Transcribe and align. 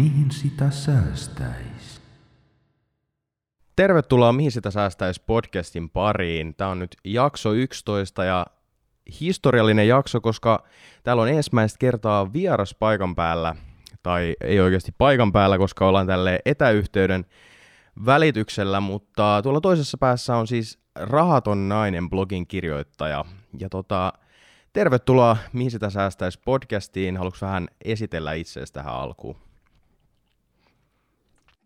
Mihin 0.00 0.30
sitä 0.30 0.70
säästäisi? 0.70 2.00
Tervetuloa 3.76 4.32
Mihin 4.32 4.52
sitä 4.52 4.70
säästäisi 4.70 5.22
podcastin 5.26 5.90
pariin. 5.90 6.54
Tämä 6.54 6.70
on 6.70 6.78
nyt 6.78 6.96
jakso 7.04 7.52
11 7.52 8.24
ja 8.24 8.46
historiallinen 9.20 9.88
jakso, 9.88 10.20
koska 10.20 10.64
täällä 11.02 11.22
on 11.22 11.28
ensimmäistä 11.28 11.78
kertaa 11.78 12.32
vieras 12.32 12.74
paikan 12.74 13.14
päällä, 13.14 13.54
tai 14.02 14.36
ei 14.40 14.60
oikeasti 14.60 14.92
paikan 14.98 15.32
päällä, 15.32 15.58
koska 15.58 15.88
ollaan 15.88 16.06
tälle 16.06 16.38
etäyhteyden 16.44 17.24
välityksellä, 18.06 18.80
mutta 18.80 19.40
tuolla 19.42 19.60
toisessa 19.60 19.98
päässä 19.98 20.36
on 20.36 20.46
siis 20.46 20.78
Rahaton 20.94 21.68
nainen 21.68 22.10
blogin 22.10 22.46
kirjoittaja. 22.46 23.24
Ja 23.58 23.68
tota, 23.68 24.12
tervetuloa 24.72 25.36
Mihin 25.52 25.70
sitä 25.70 25.90
säästäisi 25.90 26.40
podcastiin. 26.44 27.16
Haluatko 27.16 27.46
vähän 27.46 27.68
esitellä 27.84 28.32
itseäsi 28.32 28.72
tähän 28.72 28.94
alkuun? 28.94 29.49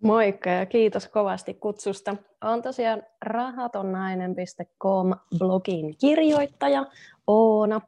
Moikka 0.05 0.51
ja 0.51 0.67
kiitos 0.67 1.09
kovasti 1.09 1.55
kutsusta. 1.55 2.17
Olen 2.45 2.63
tosiaan 2.63 3.03
rahatonnainen.com 3.23 5.13
blogin 5.39 5.95
kirjoittaja 6.01 6.87
Oona. 7.27 7.81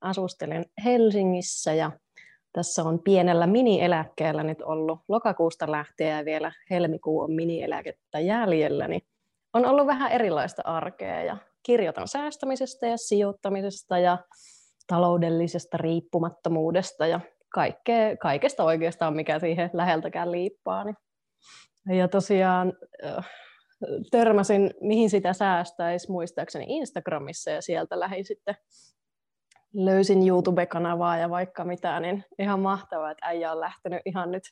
Asustelen 0.00 0.64
Helsingissä 0.84 1.74
ja 1.74 1.90
tässä 2.52 2.82
on 2.82 2.98
pienellä 2.98 3.46
minieläkkeellä 3.46 4.42
nyt 4.42 4.62
ollut 4.62 5.00
lokakuusta 5.08 5.70
lähtien 5.70 6.18
ja 6.18 6.24
vielä 6.24 6.52
helmikuu 6.70 7.20
on 7.20 7.32
minieläkettä 7.32 8.20
jäljellä, 8.20 8.88
niin 8.88 9.02
on 9.52 9.66
ollut 9.66 9.86
vähän 9.86 10.12
erilaista 10.12 10.62
arkea 10.64 11.22
ja 11.22 11.36
kirjoitan 11.62 12.08
säästämisestä 12.08 12.86
ja 12.86 12.96
sijoittamisesta 12.96 13.98
ja 13.98 14.18
taloudellisesta 14.86 15.76
riippumattomuudesta 15.76 17.06
ja 17.06 17.20
kaikkea, 17.48 18.16
kaikesta 18.16 18.64
oikeastaan, 18.64 19.16
mikä 19.16 19.38
siihen 19.38 19.70
läheltäkään 19.72 20.32
liippaa. 20.32 20.84
Niin. 20.84 20.96
Ja 21.88 22.08
tosiaan 22.08 22.72
törmäsin, 24.10 24.70
mihin 24.80 25.10
sitä 25.10 25.32
säästäisi 25.32 26.10
muistaakseni 26.10 26.64
Instagramissa 26.68 27.50
ja 27.50 27.62
sieltä 27.62 28.00
lähdin 28.00 28.24
sitten 28.24 28.56
löysin 29.74 30.28
YouTube-kanavaa 30.28 31.16
ja 31.16 31.30
vaikka 31.30 31.64
mitä, 31.64 32.00
niin 32.00 32.24
ihan 32.38 32.60
mahtavaa, 32.60 33.10
että 33.10 33.26
äijä 33.26 33.52
on 33.52 33.60
lähtenyt 33.60 34.00
ihan 34.06 34.30
nyt 34.30 34.42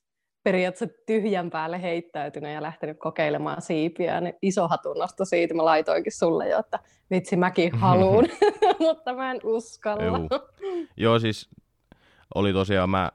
periaatteessa 0.43 0.98
tyhjän 1.07 1.51
päälle 1.51 1.83
heittäytynyt 1.83 2.53
ja 2.53 2.63
lähtenyt 2.63 2.97
kokeilemaan 2.98 3.63
siipiä. 3.63 4.20
Niin 4.20 4.35
iso 4.43 4.69
hatunnosto 4.69 5.25
siitä, 5.25 5.55
mä 5.55 5.65
laitoinkin 5.65 6.13
sulle 6.13 6.48
jo, 6.48 6.59
että 6.59 6.79
vitsi 7.11 7.37
mäkin 7.37 7.79
haluun, 7.79 8.25
mutta 8.79 9.15
mä 9.15 9.31
en 9.31 9.41
uskalla. 9.45 10.03
Joo. 10.03 10.48
Joo, 10.97 11.19
siis 11.19 11.51
oli 12.35 12.53
tosiaan 12.53 12.91
mä, 12.91 13.13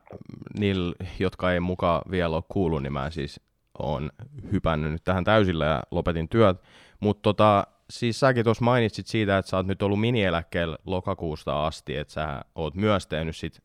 niillä, 0.58 0.94
jotka 1.18 1.52
ei 1.52 1.60
mukaan 1.60 2.02
vielä 2.10 2.36
ole 2.36 2.44
kuullut, 2.48 2.82
niin 2.82 2.92
mä 2.92 3.10
siis 3.10 3.40
on 3.78 4.10
hypännyt 4.52 4.92
nyt 4.92 5.04
tähän 5.04 5.24
täysillä 5.24 5.66
ja 5.66 5.82
lopetin 5.90 6.28
työt. 6.28 6.62
Mutta 7.00 7.22
tota, 7.22 7.66
siis 7.90 8.20
säkin 8.20 8.44
tuossa 8.44 8.64
mainitsit 8.64 9.06
siitä, 9.06 9.38
että 9.38 9.50
sä 9.50 9.56
oot 9.56 9.66
nyt 9.66 9.82
ollut 9.82 10.00
minieläkkeellä 10.00 10.78
lokakuusta 10.86 11.66
asti, 11.66 11.96
että 11.96 12.12
sä 12.12 12.44
oot 12.54 12.74
myös 12.74 13.06
tehnyt 13.06 13.36
sit 13.36 13.62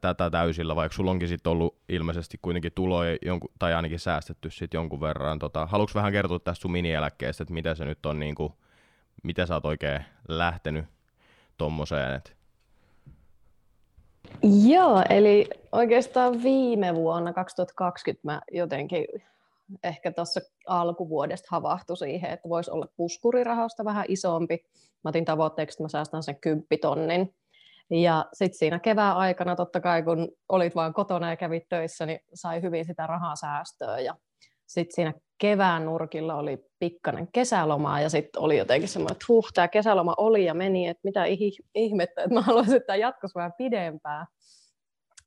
tätä 0.00 0.30
täysillä, 0.30 0.76
vaikka 0.76 0.96
sulla 0.96 1.10
onkin 1.10 1.28
sitten 1.28 1.50
ollut 1.50 1.78
ilmeisesti 1.88 2.38
kuitenkin 2.42 2.72
tuloja 2.74 3.16
jonkun, 3.22 3.50
tai 3.58 3.74
ainakin 3.74 3.98
säästetty 3.98 4.50
sit 4.50 4.74
jonkun 4.74 5.00
verran. 5.00 5.38
Tota, 5.38 5.66
haluatko 5.66 5.98
vähän 5.98 6.12
kertoa 6.12 6.38
tästä 6.38 6.62
sun 6.62 6.72
minieläkkeestä, 6.72 7.42
että 7.42 7.54
mitä 7.54 7.74
se 7.74 7.84
nyt 7.84 8.06
on, 8.06 8.18
niin 8.18 8.34
kuin, 8.34 8.52
miten 9.22 9.46
sä 9.46 9.54
oot 9.54 9.64
oikein 9.64 10.04
lähtenyt 10.28 10.84
tommoseen? 11.58 12.14
Et... 12.14 12.33
Joo, 14.42 15.02
eli 15.08 15.48
oikeastaan 15.72 16.42
viime 16.42 16.94
vuonna 16.94 17.32
2020 17.32 18.20
mä 18.22 18.40
jotenkin 18.52 19.06
ehkä 19.84 20.12
tuossa 20.12 20.40
alkuvuodesta 20.66 21.48
havahtui 21.50 21.96
siihen, 21.96 22.30
että 22.30 22.48
voisi 22.48 22.70
olla 22.70 22.86
puskurirahasta 22.96 23.84
vähän 23.84 24.04
isompi. 24.08 24.66
Mä 25.04 25.08
otin 25.08 25.24
tavoitteeksi, 25.24 25.74
että 25.74 25.82
mä 25.82 25.88
säästän 25.88 26.22
sen 26.22 26.40
kymppitonnin. 26.40 27.34
Ja 27.90 28.26
sitten 28.32 28.58
siinä 28.58 28.78
kevään 28.78 29.16
aikana 29.16 29.56
totta 29.56 29.80
kai, 29.80 30.02
kun 30.02 30.28
olit 30.48 30.74
vain 30.74 30.94
kotona 30.94 31.30
ja 31.30 31.36
kävit 31.36 31.68
töissä, 31.68 32.06
niin 32.06 32.20
sai 32.34 32.62
hyvin 32.62 32.84
sitä 32.84 33.06
rahaa 33.06 33.36
säästöä. 33.36 34.00
Ja 34.00 34.14
sitten 34.74 34.94
siinä 34.94 35.14
kevään 35.38 35.84
nurkilla 35.84 36.34
oli 36.34 36.66
pikkainen 36.78 37.28
kesälomaa 37.32 38.00
ja 38.00 38.10
sitten 38.10 38.42
oli 38.42 38.58
jotenkin 38.58 38.88
semmoinen, 38.88 39.12
että 39.12 39.24
huh, 39.28 39.52
tämä 39.54 39.68
kesäloma 39.68 40.14
oli 40.16 40.44
ja 40.44 40.54
meni, 40.54 40.88
että 40.88 41.00
mitä 41.04 41.24
ihmettä, 41.74 42.22
että 42.22 42.34
mä 42.34 42.40
haluaisin, 42.40 42.76
että 42.76 42.96
jatkossa 42.96 43.38
vähän 43.38 43.52
pidempään. 43.58 44.26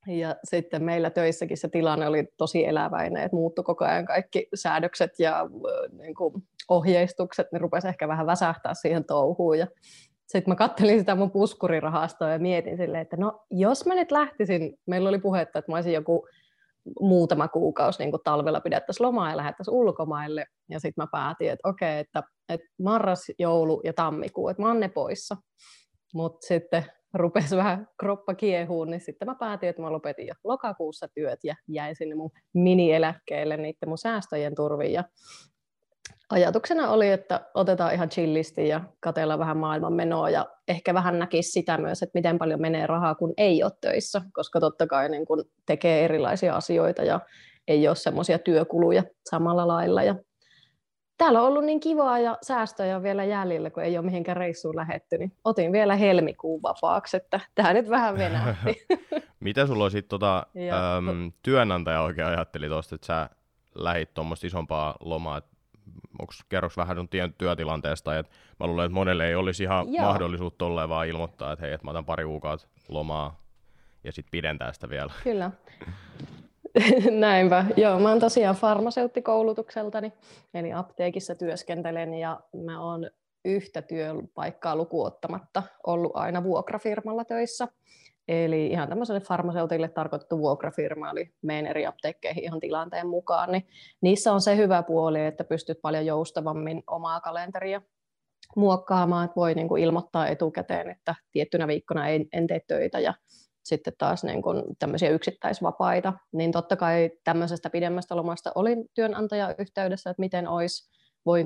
Ja 0.07 0.35
sitten 0.43 0.83
meillä 0.83 1.09
töissäkin 1.09 1.57
se 1.57 1.69
tilanne 1.69 2.07
oli 2.07 2.27
tosi 2.37 2.65
eläväinen, 2.65 3.23
että 3.23 3.35
muuttui 3.35 3.63
koko 3.63 3.85
ajan 3.85 4.05
kaikki 4.05 4.47
säädökset 4.55 5.11
ja 5.19 5.49
niin 5.91 6.15
kuin 6.15 6.33
ohjeistukset, 6.69 7.51
ne 7.51 7.59
rupesi 7.59 7.87
ehkä 7.87 8.07
vähän 8.07 8.25
väsähtää 8.25 8.73
siihen 8.73 9.05
touhuun. 9.05 9.59
Ja 9.59 9.67
sitten 10.27 10.51
mä 10.51 10.55
kattelin 10.55 10.99
sitä 10.99 11.15
mun 11.15 11.31
puskurirahastoa 11.31 12.29
ja 12.29 12.39
mietin 12.39 12.77
silleen, 12.77 13.01
että 13.01 13.17
no 13.17 13.45
jos 13.51 13.85
mä 13.85 13.95
nyt 13.95 14.11
lähtisin, 14.11 14.79
meillä 14.85 15.09
oli 15.09 15.19
puhetta, 15.19 15.59
että 15.59 15.71
mä 15.71 15.75
olisin 15.75 15.93
joku 15.93 16.27
muutama 16.99 17.47
kuukausi 17.47 18.03
niin 18.03 18.13
talvella 18.23 18.61
pidettäisiin 18.61 19.07
lomaa 19.07 19.29
ja 19.29 19.37
lähdettäisiin 19.37 19.75
ulkomaille. 19.75 20.45
Ja 20.69 20.79
sitten 20.79 21.03
mä 21.03 21.07
päätin, 21.11 21.51
että 21.51 21.69
okei, 21.69 21.99
että, 21.99 22.23
että 22.49 22.67
marras, 22.81 23.31
joulu 23.39 23.81
ja 23.83 23.93
tammikuu, 23.93 24.49
että 24.49 24.61
mä 24.61 24.67
oon 24.67 24.79
ne 24.79 24.89
poissa. 24.89 25.37
Mutta 26.13 26.47
sitten 26.47 26.85
rupesi 27.13 27.57
vähän 27.57 27.87
kroppa 27.99 28.35
kiehuun, 28.35 28.89
niin 28.89 29.01
sitten 29.01 29.27
mä 29.27 29.35
päätin, 29.35 29.69
että 29.69 29.81
mä 29.81 29.91
lopetin 29.91 30.27
jo 30.27 30.33
lokakuussa 30.43 31.07
työt 31.13 31.39
ja 31.43 31.55
jäin 31.67 31.95
sinne 31.95 32.15
mun 32.15 32.31
mini-eläkkeelle 32.53 33.57
niiden 33.57 33.89
mun 33.89 33.97
säästöjen 33.97 34.55
turviin. 34.55 34.93
Ja 34.93 35.03
ajatuksena 36.29 36.89
oli, 36.89 37.09
että 37.09 37.41
otetaan 37.53 37.93
ihan 37.93 38.09
chillisti 38.09 38.67
ja 38.67 38.81
katsellaan 38.99 39.39
vähän 39.39 39.57
maailman 39.57 39.93
menoa 39.93 40.29
ja 40.29 40.45
ehkä 40.67 40.93
vähän 40.93 41.19
näkisi 41.19 41.51
sitä 41.51 41.77
myös, 41.77 42.03
että 42.03 42.17
miten 42.19 42.37
paljon 42.37 42.61
menee 42.61 42.87
rahaa, 42.87 43.15
kun 43.15 43.33
ei 43.37 43.63
ole 43.63 43.71
töissä, 43.81 44.21
koska 44.33 44.59
totta 44.59 44.87
kai 44.87 45.09
niin 45.09 45.25
kun 45.25 45.43
tekee 45.65 46.05
erilaisia 46.05 46.55
asioita 46.55 47.03
ja 47.03 47.19
ei 47.67 47.87
ole 47.87 47.95
semmoisia 47.95 48.39
työkuluja 48.39 49.03
samalla 49.29 49.67
lailla. 49.67 50.03
Ja 50.03 50.15
täällä 51.17 51.41
on 51.41 51.47
ollut 51.47 51.65
niin 51.65 51.79
kivaa 51.79 52.19
ja 52.19 52.37
säästöjä 52.41 52.95
on 52.95 53.03
vielä 53.03 53.23
jäljellä, 53.23 53.69
kun 53.69 53.83
ei 53.83 53.97
ole 53.97 54.05
mihinkään 54.05 54.37
reissuun 54.37 54.75
lähetty, 54.75 55.17
niin 55.17 55.31
otin 55.43 55.71
vielä 55.71 55.95
helmikuun 55.95 56.61
vapaaksi, 56.61 57.17
että 57.17 57.39
tämä 57.55 57.73
nyt 57.73 57.89
vähän 57.89 58.17
venähti. 58.17 58.85
Mitä 59.39 59.67
sulla 59.67 59.89
sitten 59.89 60.09
tota, 60.09 60.47
äm, 60.97 61.31
työnantaja 61.43 62.01
oikein 62.01 62.27
ajatteli 62.27 62.67
tuosta, 62.67 62.95
että 62.95 63.07
sä 63.07 63.29
lähit 63.75 64.13
tuommoista 64.13 64.47
isompaa 64.47 64.95
lomaa, 64.99 65.41
onko 66.19 66.33
kerroks 66.49 66.77
vähän 66.77 66.97
sun 66.97 67.09
työtilanteesta, 67.37 68.17
että 68.17 68.31
mä 68.59 68.67
luulen, 68.67 68.85
että 68.85 68.93
monelle 68.93 69.27
ei 69.27 69.35
olisi 69.35 69.63
ihan 69.63 69.93
Joo. 69.93 70.05
mahdollisuutta 70.05 70.57
tolleen 70.57 70.89
vaan 70.89 71.07
ilmoittaa, 71.07 71.51
että 71.51 71.65
hei, 71.65 71.73
että 71.73 71.85
mä 71.85 71.91
otan 71.91 72.05
pari 72.05 72.23
kuukautta 72.23 72.67
lomaa 72.87 73.41
ja 74.03 74.11
sitten 74.11 74.31
pidentää 74.31 74.73
sitä 74.73 74.89
vielä. 74.89 75.11
Kyllä. 75.23 75.51
Näinpä. 77.11 77.65
Joo, 77.77 77.99
mä 77.99 78.09
oon 78.09 78.19
tosiaan 78.19 78.55
farmaseuttikoulutukseltani, 78.55 80.13
eli 80.53 80.73
apteekissa 80.73 81.35
työskentelen 81.35 82.13
ja 82.13 82.39
mä 82.65 82.81
oon 82.81 83.09
yhtä 83.45 83.81
työpaikkaa 83.81 84.75
lukuottamatta 84.75 85.63
ollut 85.87 86.11
aina 86.15 86.43
vuokrafirmalla 86.43 87.25
töissä. 87.25 87.67
Eli 88.27 88.67
ihan 88.67 88.89
tämmöiselle 88.89 89.19
farmaseutille 89.19 89.87
tarkoitettu 89.87 90.37
vuokrafirma, 90.37 91.11
eli 91.11 91.33
menen 91.41 91.67
eri 91.67 91.85
apteekkeihin 91.85 92.43
ihan 92.43 92.59
tilanteen 92.59 93.07
mukaan, 93.07 93.51
niin 93.51 93.67
niissä 94.01 94.33
on 94.33 94.41
se 94.41 94.57
hyvä 94.57 94.83
puoli, 94.83 95.25
että 95.25 95.43
pystyt 95.43 95.77
paljon 95.81 96.05
joustavammin 96.05 96.83
omaa 96.87 97.19
kalenteria 97.19 97.81
muokkaamaan, 98.55 99.25
että 99.25 99.35
voi 99.35 99.55
niin 99.55 99.67
kuin 99.67 99.83
ilmoittaa 99.83 100.27
etukäteen, 100.27 100.89
että 100.89 101.15
tiettynä 101.31 101.67
viikkona 101.67 102.07
en, 102.07 102.25
en 102.33 102.47
tee 102.47 102.61
töitä 102.67 102.99
ja 102.99 103.13
sitten 103.63 103.93
taas 103.97 104.23
niin 104.23 104.41
kuin 104.41 104.63
tämmöisiä 104.79 105.09
yksittäisvapaita, 105.09 106.13
niin 106.31 106.51
totta 106.51 106.75
kai 106.75 107.11
tämmöisestä 107.23 107.69
pidemmästä 107.69 108.15
lomasta 108.15 108.51
olin 108.55 108.85
työnantaja 108.93 109.55
yhteydessä, 109.57 110.09
että 110.09 110.19
miten 110.21 110.47
olisi, 110.47 110.89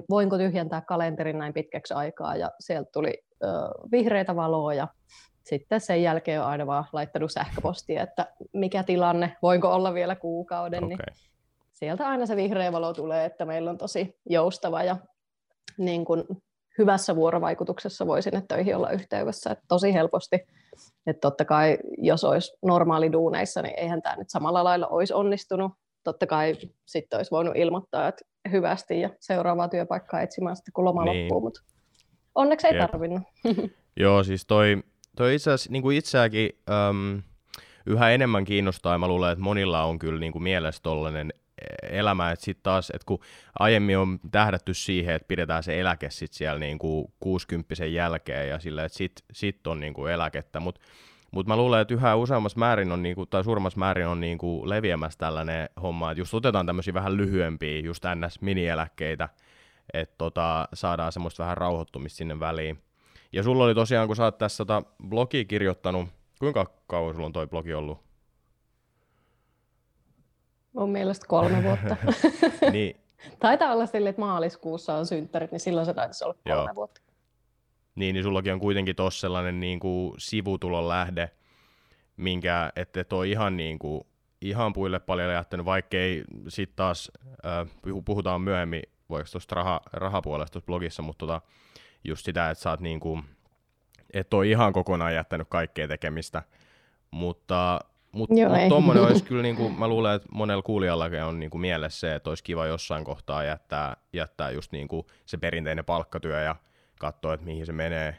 voinko 0.10 0.38
tyhjentää 0.38 0.82
kalenterin 0.82 1.38
näin 1.38 1.54
pitkäksi 1.54 1.94
aikaa, 1.94 2.36
ja 2.36 2.52
sieltä 2.60 2.90
tuli 2.94 3.24
ö, 3.44 3.48
vihreitä 3.92 4.36
valoa, 4.36 4.74
ja 4.74 4.88
sitten 5.44 5.82
sen 5.82 6.04
jälkeen 6.04 6.42
on 6.42 6.48
aina 6.48 6.68
vaan 6.68 6.86
laittanut 6.94 7.32
sähköpostia, 7.32 8.04
että 8.04 8.28
mikä 8.54 8.84
tilanne, 8.84 9.38
voinko 9.42 9.74
olla 9.74 9.94
vielä 9.94 10.16
kuukauden, 10.16 10.84
okay. 10.84 10.90
niin 10.90 11.00
sieltä 11.74 12.08
aina 12.08 12.26
se 12.26 12.36
vihreä 12.36 12.72
valo 12.72 12.94
tulee, 12.94 13.26
että 13.26 13.46
meillä 13.46 13.70
on 13.70 13.78
tosi 13.78 14.16
joustava 14.30 14.84
ja 14.84 14.98
niin 15.78 16.06
kuin 16.06 16.24
hyvässä 16.78 17.16
vuorovaikutuksessa 17.16 18.08
voi 18.08 18.22
sinne 18.22 18.44
töihin 18.48 18.76
olla 18.76 18.90
yhteydessä, 18.90 19.52
että 19.52 19.66
tosi 19.68 19.94
helposti. 19.94 20.36
Että 21.08 21.20
totta 21.22 21.46
kai, 21.46 21.78
jos 21.98 22.24
olisi 22.24 22.58
normaali 22.62 23.12
duuneissa, 23.12 23.62
niin 23.62 23.80
eihän 23.80 24.02
tämä 24.02 24.16
nyt 24.16 24.30
samalla 24.30 24.64
lailla 24.64 24.88
olisi 24.88 25.14
onnistunut. 25.14 25.72
Totta 26.04 26.28
kai 26.28 26.56
sitten 26.86 27.18
olisi 27.18 27.32
voinut 27.32 27.56
ilmoittaa, 27.56 28.08
että 28.08 28.26
hyvästi 28.52 29.00
ja 29.00 29.10
seuraavaa 29.20 29.68
työpaikkaa 29.68 30.22
etsimään 30.22 30.56
sitten, 30.56 30.74
kun 30.74 30.86
loma 30.86 31.06
niin. 31.06 31.24
loppuu, 31.24 31.42
mutta 31.42 31.62
onneksi 32.36 32.68
ei 32.68 32.76
Jep. 32.76 32.92
tarvinnut. 32.92 33.24
Joo, 34.00 34.24
siis 34.24 34.46
toi, 34.48 34.84
toi 35.18 35.36
itse 35.36 35.52
asiassa 35.52 35.72
niin 35.72 35.82
kuin 35.82 35.98
itseäkin 35.98 36.50
äm, 36.90 37.22
yhä 37.86 38.10
enemmän 38.10 38.46
kiinnostaa, 38.46 38.94
ja 38.94 38.98
mä 38.98 39.08
luulen, 39.08 39.32
että 39.32 39.44
monilla 39.44 39.84
on 39.84 40.00
kyllä 40.00 40.20
niin 40.20 40.32
kuin 40.32 40.44
mielessä 40.44 40.84
tollainen 40.84 41.34
elämä, 41.84 42.32
että 42.32 42.46
sitten 42.46 42.64
taas, 42.64 42.90
että 42.90 43.06
kun 43.06 43.20
aiemmin 43.60 43.98
on 43.98 44.20
tähdätty 44.32 44.74
siihen, 44.74 45.16
että 45.16 45.28
pidetään 45.28 45.64
se 45.64 45.80
eläke 45.80 46.10
sitten 46.10 46.38
siellä 46.38 46.60
niin 46.60 46.80
kuin 46.80 47.14
60 47.20 47.86
jälkeen, 47.86 48.50
ja 48.50 48.60
sillä, 48.60 48.86
että 48.86 48.98
sitten 48.98 49.26
sit 49.32 49.68
on 49.68 49.80
niin 49.80 49.94
kuin 49.94 50.12
eläkettä, 50.12 50.60
mutta 50.60 50.82
mutta 51.32 51.48
mä 51.48 51.58
luulen, 51.58 51.82
että 51.82 51.94
yhä 51.94 52.16
useammassa 52.16 52.60
määrin 52.60 52.92
on, 52.92 53.04
niinku, 53.04 53.26
tai 53.26 53.44
suuremmassa 53.44 53.80
määrin 53.80 54.08
on 54.08 54.20
niinku 54.20 54.70
leviämässä 54.70 55.20
tällainen 55.20 55.70
homma, 55.82 56.12
että 56.12 56.22
just 56.22 56.34
otetaan 56.34 56.66
tämmöisiä 56.66 56.94
vähän 56.94 57.18
lyhyempiä, 57.18 57.80
just 57.80 58.04
ns-minieläkkeitä, 58.16 59.30
että 59.94 60.16
tota, 60.18 60.68
saadaan 60.74 61.12
semmoista 61.12 61.44
vähän 61.44 61.58
rauhoittumista 61.58 62.18
sinne 62.18 62.40
väliin. 62.40 62.80
Ja 63.34 63.44
sulla 63.44 63.64
oli 63.64 63.76
tosiaan, 63.76 64.08
kun 64.08 64.16
sä 64.16 64.24
oot 64.24 64.38
tässä 64.38 64.66
tota 64.66 64.84
blogia 65.08 65.46
kirjoittanut, 65.46 66.10
kuinka 66.40 66.66
kauan 66.88 67.14
sulla 67.14 67.26
on 67.26 67.34
toi 67.34 67.48
blogi 67.48 67.74
ollut? 67.74 68.00
Mun 70.74 70.92
mielestä 70.92 71.26
kolme 71.28 71.64
vuotta. 71.64 71.98
niin. 72.72 72.96
Taitaa 73.40 73.74
olla 73.74 73.86
sille, 73.86 74.10
että 74.10 74.22
maaliskuussa 74.22 74.96
on 74.96 75.06
synttärit, 75.06 75.52
niin 75.52 75.60
silloin 75.60 75.86
se 75.86 75.94
taisi 75.94 76.24
olla 76.24 76.36
kolme 76.44 76.66
Joo. 76.66 76.76
vuotta. 76.76 77.02
Niin, 77.96 78.14
niin 78.14 78.24
sullakin 78.24 78.54
on 78.54 78.60
kuitenkin 78.60 78.96
tuossa 78.96 79.22
sellainen 79.22 79.60
niin 79.60 79.80
kuin 79.80 80.14
sivutulon 80.18 80.88
lähde, 80.88 81.32
minkä 82.18 82.72
ette 82.76 83.04
toi 83.04 83.32
ihan, 83.32 83.58
niin 83.58 83.80
kuin, 83.80 84.04
ihan 84.42 84.74
puille 84.74 85.00
paljon 85.00 85.34
jättänyt, 85.34 85.66
vaikkei 85.66 86.24
sitten 86.48 86.76
taas, 86.76 87.12
äh, 87.46 87.68
puhutaan 88.06 88.42
myöhemmin, 88.42 88.82
voiko 89.10 89.30
tuosta 89.32 89.56
raha, 89.56 89.82
rahapuolesta 89.94 90.52
tuossa 90.54 90.66
blogissa, 90.66 91.02
mutta 91.02 91.20
tota, 91.26 91.42
just 92.04 92.26
sitä, 92.26 92.50
että 92.50 92.62
sä 92.62 92.70
oot 92.70 92.80
niin 92.80 93.00
kuin, 93.00 93.24
et 94.14 94.34
ole 94.34 94.48
ihan 94.48 94.74
kokonaan 94.74 95.14
jättänyt 95.14 95.48
kaikkea 95.50 95.88
tekemistä, 95.88 96.44
mutta 97.12 97.80
mutta 98.12 98.36
mut 98.36 98.70
tuommoinen 98.70 99.04
olisi 99.04 99.24
kyllä, 99.30 99.42
niin 99.42 99.56
kuin, 99.56 99.80
mä 99.80 99.88
luulen, 99.88 100.16
että 100.16 100.28
monella 100.32 100.62
kuulijallakin 100.62 101.24
on 101.24 101.40
niin 101.40 101.50
kuin 101.50 101.62
mielessä 101.62 102.00
se, 102.00 102.16
että 102.16 102.30
olisi 102.30 102.44
kiva 102.44 102.66
jossain 102.66 103.04
kohtaa 103.04 103.44
jättää, 103.44 103.98
jättää 104.14 104.52
just 104.52 104.72
niin 104.72 104.88
kuin 104.88 105.08
se 105.26 105.38
perinteinen 105.38 105.86
palkkatyö 105.86 106.42
ja 106.42 106.56
katsoa, 107.00 107.34
että 107.34 107.46
mihin 107.46 107.66
se 107.66 107.72
menee, 107.74 108.18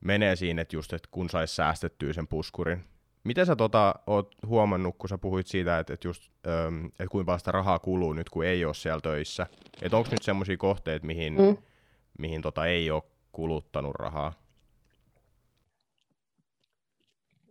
menee 0.00 0.36
siinä, 0.36 0.62
että 0.62 0.76
just, 0.76 0.92
että 0.92 1.08
kun 1.12 1.30
saisi 1.30 1.54
säästettyä 1.54 2.12
sen 2.12 2.26
puskurin. 2.26 2.84
Miten 3.24 3.46
sä 3.46 3.56
tota, 3.56 3.94
oot 4.06 4.34
huomannut, 4.46 4.96
kun 4.98 5.08
sä 5.08 5.18
puhuit 5.18 5.46
siitä, 5.46 5.78
että, 5.78 5.94
että, 5.94 6.08
just, 6.08 6.30
ähm, 6.46 6.84
että 6.86 7.08
kuinka 7.10 7.26
paljon 7.26 7.38
sitä 7.38 7.52
rahaa 7.52 7.78
kuluu 7.78 8.12
nyt, 8.12 8.30
kun 8.30 8.44
ei 8.44 8.64
ole 8.64 8.74
siellä 8.74 9.00
töissä? 9.00 9.46
Että 9.82 9.96
onko 9.96 10.08
nyt 10.10 10.22
semmoisia 10.22 10.56
kohteita, 10.56 11.06
mihin, 11.06 11.34
mm. 11.34 11.56
Mihin 12.18 12.42
tota 12.42 12.66
ei 12.66 12.90
ole 12.90 13.02
kuluttanut 13.32 13.94
rahaa? 13.94 14.32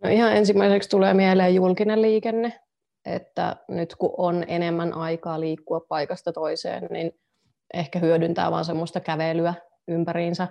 No 0.02 0.10
ihan 0.10 0.36
ensimmäiseksi 0.36 0.88
tulee 0.88 1.14
mieleen 1.14 1.54
julkinen 1.54 2.02
liikenne, 2.02 2.60
että 3.04 3.56
nyt 3.68 3.96
kun 3.96 4.14
on 4.16 4.44
enemmän 4.48 4.94
aikaa 4.94 5.40
liikkua 5.40 5.80
paikasta 5.80 6.32
toiseen, 6.32 6.88
niin 6.90 7.20
ehkä 7.74 7.98
hyödyntää 7.98 8.50
vaan 8.50 8.64
semmoista 8.64 9.00
kävelyä 9.00 9.54
ympäriinsä, 9.88 10.48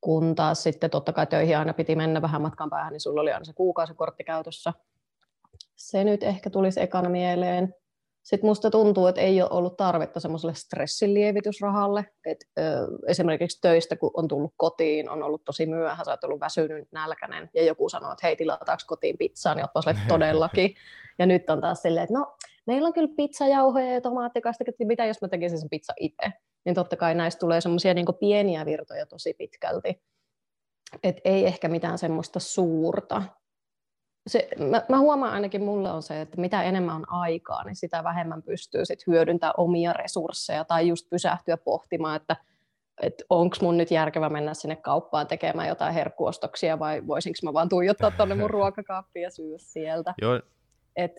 kun 0.00 0.34
taas 0.34 0.62
sitten 0.62 0.90
totta 0.90 1.12
kai 1.12 1.26
töihin 1.26 1.58
aina 1.58 1.72
piti 1.72 1.96
mennä 1.96 2.22
vähän 2.22 2.42
matkan 2.42 2.70
päähän, 2.70 2.92
niin 2.92 3.00
sulla 3.00 3.20
oli 3.20 3.32
aina 3.32 3.44
se 3.44 3.52
kuukausikortti 3.52 4.24
käytössä. 4.24 4.72
Se 5.76 6.04
nyt 6.04 6.22
ehkä 6.22 6.50
tulisi 6.50 6.80
ekana 6.80 7.08
mieleen. 7.08 7.74
Sitten 8.22 8.48
musta 8.50 8.70
tuntuu, 8.70 9.06
että 9.06 9.20
ei 9.20 9.42
ole 9.42 9.50
ollut 9.50 9.76
tarvetta 9.76 10.20
semmoiselle 10.20 10.54
stressinlievitysrahalle. 10.54 12.04
Et, 12.24 12.38
ö, 12.58 12.62
esimerkiksi 13.06 13.58
töistä, 13.60 13.96
kun 13.96 14.10
on 14.14 14.28
tullut 14.28 14.54
kotiin, 14.56 15.10
on 15.10 15.22
ollut 15.22 15.44
tosi 15.44 15.66
myöhä, 15.66 16.04
sä 16.04 16.10
oot 16.10 16.24
ollut 16.24 16.40
väsynyt, 16.40 16.88
nälkäinen, 16.92 17.50
ja 17.54 17.64
joku 17.64 17.88
sanoo, 17.88 18.12
että 18.12 18.26
hei, 18.26 18.36
tilataanko 18.36 18.82
kotiin 18.86 19.18
pizzaa, 19.18 19.54
niin 19.54 19.64
ottaisi 19.64 20.00
todellakin. 20.08 20.74
Ja 21.18 21.26
nyt 21.26 21.50
on 21.50 21.60
taas 21.60 21.82
silleen, 21.82 22.04
että 22.04 22.18
no, 22.18 22.36
meillä 22.66 22.86
on 22.86 22.92
kyllä 22.92 23.14
pizzajauhoja 23.16 23.92
ja 23.92 24.00
tomaattikastiketta, 24.00 24.84
mitä 24.84 25.04
jos 25.06 25.22
mä 25.22 25.28
tekisin 25.28 25.58
sen 25.58 25.68
pizza 25.68 25.92
itse? 26.00 26.32
Niin 26.64 26.74
totta 26.74 26.96
kai 26.96 27.14
näistä 27.14 27.40
tulee 27.40 27.60
semmoisia 27.60 27.94
niin 27.94 28.06
pieniä 28.20 28.66
virtoja 28.66 29.06
tosi 29.06 29.34
pitkälti. 29.34 30.02
Et 31.02 31.16
ei 31.24 31.46
ehkä 31.46 31.68
mitään 31.68 31.98
semmoista 31.98 32.40
suurta 32.40 33.22
se, 34.26 34.48
mä, 34.70 34.82
mä 34.88 34.98
huomaan 34.98 35.32
ainakin 35.32 35.62
mulle 35.62 35.90
on 35.90 36.02
se, 36.02 36.20
että 36.20 36.40
mitä 36.40 36.62
enemmän 36.62 36.96
on 36.96 37.12
aikaa, 37.12 37.64
niin 37.64 37.76
sitä 37.76 38.04
vähemmän 38.04 38.42
pystyy 38.42 38.84
sit 38.84 39.06
hyödyntämään 39.06 39.54
omia 39.56 39.92
resursseja 39.92 40.64
tai 40.64 40.88
just 40.88 41.10
pysähtyä 41.10 41.56
pohtimaan, 41.56 42.16
että 42.16 42.36
että 43.02 43.24
onko 43.30 43.56
mun 43.62 43.76
nyt 43.76 43.90
järkevä 43.90 44.28
mennä 44.28 44.54
sinne 44.54 44.76
kauppaan 44.76 45.26
tekemään 45.26 45.68
jotain 45.68 45.94
herkkuostoksia 45.94 46.78
vai 46.78 47.06
voisinko 47.06 47.38
mä 47.42 47.52
vaan 47.52 47.68
tuijottaa 47.68 48.10
tuonne 48.10 48.34
mun 48.34 48.50
ruokakaappiin 48.60 49.22
ja 49.22 49.30
syödä 49.30 49.58
sieltä. 49.58 50.14
Joo. 50.22 50.40
Et, 50.96 51.12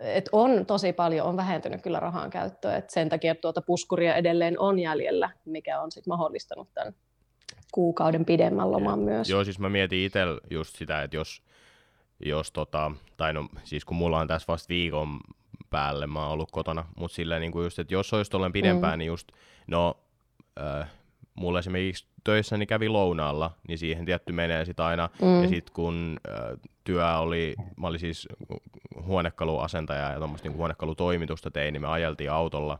et 0.00 0.28
on 0.32 0.66
tosi 0.66 0.92
paljon, 0.92 1.26
on 1.26 1.36
vähentynyt 1.36 1.82
kyllä 1.82 2.00
rahan 2.00 2.30
käyttöä, 2.30 2.76
et 2.76 2.90
sen 2.90 3.08
takia 3.08 3.34
tuota 3.34 3.62
puskuria 3.62 4.14
edelleen 4.14 4.60
on 4.60 4.78
jäljellä, 4.78 5.30
mikä 5.44 5.80
on 5.80 5.92
sit 5.92 6.06
mahdollistanut 6.06 6.68
tämän 6.74 6.94
kuukauden 7.72 8.24
pidemmän 8.24 8.72
loman 8.72 9.00
ja, 9.00 9.04
myös. 9.04 9.30
Joo, 9.30 9.44
siis 9.44 9.58
mä 9.58 9.68
mietin 9.68 9.98
itse 9.98 10.20
just 10.50 10.76
sitä, 10.76 11.02
että 11.02 11.16
jos, 11.16 11.42
jos 12.20 12.52
tota, 12.52 12.90
tai 13.16 13.32
no 13.32 13.48
siis 13.64 13.84
kun 13.84 13.96
mulla 13.96 14.18
on 14.18 14.28
tässä 14.28 14.46
vasta 14.48 14.68
viikon 14.68 15.20
päälle, 15.70 16.06
mä 16.06 16.22
oon 16.22 16.32
ollut 16.32 16.50
kotona, 16.50 16.84
mutta 16.96 17.14
silleen 17.14 17.40
niin 17.40 17.52
kuin 17.52 17.64
just, 17.64 17.78
että 17.78 17.94
jos 17.94 18.12
olisi 18.12 18.30
tolleen 18.30 18.52
pidempään, 18.52 18.94
mm. 18.94 18.98
niin 18.98 19.06
just, 19.06 19.28
no, 19.66 19.96
äh, 20.60 20.90
mulla 21.34 21.58
esimerkiksi 21.58 22.06
töissäni 22.24 22.66
kävi 22.66 22.88
lounaalla, 22.88 23.50
niin 23.68 23.78
siihen 23.78 24.04
tietty 24.04 24.32
menee 24.32 24.64
sitten 24.64 24.84
aina, 24.84 25.08
mm. 25.22 25.42
ja 25.42 25.48
sitten 25.48 25.74
kun 25.74 26.20
äh, 26.28 26.58
työ 26.84 27.18
oli, 27.18 27.54
mä 27.76 27.86
olin 27.86 28.00
siis 28.00 28.28
huonekaluasentaja 29.02 30.10
ja 30.10 30.18
tuommoista 30.18 30.48
niin 30.48 30.56
huonekalutoimitusta 30.56 31.50
tein, 31.50 31.72
niin 31.72 31.82
me 31.82 31.88
ajeltiin 31.88 32.32
autolla, 32.32 32.78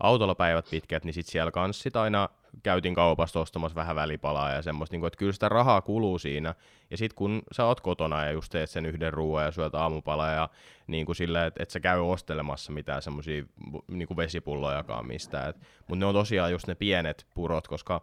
autolla 0.00 0.34
päivät 0.34 0.66
pitkät, 0.70 1.04
niin 1.04 1.14
sitten 1.14 1.32
siellä 1.32 1.50
kanssa 1.50 1.82
sit 1.82 1.96
aina 1.96 2.28
käytin 2.62 2.94
kaupasta 2.94 3.40
ostamassa 3.40 3.76
vähän 3.76 3.96
välipalaa 3.96 4.50
ja 4.50 4.62
semmoista, 4.62 4.94
niin 4.94 5.00
kuin, 5.00 5.06
että 5.06 5.18
kyllä 5.18 5.32
sitä 5.32 5.48
rahaa 5.48 5.80
kuluu 5.80 6.18
siinä. 6.18 6.54
Ja 6.90 6.96
sitten 6.96 7.16
kun 7.16 7.42
sä 7.52 7.64
oot 7.64 7.80
kotona 7.80 8.24
ja 8.24 8.32
just 8.32 8.52
teet 8.52 8.70
sen 8.70 8.86
yhden 8.86 9.12
ruoan 9.12 9.44
ja 9.44 9.50
syöt 9.50 9.74
aamupalaa 9.74 10.30
ja 10.30 10.48
niin 10.86 11.06
kuin 11.06 11.16
silleen, 11.16 11.46
että 11.46 11.62
et 11.62 11.70
sä 11.70 11.80
käy 11.80 12.00
ostelemassa 12.00 12.72
mitään 12.72 13.02
semmoisia 13.02 13.44
niin 13.88 14.08
kuin 14.08 14.16
vesipullojakaan 14.16 15.06
mistään. 15.06 15.54
Mutta 15.78 15.96
ne 15.96 16.06
on 16.06 16.14
tosiaan 16.14 16.52
just 16.52 16.66
ne 16.66 16.74
pienet 16.74 17.26
purot, 17.34 17.68
koska 17.68 18.02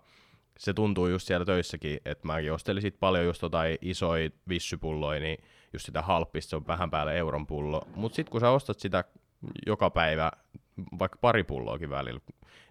se 0.58 0.74
tuntuu 0.74 1.08
just 1.08 1.28
siellä 1.28 1.46
töissäkin, 1.46 2.00
että 2.06 2.28
mäkin 2.28 2.54
ostelin 2.54 2.82
sit 2.82 3.00
paljon 3.00 3.26
just 3.26 3.42
jotain 3.42 3.78
isoja 3.82 4.30
vissypulloja, 4.50 5.20
niin 5.20 5.38
just 5.74 5.86
sitä 5.86 6.02
halppista, 6.02 6.50
se 6.50 6.56
on 6.56 6.68
vähän 6.68 6.92
päälle 6.92 7.18
euron 7.18 7.48
pullo. 7.48 7.82
Mutta 7.96 8.16
sitten 8.16 8.32
kun 8.32 8.42
sä 8.42 8.50
ostat 8.50 8.80
sitä 8.80 9.04
joka 9.66 9.90
päivä, 9.90 10.32
vaikka 11.00 11.18
pari 11.22 11.44
pulloakin 11.44 11.90
välillä, 11.90 12.20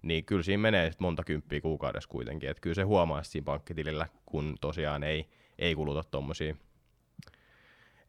niin 0.02 0.24
kyllä 0.24 0.42
siinä 0.42 0.60
menee 0.60 0.90
monta 0.98 1.24
kymppiä 1.24 1.60
kuukaudessa 1.60 2.10
kuitenkin. 2.10 2.50
Että 2.50 2.60
kyllä 2.60 2.74
se 2.74 2.82
huomaa 2.82 3.22
siinä 3.22 3.44
pankkitilillä, 3.44 4.06
kun 4.26 4.56
tosiaan 4.60 5.02
ei, 5.02 5.28
ei 5.58 5.74
kuluta 5.74 6.04
tuommoisia. 6.10 6.56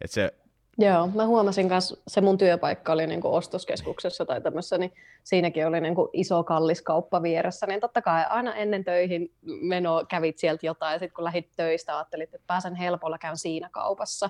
Se, 0.06 0.34
Joo, 0.80 1.08
mä 1.08 1.26
huomasin 1.26 1.68
myös, 1.68 2.02
se 2.08 2.22
mun 2.22 2.38
työpaikka 2.38 2.94
oli 2.94 3.08
niin 3.08 3.22
ostoskeskuksessa 3.24 4.26
tai 4.26 4.42
tämmössä, 4.42 4.78
niin 4.78 4.94
siinäkin 5.24 5.68
oli 5.68 5.82
niin 5.82 5.96
iso 6.14 6.44
kallis 6.44 6.82
kauppa 6.82 7.22
vieressä, 7.22 7.68
niin 7.68 7.80
totta 7.80 8.02
kai 8.02 8.26
aina 8.30 8.56
ennen 8.56 8.84
töihin 8.84 9.32
meno 9.42 10.06
kävit 10.10 10.38
sieltä 10.38 10.66
jotain, 10.66 10.94
ja 10.94 11.00
sitten 11.00 11.16
kun 11.16 11.24
lähit 11.24 11.50
töistä, 11.56 11.96
ajattelit, 11.98 12.34
että 12.34 12.48
pääsen 12.48 12.76
helpolla, 12.76 13.18
käyn 13.18 13.38
siinä 13.38 13.70
kaupassa, 13.72 14.30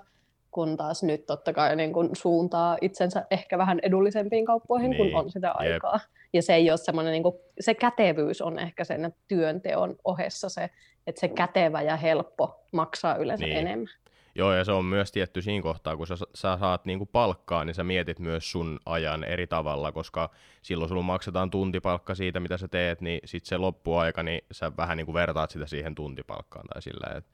kun 0.51 0.77
taas 0.77 1.03
nyt 1.03 1.25
totta 1.25 1.53
kai 1.53 1.75
niin 1.75 1.93
kun 1.93 2.09
suuntaa 2.13 2.77
itsensä 2.81 3.25
ehkä 3.31 3.57
vähän 3.57 3.79
edullisempiin 3.83 4.45
kauppoihin, 4.45 4.89
niin. 4.89 5.11
kun 5.11 5.19
on 5.19 5.31
sitä 5.31 5.51
aikaa. 5.51 5.93
Jep. 5.93 6.11
Ja 6.33 6.41
se 6.41 6.55
ei 6.55 6.69
ole 6.69 6.77
semmoinen, 6.77 7.11
niin 7.11 7.23
se 7.59 7.73
kätevyys 7.73 8.41
on 8.41 8.59
ehkä 8.59 8.83
sen 8.83 9.13
työnteon 9.27 9.95
ohessa 10.03 10.49
se, 10.49 10.69
että 11.07 11.19
se 11.19 11.27
kätevä 11.27 11.81
ja 11.81 11.95
helppo 11.95 12.65
maksaa 12.71 13.15
yleensä 13.15 13.45
niin. 13.45 13.57
enemmän. 13.57 13.93
Joo, 14.35 14.53
ja 14.53 14.63
se 14.63 14.71
on 14.71 14.85
myös 14.85 15.11
tietty 15.11 15.41
siinä 15.41 15.63
kohtaa, 15.63 15.97
kun 15.97 16.07
sä, 16.07 16.15
sä 16.35 16.57
saat 16.59 16.85
niinku 16.85 17.05
palkkaa, 17.05 17.65
niin 17.65 17.73
sä 17.73 17.83
mietit 17.83 18.19
myös 18.19 18.51
sun 18.51 18.79
ajan 18.85 19.23
eri 19.23 19.47
tavalla, 19.47 19.91
koska 19.91 20.29
silloin 20.61 20.89
sulla 20.89 21.01
maksetaan 21.01 21.49
tuntipalkka 21.49 22.15
siitä, 22.15 22.39
mitä 22.39 22.57
sä 22.57 22.67
teet, 22.67 23.01
niin 23.01 23.19
sitten 23.25 23.49
se 23.49 23.57
loppuaika, 23.57 24.23
niin 24.23 24.41
sä 24.51 24.71
vähän 24.77 24.97
niinku 24.97 25.13
vertaat 25.13 25.49
sitä 25.49 25.67
siihen 25.67 25.95
tuntipalkkaan 25.95 26.65
tai 26.73 26.81
sillä, 26.81 27.17
että 27.17 27.31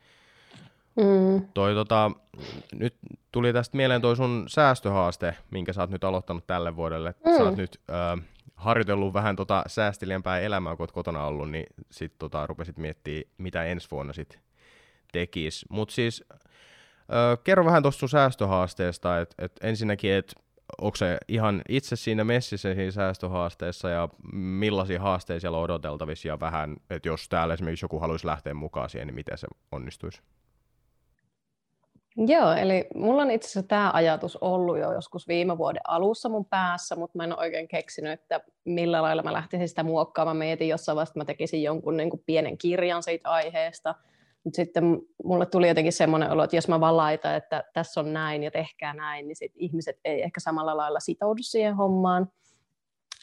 Mm. 0.95 1.47
Toi, 1.53 1.73
tota, 1.73 2.11
nyt 2.75 2.95
tuli 3.31 3.53
tästä 3.53 3.77
mieleen 3.77 4.01
toi 4.01 4.15
sun 4.15 4.45
säästöhaaste, 4.47 5.35
minkä 5.51 5.73
sä 5.73 5.81
oot 5.81 5.89
nyt 5.89 6.03
aloittanut 6.03 6.47
tälle 6.47 6.75
vuodelle. 6.75 7.13
Mm. 7.25 7.37
Sä 7.37 7.43
oot 7.43 7.57
nyt 7.57 7.81
äh, 7.89 8.25
harjoitellut 8.55 9.13
vähän 9.13 9.35
tota 9.35 9.63
säästeliämpää 9.67 10.39
elämää, 10.39 10.75
kun 10.75 10.83
oot 10.83 10.91
kotona 10.91 11.25
ollut, 11.25 11.51
niin 11.51 11.65
sit 11.91 12.13
tota, 12.19 12.47
rupesit 12.47 12.77
miettimään, 12.77 13.23
mitä 13.37 13.63
ensi 13.63 13.87
vuonna 13.91 14.13
sit 14.13 14.39
tekis. 15.11 15.65
Mut 15.69 15.89
siis 15.89 16.23
äh, 16.31 17.37
kerro 17.43 17.65
vähän 17.65 17.81
tuosta 17.83 17.99
sun 17.99 18.09
säästöhaasteesta, 18.09 19.19
että 19.19 19.45
et 19.45 19.51
ensinnäkin, 19.61 20.13
että 20.13 20.33
onko 20.81 20.95
se 20.95 21.17
ihan 21.27 21.61
itse 21.69 21.95
siinä 21.95 22.23
messissä 22.23 22.73
siinä 22.73 22.91
säästöhaasteessa 22.91 23.89
ja 23.89 24.09
millaisia 24.33 25.01
haasteita 25.01 25.39
siellä 25.39 25.57
on 25.57 25.63
odoteltavissa 25.63 26.27
ja 26.27 26.39
vähän, 26.39 26.77
että 26.89 27.09
jos 27.09 27.29
täällä 27.29 27.53
esimerkiksi 27.53 27.85
joku 27.85 27.99
haluaisi 27.99 28.27
lähteä 28.27 28.53
mukaan 28.53 28.89
siihen, 28.89 29.07
niin 29.07 29.15
miten 29.15 29.37
se 29.37 29.47
onnistuisi? 29.71 30.21
Joo, 32.17 32.51
eli 32.51 32.87
mulla 32.95 33.21
on 33.21 33.31
itse 33.31 33.45
asiassa 33.45 33.67
tämä 33.67 33.91
ajatus 33.93 34.35
ollut 34.35 34.77
jo 34.77 34.93
joskus 34.93 35.27
viime 35.27 35.57
vuoden 35.57 35.81
alussa 35.87 36.29
mun 36.29 36.45
päässä, 36.45 36.95
mutta 36.95 37.17
mä 37.17 37.23
en 37.23 37.33
ole 37.33 37.39
oikein 37.39 37.67
keksinyt, 37.67 38.11
että 38.11 38.41
millä 38.65 39.01
lailla 39.01 39.23
mä 39.23 39.33
lähtisin 39.33 39.69
sitä 39.69 39.83
muokkaamaan. 39.83 40.37
Mä 40.37 40.43
mietin 40.43 40.67
jossain 40.67 40.95
vaiheessa, 40.95 41.11
että 41.11 41.19
mä 41.19 41.25
tekisin 41.25 41.63
jonkun 41.63 41.97
niin 41.97 42.09
kuin 42.09 42.23
pienen 42.25 42.57
kirjan 42.57 43.03
siitä 43.03 43.29
aiheesta, 43.29 43.95
mutta 44.43 44.55
sitten 44.55 44.99
mulle 45.23 45.45
tuli 45.45 45.67
jotenkin 45.67 45.93
semmoinen 45.93 46.31
olo, 46.31 46.43
että 46.43 46.55
jos 46.55 46.67
mä 46.67 46.79
vaan 46.79 46.97
laitan, 46.97 47.35
että 47.35 47.63
tässä 47.73 47.99
on 47.99 48.13
näin 48.13 48.43
ja 48.43 48.51
tehkää 48.51 48.93
näin, 48.93 49.27
niin 49.27 49.35
sit 49.35 49.51
ihmiset 49.55 49.99
ei 50.05 50.23
ehkä 50.23 50.39
samalla 50.39 50.77
lailla 50.77 50.99
sitoudu 50.99 51.43
siihen 51.43 51.75
hommaan. 51.75 52.31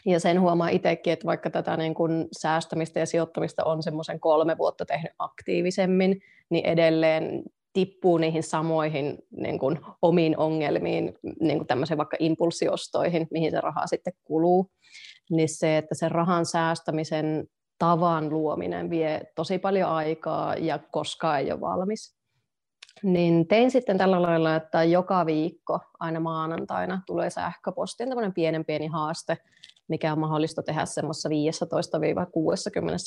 Ja 0.06 0.20
sen 0.20 0.40
huomaa 0.40 0.68
itsekin, 0.68 1.12
että 1.12 1.26
vaikka 1.26 1.50
tätä 1.50 1.76
niin 1.76 1.94
kun 1.94 2.28
säästämistä 2.38 3.00
ja 3.00 3.06
sijoittamista 3.06 3.64
on 3.64 3.82
semmoisen 3.82 4.20
kolme 4.20 4.58
vuotta 4.58 4.84
tehnyt 4.84 5.12
aktiivisemmin, 5.18 6.22
niin 6.50 6.66
edelleen 6.66 7.42
tippuu 7.72 8.18
niihin 8.18 8.42
samoihin 8.42 9.18
niin 9.30 9.58
kuin, 9.58 9.80
omiin 10.02 10.38
ongelmiin, 10.38 11.18
niin 11.40 11.58
kuin 11.58 11.66
tämmöisiin 11.66 11.98
vaikka 11.98 12.16
impulssiostoihin, 12.20 13.26
mihin 13.30 13.50
se 13.50 13.60
raha 13.60 13.86
sitten 13.86 14.12
kuluu, 14.24 14.70
niin 15.30 15.48
se, 15.48 15.78
että 15.78 15.94
sen 15.94 16.10
rahan 16.10 16.46
säästämisen 16.46 17.46
tavan 17.78 18.30
luominen 18.30 18.90
vie 18.90 19.20
tosi 19.34 19.58
paljon 19.58 19.90
aikaa 19.90 20.56
ja 20.56 20.78
koskaan 20.92 21.40
ei 21.40 21.52
ole 21.52 21.60
valmis. 21.60 22.20
Niin 23.02 23.48
tein 23.48 23.70
sitten 23.70 23.98
tällä 23.98 24.22
lailla, 24.22 24.56
että 24.56 24.84
joka 24.84 25.26
viikko 25.26 25.78
aina 26.00 26.20
maanantaina 26.20 27.02
tulee 27.06 27.30
sähköpostiin 27.30 28.08
tämmöinen 28.08 28.34
pienen 28.34 28.64
pieni 28.64 28.86
haaste, 28.86 29.38
mikä 29.88 30.12
on 30.12 30.18
mahdollista 30.18 30.62
tehdä 30.62 30.84
semmoisessa 30.84 31.28
15-60 31.28 31.32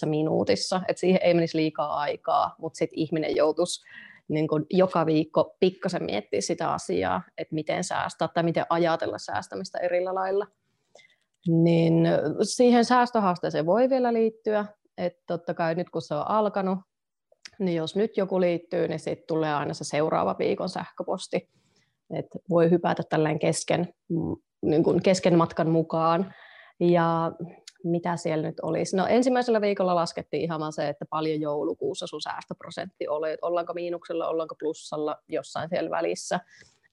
minuutissa, 0.09 0.81
että 0.87 0.99
siihen 0.99 1.19
ei 1.23 1.33
menisi 1.33 1.57
liikaa 1.57 1.97
aikaa, 1.97 2.55
mutta 2.57 2.77
sitten 2.77 2.99
ihminen 2.99 3.35
joutuisi 3.35 3.85
niin 4.27 4.47
kuin 4.47 4.65
joka 4.69 5.05
viikko 5.05 5.55
pikkasen 5.59 6.03
miettiä 6.03 6.41
sitä 6.41 6.71
asiaa, 6.71 7.21
että 7.37 7.55
miten 7.55 7.83
säästää 7.83 8.27
tai 8.27 8.43
miten 8.43 8.65
ajatella 8.69 9.17
säästämistä 9.17 9.77
eri 9.77 10.03
lailla. 10.03 10.47
Niin 11.47 12.07
siihen 12.43 12.85
säästöhaasteeseen 12.85 13.65
voi 13.65 13.89
vielä 13.89 14.13
liittyä, 14.13 14.65
että 14.97 15.23
totta 15.27 15.53
kai 15.53 15.75
nyt 15.75 15.89
kun 15.89 16.01
se 16.01 16.15
on 16.15 16.29
alkanut, 16.29 16.79
niin 17.59 17.75
jos 17.75 17.95
nyt 17.95 18.17
joku 18.17 18.41
liittyy, 18.41 18.87
niin 18.87 18.99
sitten 18.99 19.27
tulee 19.27 19.53
aina 19.53 19.73
se 19.73 19.83
seuraava 19.83 20.35
viikon 20.39 20.69
sähköposti, 20.69 21.49
että 22.13 22.39
voi 22.49 22.69
hypätä 22.69 23.03
tällainen 23.09 23.39
kesken, 23.39 23.93
mm, 24.09 24.35
niin 24.65 24.83
kesken 25.03 25.37
matkan 25.37 25.69
mukaan. 25.69 26.33
Ja 26.79 27.31
mitä 27.83 28.17
siellä 28.17 28.47
nyt 28.47 28.59
olisi. 28.61 28.97
No 28.97 29.07
ensimmäisellä 29.07 29.61
viikolla 29.61 29.95
laskettiin 29.95 30.43
ihan 30.43 30.59
vaan 30.59 30.73
se, 30.73 30.89
että 30.89 31.05
paljon 31.09 31.41
joulukuussa 31.41 32.07
sun 32.07 32.21
säästöprosentti 32.21 33.07
oli, 33.07 33.31
että 33.31 33.45
ollaanko 33.45 33.73
miinuksella, 33.73 34.27
ollaanko 34.27 34.55
plussalla 34.59 35.17
jossain 35.27 35.69
siellä 35.69 35.89
välissä. 35.89 36.39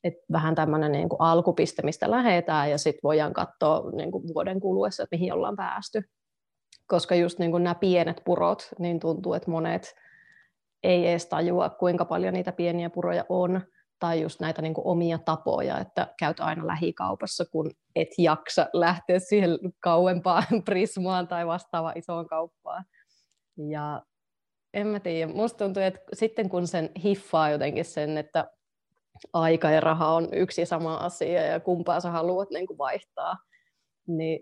Et 0.04 0.14
vähän 0.32 0.54
tämmöinen 0.54 0.92
niin 0.92 1.08
alkupiste, 1.18 1.82
mistä 1.82 2.10
lähdetään 2.10 2.70
ja 2.70 2.78
sitten 2.78 3.00
voidaan 3.02 3.32
katsoa 3.32 3.90
niin 3.90 4.10
kuin 4.10 4.24
vuoden 4.34 4.60
kuluessa, 4.60 5.02
että 5.02 5.16
mihin 5.16 5.32
ollaan 5.32 5.56
päästy. 5.56 6.02
Koska 6.86 7.14
just 7.14 7.38
niin 7.38 7.52
nämä 7.52 7.74
pienet 7.74 8.22
purot, 8.24 8.68
niin 8.78 9.00
tuntuu, 9.00 9.34
että 9.34 9.50
monet 9.50 9.94
ei 10.82 11.06
edes 11.06 11.26
tajua, 11.26 11.70
kuinka 11.70 12.04
paljon 12.04 12.34
niitä 12.34 12.52
pieniä 12.52 12.90
puroja 12.90 13.24
on 13.28 13.60
tai 14.00 14.22
just 14.22 14.40
näitä 14.40 14.62
niin 14.62 14.74
omia 14.76 15.18
tapoja, 15.18 15.78
että 15.78 16.14
käyt 16.18 16.40
aina 16.40 16.66
lähikaupassa, 16.66 17.44
kun 17.44 17.70
et 17.96 18.08
jaksa 18.18 18.66
lähteä 18.72 19.18
siihen 19.18 19.50
kauempaan 19.80 20.44
Prismaan 20.64 21.28
tai 21.28 21.46
vastaavaan 21.46 21.98
isoon 21.98 22.26
kauppaan. 22.26 22.84
Ja 23.70 24.02
en 24.74 24.86
mä 24.86 25.00
tiedä, 25.00 25.32
musta 25.32 25.64
tuntuu, 25.64 25.82
että 25.82 26.00
sitten 26.12 26.48
kun 26.48 26.66
sen 26.66 26.90
hiffaa 27.04 27.50
jotenkin 27.50 27.84
sen, 27.84 28.18
että 28.18 28.50
aika 29.32 29.70
ja 29.70 29.80
raha 29.80 30.14
on 30.14 30.28
yksi 30.32 30.62
ja 30.62 30.66
sama 30.66 30.96
asia 30.96 31.42
ja 31.42 31.60
kumpaa 31.60 32.00
sä 32.00 32.10
haluat 32.10 32.50
niin 32.50 32.66
kuin 32.66 32.78
vaihtaa, 32.78 33.36
niin 34.06 34.40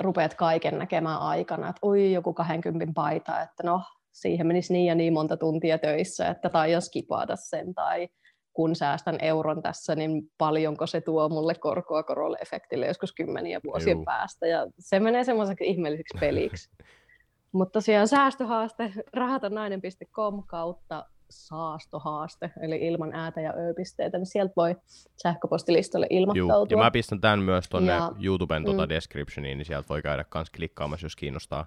rupeat 0.00 0.34
kaiken 0.34 0.78
näkemään 0.78 1.18
aikana, 1.18 1.68
että 1.68 1.78
oi 1.82 2.12
joku 2.12 2.34
20 2.34 2.92
paita, 2.94 3.40
että 3.40 3.62
no 3.62 3.82
siihen 4.12 4.46
menisi 4.46 4.72
niin 4.72 4.86
ja 4.86 4.94
niin 4.94 5.12
monta 5.12 5.36
tuntia 5.36 5.78
töissä, 5.78 6.28
että 6.28 6.48
tai 6.48 6.72
jos 6.72 6.90
kipata 6.90 7.36
sen, 7.36 7.74
tai 7.74 8.08
kun 8.52 8.76
säästän 8.76 9.18
euron 9.20 9.62
tässä, 9.62 9.94
niin 9.94 10.30
paljonko 10.38 10.86
se 10.86 11.00
tuo 11.00 11.28
mulle 11.28 11.54
korkoa 11.54 12.02
korolle 12.02 12.38
efektille 12.40 12.86
joskus 12.86 13.12
kymmeniä 13.12 13.60
vuosien 13.64 13.96
Juu. 13.96 14.04
päästä. 14.04 14.46
Ja 14.46 14.66
se 14.78 15.00
menee 15.00 15.24
semmoiseksi 15.24 15.64
ihmeelliseksi 15.64 16.18
peliksi. 16.20 16.70
Mutta 17.52 17.72
tosiaan 17.72 18.08
säästöhaaste 18.08 18.92
rahatonainen.com 19.12 20.42
kautta 20.46 21.04
saastohaaste, 21.30 22.50
eli 22.60 22.76
ilman 22.76 23.12
äätä 23.14 23.40
ja 23.40 23.54
ö-pisteitä, 23.56 24.18
niin 24.18 24.26
sieltä 24.26 24.52
voi 24.56 24.76
sähköpostilistalle 25.22 26.06
ilmoittautua. 26.10 26.76
Juu, 26.76 26.80
ja 26.80 26.84
mä 26.84 26.90
pistän 26.90 27.20
tämän 27.20 27.38
myös 27.38 27.68
tuonne 27.68 27.92
ja, 27.92 28.12
YouTuben 28.24 28.64
tuota 28.64 28.82
mm. 28.82 28.88
descriptioniin, 28.88 29.58
niin 29.58 29.66
sieltä 29.66 29.88
voi 29.88 30.02
käydä 30.02 30.24
myös 30.34 30.50
klikkaamassa, 30.50 31.04
jos 31.04 31.16
kiinnostaa 31.16 31.66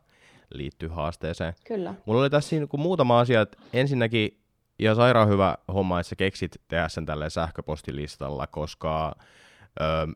liittyy 0.54 0.89
haasteeseen. 0.89 1.54
Kyllä. 1.68 1.94
Mulla 2.06 2.22
oli 2.22 2.30
tässä 2.30 2.56
niin 2.56 2.70
muutama 2.77 3.20
asia, 3.20 3.42
että 3.42 3.58
ensinnäkin 3.74 4.44
ja 4.79 4.96
sairaan 4.96 5.29
hyvä 5.29 5.58
homma, 5.74 6.00
että 6.00 6.10
sä 6.10 6.15
keksit 6.15 6.62
tehdä 6.67 6.89
sen 6.89 7.05
tälleen 7.05 7.32
sähköpostilistalla, 7.32 8.48
koska 8.48 9.15
öö, 9.82 10.08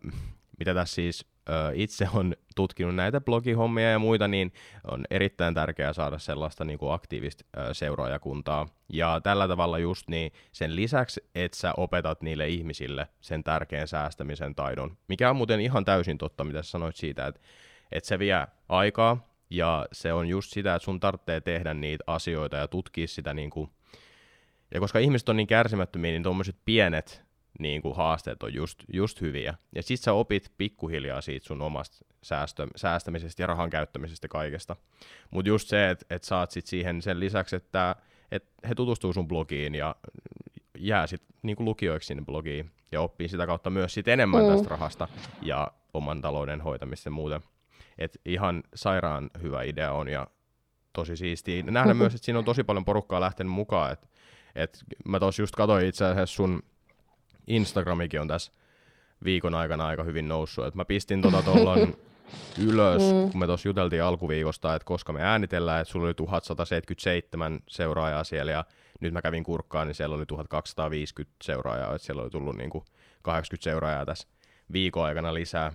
mitä 0.59 0.73
tässä 0.73 0.95
siis 0.95 1.25
öö, 1.49 1.71
itse 1.73 2.07
on 2.13 2.35
tutkinut 2.55 2.95
näitä 2.95 3.21
blogihommia 3.21 3.91
ja 3.91 3.99
muita, 3.99 4.27
niin 4.27 4.53
on 4.91 5.05
erittäin 5.09 5.53
tärkeää 5.53 5.93
saada 5.93 6.19
sellaista 6.19 6.65
niin 6.65 6.79
kuin 6.79 6.93
aktiivista 6.93 7.43
öö, 7.57 7.73
seuraajakuntaa. 7.73 8.67
Ja 8.93 9.21
tällä 9.23 9.47
tavalla 9.47 9.77
just 9.79 10.07
niin 10.07 10.31
sen 10.51 10.75
lisäksi, 10.75 11.21
että 11.35 11.57
sä 11.57 11.73
opetat 11.77 12.21
niille 12.21 12.47
ihmisille 12.47 13.07
sen 13.21 13.43
tärkeän 13.43 13.87
säästämisen 13.87 14.55
taidon, 14.55 14.97
mikä 15.07 15.29
on 15.29 15.35
muuten 15.35 15.61
ihan 15.61 15.85
täysin 15.85 16.17
totta, 16.17 16.43
mitä 16.43 16.63
sä 16.63 16.71
sanoit 16.71 16.95
siitä, 16.95 17.27
että, 17.27 17.41
että 17.91 18.07
se 18.07 18.19
vie 18.19 18.47
aikaa, 18.69 19.29
ja 19.49 19.85
se 19.91 20.13
on 20.13 20.27
just 20.27 20.51
sitä, 20.51 20.75
että 20.75 20.85
sun 20.85 20.99
tarvitsee 20.99 21.41
tehdä 21.41 21.73
niitä 21.73 22.03
asioita 22.07 22.57
ja 22.57 22.67
tutkia 22.67 23.07
sitä 23.07 23.33
niin 23.33 23.49
kuin 23.49 23.69
ja 24.73 24.79
koska 24.79 24.99
ihmiset 24.99 25.29
on 25.29 25.37
niin 25.37 25.47
kärsimättömiä, 25.47 26.11
niin 26.11 26.23
tuommoiset 26.23 26.55
pienet 26.65 27.23
niin 27.59 27.81
kuin 27.81 27.95
haasteet 27.95 28.43
on 28.43 28.53
just, 28.53 28.83
just 28.93 29.21
hyviä. 29.21 29.53
Ja 29.75 29.83
sit 29.83 29.99
sä 29.99 30.13
opit 30.13 30.51
pikkuhiljaa 30.57 31.21
siitä 31.21 31.47
sun 31.47 31.61
omasta 31.61 32.05
säästö, 32.23 32.67
säästämisestä 32.75 33.43
ja 33.43 33.47
rahan 33.47 33.69
käyttämisestä 33.69 34.27
kaikesta. 34.27 34.75
Mutta 35.31 35.49
just 35.49 35.67
se, 35.67 35.89
että 35.89 36.05
et 36.09 36.23
saat 36.23 36.51
sit 36.51 36.67
siihen 36.67 37.01
sen 37.01 37.19
lisäksi, 37.19 37.55
että 37.55 37.95
et 38.31 38.53
he 38.69 38.75
tutustuu 38.75 39.13
sun 39.13 39.27
blogiin 39.27 39.75
ja 39.75 39.95
jää 40.77 41.07
sit 41.07 41.21
niin 41.41 41.55
kuin 41.55 41.65
lukijoiksi 41.65 42.07
sinne 42.07 42.23
blogiin 42.25 42.71
ja 42.91 43.01
oppii 43.01 43.27
sitä 43.27 43.45
kautta 43.45 43.69
myös 43.69 43.93
sit 43.93 44.07
enemmän 44.07 44.43
mm. 44.43 44.51
tästä 44.51 44.69
rahasta 44.69 45.07
ja 45.41 45.71
oman 45.93 46.21
talouden 46.21 46.61
hoitamista 46.61 47.07
ja 47.07 47.11
muuta. 47.11 47.41
Et 47.97 48.21
ihan 48.25 48.63
sairaan 48.75 49.29
hyvä 49.41 49.63
idea 49.63 49.91
on 49.91 50.07
ja 50.07 50.27
tosi 50.93 51.17
siistiä. 51.17 51.63
Nähdä 51.63 51.87
mm-hmm. 51.87 51.97
myös, 51.97 52.15
että 52.15 52.25
siinä 52.25 52.39
on 52.39 52.45
tosi 52.45 52.63
paljon 52.63 52.85
porukkaa 52.85 53.21
lähtenyt 53.21 53.53
mukaan, 53.53 53.91
että 53.91 54.07
et 54.55 54.83
mä 55.05 55.19
tos 55.19 55.39
just 55.39 55.55
katsoin 55.55 55.85
itse 55.85 56.05
asiassa 56.05 56.35
sun 56.35 56.63
Instagramikin 57.47 58.21
on 58.21 58.27
tässä 58.27 58.51
viikon 59.23 59.55
aikana 59.55 59.87
aika 59.87 60.03
hyvin 60.03 60.27
noussut. 60.27 60.65
Et 60.65 60.75
mä 60.75 60.85
pistin 60.85 61.21
tota 61.21 61.41
tuolloin 61.41 61.97
ylös, 62.67 63.01
mm. 63.01 63.31
kun 63.31 63.39
me 63.39 63.45
tuossa 63.45 63.69
juteltiin 63.69 64.03
alkuviikosta, 64.03 64.75
että 64.75 64.85
koska 64.85 65.13
me 65.13 65.23
äänitellään, 65.23 65.81
että 65.81 65.91
sulla 65.91 66.05
oli 66.05 66.13
1177 66.13 67.59
seuraajaa 67.67 68.23
siellä 68.23 68.51
ja 68.51 68.65
nyt 68.99 69.13
mä 69.13 69.21
kävin 69.21 69.43
kurkkaan, 69.43 69.87
niin 69.87 69.95
siellä 69.95 70.15
oli 70.15 70.25
1250 70.25 71.35
seuraajaa, 71.43 71.95
että 71.95 72.05
siellä 72.05 72.21
oli 72.21 72.29
tullut 72.29 72.57
niinku 72.57 72.85
80 73.21 73.63
seuraajaa 73.63 74.05
tässä 74.05 74.27
viikon 74.73 75.05
aikana 75.05 75.33
lisää. 75.33 75.73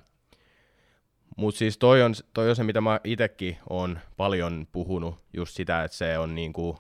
Mutta 1.37 1.59
siis 1.59 1.79
toi 1.79 2.03
on, 2.03 2.15
toi 2.35 2.51
on 2.51 2.57
se, 2.57 2.65
mitä 2.65 2.81
mä 2.81 3.01
itekin 3.05 3.57
on 3.71 3.99
paljon 4.17 4.67
puhunut, 4.73 5.15
just 5.33 5.57
sitä, 5.57 5.85
että 5.85 5.97
se 5.97 6.19
on 6.19 6.35
niinku 6.35 6.79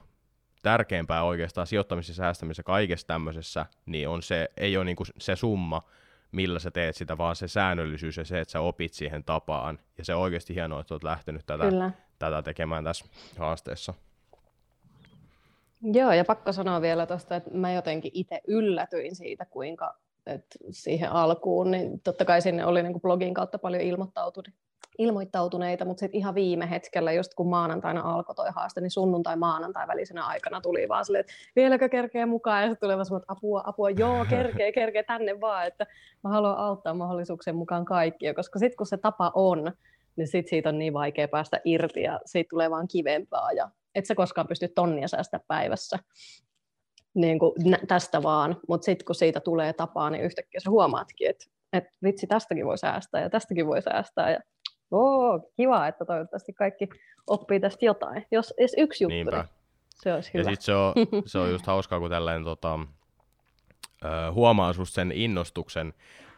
tärkeämpää 0.65 1.25
oikeastaan 1.25 1.67
sijoittamisessa, 1.67 2.23
säästämisessä, 2.23 2.63
kaikessa 2.63 3.07
tämmöisessä, 3.07 3.67
niin 3.87 4.09
on 4.09 4.23
se, 4.23 4.49
ei 4.57 4.77
ole 4.77 4.85
niinku 4.85 5.05
se 5.19 5.37
summa, 5.37 5.83
millä 6.33 6.59
sä 6.59 6.71
teet 6.71 6.97
sitä, 6.97 7.19
vaan 7.19 7.37
se 7.37 7.49
säännöllisyys 7.49 8.17
ja 8.17 8.25
se, 8.25 8.41
että 8.41 8.53
sä 8.53 8.61
opit 8.61 8.93
siihen 8.93 9.25
tapaan. 9.25 9.79
Ja 9.99 10.05
se 10.05 10.15
on 10.15 10.23
oikeasti 10.23 10.55
hienoa, 10.55 10.81
että 10.81 10.95
olet 10.95 11.05
lähtenyt 11.05 11.47
tätä, 11.47 11.65
tätä 12.19 12.43
tekemään 12.43 12.85
tässä 12.85 13.05
haasteessa. 13.39 13.95
Joo, 15.83 16.13
ja 16.13 16.25
pakko 16.25 16.53
sanoa 16.53 16.81
vielä 16.81 17.07
tuosta, 17.07 17.37
että 17.37 17.51
mä 17.55 17.73
jotenkin 17.73 18.11
itse 18.15 18.41
yllätyin 18.47 19.17
siitä, 19.17 19.45
kuinka 19.45 19.95
että 20.27 20.59
siihen 20.71 21.13
alkuun, 21.13 21.71
niin 21.71 22.01
totta 22.01 22.25
kai 22.25 22.43
sinne 22.43 22.65
oli 22.65 22.83
niin 22.83 23.01
blogin 23.01 23.35
kautta 23.35 23.59
paljon 23.59 23.83
ilmoittautunut, 23.83 24.55
ilmoittautuneita, 24.99 25.85
mutta 25.85 26.01
sitten 26.01 26.19
ihan 26.19 26.35
viime 26.35 26.71
hetkellä, 26.71 27.13
just 27.13 27.35
kun 27.35 27.49
maanantaina 27.49 28.01
alkoi 28.01 28.35
toi 28.35 28.49
haaste, 28.55 28.81
niin 28.81 28.91
sunnuntai-maanantai 28.91 29.89
välisenä 29.89 30.27
aikana 30.27 30.61
tuli 30.61 30.89
vaan 30.89 31.05
silleen, 31.05 31.21
että 31.21 31.33
vieläkö 31.57 31.89
kerkeä 31.89 32.27
mukaan, 32.27 32.63
ja 32.63 32.69
sitten 32.69 32.89
vaan 32.89 33.01
että 33.01 33.33
apua, 33.33 33.63
apua, 33.67 33.91
joo, 33.91 34.25
kerkeä, 34.31 34.73
kerkeä 34.73 35.03
tänne 35.03 35.41
vaan, 35.41 35.67
että 35.67 35.87
mä 36.25 36.31
haluan 36.31 36.59
auttaa 36.59 36.95
mahdollisuuksien 36.95 37.57
mukaan 37.57 37.85
kaikkia, 37.85 38.35
koska 38.35 38.59
sitten 38.59 38.77
kun 38.77 38.87
se 38.87 38.97
tapa 38.97 39.33
on, 39.35 39.73
niin 40.17 40.29
sit 40.29 40.49
siitä 40.49 40.69
on 40.69 40.79
niin 40.79 40.93
vaikea 40.93 41.29
päästä 41.29 41.61
irti, 41.65 42.03
ja 42.03 42.21
siitä 42.25 42.49
tulee 42.49 42.71
vaan 42.71 42.89
kivempaa, 42.89 43.53
ja 43.53 43.71
et 43.95 44.07
sä 44.07 44.15
koskaan 44.15 44.47
pysty 44.47 44.69
tonnia 44.69 45.09
säästä 45.09 45.41
päivässä. 45.49 45.99
niin 47.15 47.39
kuin 47.39 47.53
tästä 47.89 48.23
vaan, 48.23 48.57
mutta 48.69 48.85
sitten 48.85 49.05
kun 49.05 49.15
siitä 49.15 49.41
tulee 49.41 49.73
tapaa, 49.73 50.11
niin 50.11 50.25
yhtäkkiä 50.25 50.61
sä 50.61 50.71
huomaatkin, 50.71 51.31
että 51.31 51.47
et 51.73 51.85
vitsi, 52.03 52.27
tästäkin 52.27 52.67
voi 52.67 52.79
säästää 52.79 53.21
ja 53.21 53.31
tästäkin 53.31 53.67
voi 53.67 53.83
säästää 53.83 54.31
ja 54.31 54.41
oo, 54.95 55.51
kiva, 55.57 55.87
että 55.87 56.05
toivottavasti 56.05 56.53
kaikki 56.53 56.89
oppii 57.27 57.61
tästä 57.61 57.85
jotain. 57.85 58.27
Jos 58.31 58.55
edes 58.59 58.75
yksi 58.79 59.05
juttu, 59.05 59.15
Niinpä. 59.15 59.37
niin 59.37 59.49
se 59.95 60.15
olisi 60.15 60.31
hyvä. 60.35 60.43
Ja 60.43 60.45
sitten 60.45 60.65
se 60.65 60.75
on, 60.75 60.95
se 61.27 61.39
on 61.39 61.51
just 61.51 61.67
hauskaa, 61.67 62.01
kun 62.01 62.11
tälleen 62.11 62.45
tota, 62.45 62.79
huomaa 64.33 64.75
just 64.79 64.95
sen 64.95 65.13
innostuksen 65.13 65.95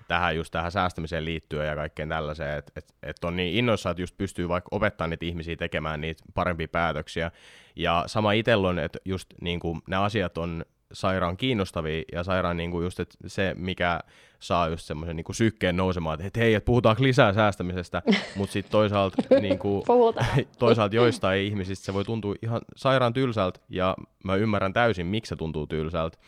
tähän 0.08 0.36
just 0.36 0.50
tähän 0.50 0.72
säästämiseen 0.72 1.24
liittyen 1.24 1.66
ja 1.66 1.74
kaikkeen 1.74 2.08
tällaiseen, 2.08 2.58
että 2.58 2.72
et, 2.76 2.94
et 3.02 3.24
on 3.24 3.36
niin 3.36 3.54
innoissa, 3.54 3.90
että 3.90 4.02
just 4.02 4.16
pystyy 4.18 4.48
vaikka 4.48 4.68
opettamaan 4.70 5.10
niitä 5.10 5.26
ihmisiä 5.26 5.56
tekemään 5.56 6.00
niitä 6.00 6.24
parempia 6.34 6.68
päätöksiä. 6.68 7.30
Ja 7.76 8.04
sama 8.06 8.32
itsellä 8.32 8.68
on, 8.68 8.78
että 8.78 8.98
just 9.04 9.28
niin 9.40 9.60
kuin, 9.60 9.82
ne 9.88 9.96
asiat 9.96 10.38
on 10.38 10.64
sairaan 10.92 11.36
kiinnostavia 11.36 12.02
ja 12.12 12.24
sairaan 12.24 12.56
niin 12.56 12.70
kuin 12.70 12.84
just 12.84 13.00
että 13.00 13.16
se, 13.26 13.54
mikä 13.58 14.00
saa 14.40 14.68
just 14.68 14.86
semmoisen 14.86 15.16
niin 15.16 15.24
kuin 15.24 15.36
sykkeen 15.36 15.76
nousemaan, 15.76 16.22
että 16.22 16.40
hei, 16.40 16.54
että 16.54 16.66
puhutaanko 16.66 17.02
lisää 17.02 17.32
säästämisestä, 17.32 18.02
mutta 18.36 18.52
sitten 18.52 18.72
toisaalta, 18.72 19.22
niin 19.40 19.58
kuin, 19.58 19.82
toisaalta 20.58 20.96
joistain 20.96 21.42
ihmisistä 21.42 21.84
se 21.84 21.94
voi 21.94 22.04
tuntua 22.04 22.34
ihan 22.42 22.60
sairaan 22.76 23.12
tylsältä 23.12 23.60
ja 23.68 23.96
mä 24.24 24.34
ymmärrän 24.34 24.72
täysin, 24.72 25.06
miksi 25.06 25.28
se 25.28 25.36
tuntuu 25.36 25.66
tylsältä, 25.66 26.18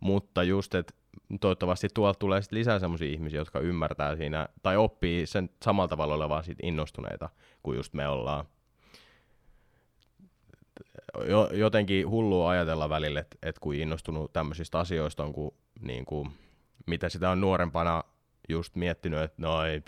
mutta 0.00 0.42
just, 0.42 0.74
että 0.74 0.94
toivottavasti 1.40 1.88
tuolta 1.94 2.18
tulee 2.18 2.42
sit 2.42 2.52
lisää 2.52 2.78
sellaisia 2.78 3.12
ihmisiä, 3.12 3.40
jotka 3.40 3.60
ymmärtää 3.60 4.16
siinä 4.16 4.48
tai 4.62 4.76
oppii 4.76 5.26
sen 5.26 5.50
samalla 5.62 5.88
tavalla 5.88 6.14
olevan 6.14 6.44
sit 6.44 6.58
innostuneita 6.62 7.28
kuin 7.62 7.76
just 7.76 7.94
me 7.94 8.08
ollaan. 8.08 8.44
Jo, 11.28 11.50
jotenkin 11.52 12.10
hullua 12.10 12.50
ajatella 12.50 12.88
välillä, 12.88 13.20
että 13.20 13.36
et 13.42 13.58
kun 13.58 13.74
innostunut 13.74 14.32
tämmöisistä 14.32 14.78
asioista 14.78 15.24
on, 15.24 15.32
kun, 15.32 15.54
niin 15.80 16.04
kuin, 16.04 16.30
mitä 16.86 17.08
sitä 17.08 17.30
on 17.30 17.40
nuorempana 17.40 18.04
just 18.48 18.76
miettinyt, 18.76 19.20
että 19.20 19.42
no 19.42 19.64
ei, 19.64 19.82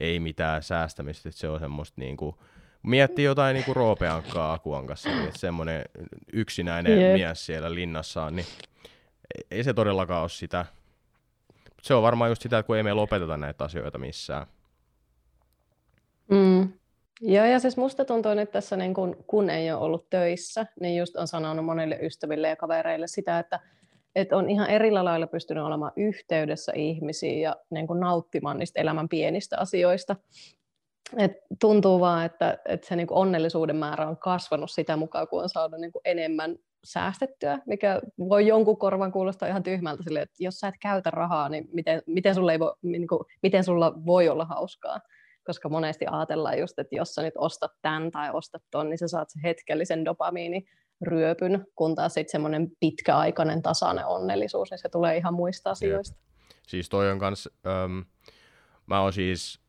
ei 0.00 0.20
mitään 0.20 0.62
säästämistä, 0.62 1.28
että 1.28 1.40
se 1.40 1.48
on 1.48 1.60
semmoista 1.60 2.00
niin 2.00 2.16
kuin, 2.16 2.36
miettii 2.82 3.24
jotain 3.24 3.54
niin 3.54 3.64
kuin 3.64 3.76
roopeankkaa 3.76 4.52
Akuan 4.52 4.86
kanssa, 4.86 5.08
niin 5.08 5.24
että 5.24 5.38
semmoinen 5.38 5.84
yksinäinen 6.32 6.98
yep. 6.98 7.12
mies 7.12 7.46
siellä 7.46 7.74
linnassaan, 7.74 8.36
niin 8.36 8.46
ei 9.50 9.64
se 9.64 9.74
todellakaan 9.74 10.20
ole 10.20 10.28
sitä. 10.28 10.66
Se 11.82 11.94
on 11.94 12.02
varmaan 12.02 12.30
just 12.30 12.42
sitä, 12.42 12.62
kun 12.62 12.76
ei 12.76 12.82
me 12.82 12.92
lopeteta 12.92 13.36
näitä 13.36 13.64
asioita 13.64 13.98
missään. 13.98 14.46
Mm. 16.30 16.72
Joo, 17.20 17.44
ja 17.44 17.58
siis 17.58 17.76
musta 17.76 18.04
tuntuu 18.04 18.34
nyt 18.34 18.50
tässä, 18.50 18.76
niin 18.76 18.94
kun, 18.94 19.24
kun 19.26 19.50
ei 19.50 19.72
ole 19.72 19.80
ollut 19.80 20.10
töissä, 20.10 20.66
niin 20.80 20.96
just 20.96 21.16
on 21.16 21.28
sanonut 21.28 21.64
monille 21.64 21.98
ystäville 22.02 22.48
ja 22.48 22.56
kavereille 22.56 23.06
sitä, 23.06 23.38
että, 23.38 23.60
että 24.14 24.36
on 24.36 24.50
ihan 24.50 24.70
erillä 24.70 25.04
lailla 25.04 25.26
pystynyt 25.26 25.64
olemaan 25.64 25.92
yhteydessä 25.96 26.72
ihmisiin 26.74 27.40
ja 27.40 27.56
niin 27.70 27.86
kuin 27.86 28.00
nauttimaan 28.00 28.58
niistä 28.58 28.80
elämän 28.80 29.08
pienistä 29.08 29.58
asioista. 29.58 30.16
Et 31.18 31.32
tuntuu 31.60 32.00
vaan, 32.00 32.24
että, 32.26 32.58
että 32.68 32.86
se 32.86 32.96
niin 32.96 33.06
onnellisuuden 33.10 33.76
määrä 33.76 34.08
on 34.08 34.16
kasvanut 34.16 34.70
sitä 34.70 34.96
mukaan, 34.96 35.28
kun 35.28 35.42
on 35.42 35.48
saanut 35.48 35.80
niin 35.80 35.92
enemmän 36.04 36.56
säästettyä, 36.84 37.58
mikä 37.66 38.00
voi 38.18 38.46
jonkun 38.46 38.78
korvan 38.78 39.12
kuulostaa 39.12 39.48
ihan 39.48 39.62
tyhmältä 39.62 40.02
sille, 40.02 40.20
että 40.20 40.36
jos 40.38 40.54
sä 40.54 40.68
et 40.68 40.74
käytä 40.80 41.10
rahaa, 41.10 41.48
niin 41.48 41.68
miten, 41.72 42.02
miten, 42.06 42.34
sulla, 42.34 42.52
ei 42.52 42.58
voi, 42.58 42.74
niin 42.82 43.08
kuin, 43.08 43.20
miten 43.42 43.64
sulla 43.64 43.92
voi 44.06 44.28
olla 44.28 44.44
hauskaa? 44.44 45.00
Koska 45.46 45.68
monesti 45.68 46.06
ajatellaan 46.10 46.58
just, 46.58 46.78
että 46.78 46.96
jos 46.96 47.14
sä 47.14 47.22
nyt 47.22 47.34
ostat 47.38 47.72
tämän 47.82 48.10
tai 48.10 48.30
ostat 48.32 48.62
ton, 48.70 48.90
niin 48.90 48.98
sä 48.98 49.08
saat 49.08 49.30
se 49.30 49.40
hetkellisen 49.42 50.04
dopamiini 50.04 50.66
ryöpyn, 51.02 51.66
kun 51.74 51.94
taas 51.94 52.14
sitten 52.14 52.32
semmoinen 52.32 52.70
pitkäaikainen 52.80 53.62
tasainen 53.62 54.06
onnellisuus, 54.06 54.70
niin 54.70 54.78
se 54.78 54.88
tulee 54.88 55.16
ihan 55.16 55.34
muista 55.34 55.70
asioista. 55.70 56.16
Jep. 56.16 56.26
Siis 56.66 56.88
toi 56.88 57.10
on 57.10 57.18
kans, 57.18 57.48
ähm, 57.66 57.98
mä 58.86 59.00
oon 59.00 59.12
siis 59.12 59.60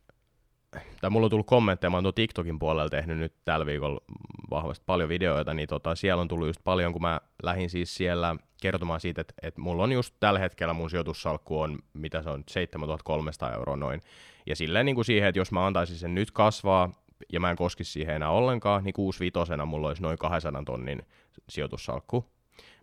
tai 1.01 1.09
mulla 1.09 1.25
on 1.25 1.29
tullut 1.29 1.47
kommentteja, 1.47 1.89
mä 1.89 1.97
oon 1.97 2.13
TikTokin 2.15 2.59
puolella 2.59 2.89
tehnyt 2.89 3.17
nyt 3.17 3.33
tällä 3.45 3.65
viikolla 3.65 4.01
vahvasti 4.49 4.83
paljon 4.85 5.09
videoita, 5.09 5.53
niin 5.53 5.67
tota, 5.67 5.95
siellä 5.95 6.21
on 6.21 6.27
tullut 6.27 6.47
just 6.47 6.63
paljon, 6.63 6.93
kun 6.93 7.01
mä 7.01 7.21
lähdin 7.43 7.69
siis 7.69 7.95
siellä 7.95 8.35
kertomaan 8.61 8.99
siitä, 8.99 9.21
että, 9.21 9.33
että 9.41 9.61
mulla 9.61 9.83
on 9.83 9.91
just 9.91 10.15
tällä 10.19 10.39
hetkellä 10.39 10.73
mun 10.73 10.89
sijoitussalkku 10.89 11.59
on, 11.59 11.79
mitä 11.93 12.21
se 12.21 12.29
on, 12.29 12.43
7300 12.47 13.53
euroa 13.53 13.75
noin. 13.75 14.01
Ja 14.45 14.55
silleen 14.55 14.85
niin 14.85 14.95
kuin 14.95 15.05
siihen, 15.05 15.29
että 15.29 15.39
jos 15.39 15.51
mä 15.51 15.65
antaisin 15.65 15.97
sen 15.97 16.15
nyt 16.15 16.31
kasvaa, 16.31 16.91
ja 17.33 17.39
mä 17.39 17.51
en 17.51 17.57
koskisi 17.57 17.91
siihen 17.91 18.15
enää 18.15 18.29
ollenkaan, 18.29 18.83
niin 18.83 18.93
65 18.93 19.65
mulla 19.65 19.87
olisi 19.87 20.01
noin 20.01 20.17
200 20.17 20.63
tonnin 20.63 21.01
sijoitussalkku, 21.49 22.25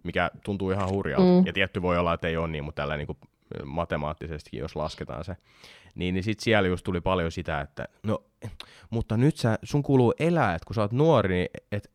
mikä 0.02 0.30
tuntuu 0.44 0.70
ihan 0.70 0.90
hurjalta. 0.90 1.40
Mm. 1.40 1.46
Ja 1.46 1.52
tietty 1.52 1.82
voi 1.82 1.98
olla, 1.98 2.14
että 2.14 2.28
ei 2.28 2.36
ole 2.36 2.48
niin, 2.48 2.64
mutta 2.64 2.82
tällä 2.82 2.96
niin 2.96 3.06
kuin 3.06 3.18
matemaattisestikin, 3.64 4.60
jos 4.60 4.76
lasketaan 4.76 5.24
se. 5.24 5.36
Niin, 5.94 6.14
niin 6.14 6.24
sitten 6.24 6.44
siellä 6.44 6.68
just 6.68 6.84
tuli 6.84 7.00
paljon 7.00 7.32
sitä, 7.32 7.60
että 7.60 7.88
no, 8.02 8.22
mutta 8.90 9.16
nyt 9.16 9.36
sä, 9.36 9.58
sun 9.62 9.82
kuuluu 9.82 10.14
elää, 10.18 10.54
että 10.54 10.66
kun 10.66 10.74
sä 10.74 10.80
oot 10.80 10.92
nuori, 10.92 11.34
niin 11.34 11.48
et, 11.72 11.90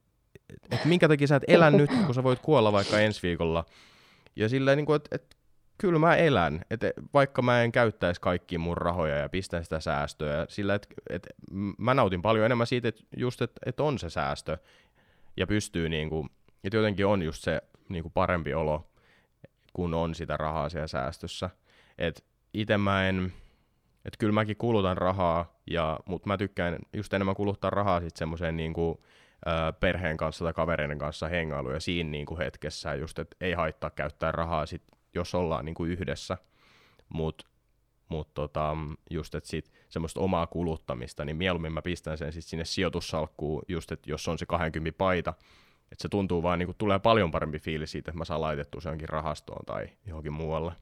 et, 0.50 0.74
et 0.74 0.86
minkä 0.86 1.08
takia 1.08 1.28
sä 1.28 1.36
et 1.36 1.44
elä 1.48 1.72
nyt, 1.82 1.90
kun 2.06 2.16
sä 2.16 2.24
voit 2.24 2.40
kuolla 2.40 2.72
vaikka 2.72 3.00
ensi 3.00 3.22
viikolla. 3.24 3.66
Ja 4.36 4.50
silleen, 4.50 4.78
niin 4.78 4.96
että 4.96 5.16
et, 5.16 5.36
kyllä 5.78 6.00
mä 6.00 6.16
elän, 6.16 6.62
että 6.70 6.92
vaikka 7.14 7.42
mä 7.42 7.64
en 7.64 7.72
käyttäisi 7.72 8.22
kaikki 8.22 8.58
mun 8.58 8.78
rahoja 8.78 9.18
ja 9.18 9.30
pistän 9.30 9.64
sitä 9.64 9.80
säästöä, 9.80 10.46
sillä 10.50 10.76
että 10.76 10.88
et, 11.10 11.28
mä 11.78 11.94
nautin 11.94 12.22
paljon 12.22 12.46
enemmän 12.46 12.68
siitä, 12.68 12.88
että 12.88 13.04
just, 13.18 13.42
että 13.42 13.62
et 13.66 13.80
on 13.80 14.00
se 14.00 14.10
säästö 14.10 14.58
ja 15.38 15.48
pystyy 15.48 15.90
niin 15.90 16.10
kuin, 16.10 16.30
että 16.64 16.78
jotenkin 16.78 17.06
on 17.06 17.22
just 17.22 17.44
se 17.44 17.62
niin 17.90 18.04
kuin 18.04 18.14
parempi 18.14 18.54
olo, 18.54 18.92
kun 19.74 19.94
on 19.94 20.16
sitä 20.16 20.38
rahaa 20.38 20.70
siellä 20.70 20.88
säästössä. 20.88 21.50
Että 21.98 22.22
itse 22.54 22.78
mä 22.78 23.08
en, 23.08 23.34
että 24.06 24.18
kyllä 24.18 24.34
mäkin 24.34 24.58
kulutan 24.58 24.98
rahaa, 24.98 25.60
ja, 25.68 26.00
mutta 26.06 26.28
mä 26.28 26.38
tykkään 26.38 26.78
just 26.94 27.14
enemmän 27.14 27.36
kuluttaa 27.36 27.70
rahaa 27.70 28.00
sitten 28.00 28.20
semmoiseen 28.20 28.58
niin 28.58 28.74
kuin, 28.74 29.00
perheen 29.80 30.18
kanssa 30.18 30.46
tai 30.46 30.54
kavereiden 30.54 31.00
kanssa 31.00 31.28
hengailu 31.28 31.72
ja 31.72 31.80
siinä 31.80 32.10
niin 32.10 32.26
kuin 32.26 32.38
hetkessä 32.38 32.96
just, 32.96 33.20
että 33.20 33.36
ei 33.42 33.54
haittaa 33.54 33.90
käyttää 33.90 34.32
rahaa 34.32 34.66
sit, 34.66 34.84
jos 35.14 35.36
ollaan 35.36 35.66
niin 35.66 35.76
kuin 35.76 35.92
yhdessä, 35.92 36.38
mutta 37.10 37.48
mut 38.10 38.34
tota, 38.34 38.78
just, 39.10 39.36
että 39.36 39.50
sit 39.50 39.72
semmoista 39.90 40.20
omaa 40.20 40.48
kuluttamista, 40.48 41.26
niin 41.26 41.38
mieluummin 41.38 41.74
mä 41.74 41.82
pistän 41.82 42.18
sen 42.18 42.34
sit 42.34 42.46
sinne 42.46 42.66
sijoitussalkkuun, 42.66 43.62
just, 43.68 43.92
että 43.92 44.10
jos 44.12 44.28
on 44.28 44.38
se 44.38 44.46
20 44.46 44.98
paita, 44.98 45.34
että 45.92 46.02
se 46.02 46.10
tuntuu 46.10 46.44
vaan, 46.44 46.60
niin 46.60 46.68
kuin 46.68 46.78
tulee 46.78 47.00
paljon 47.00 47.32
parempi 47.32 47.60
fiilis 47.60 47.92
siitä, 47.92 48.12
että 48.12 48.18
mä 48.18 48.26
saan 48.26 48.42
laitettua 48.42 48.82
se 48.82 48.90
johonkin 48.90 49.10
rahastoon 49.10 49.66
tai 49.66 49.90
johonkin 50.06 50.34
muualle. 50.34 50.74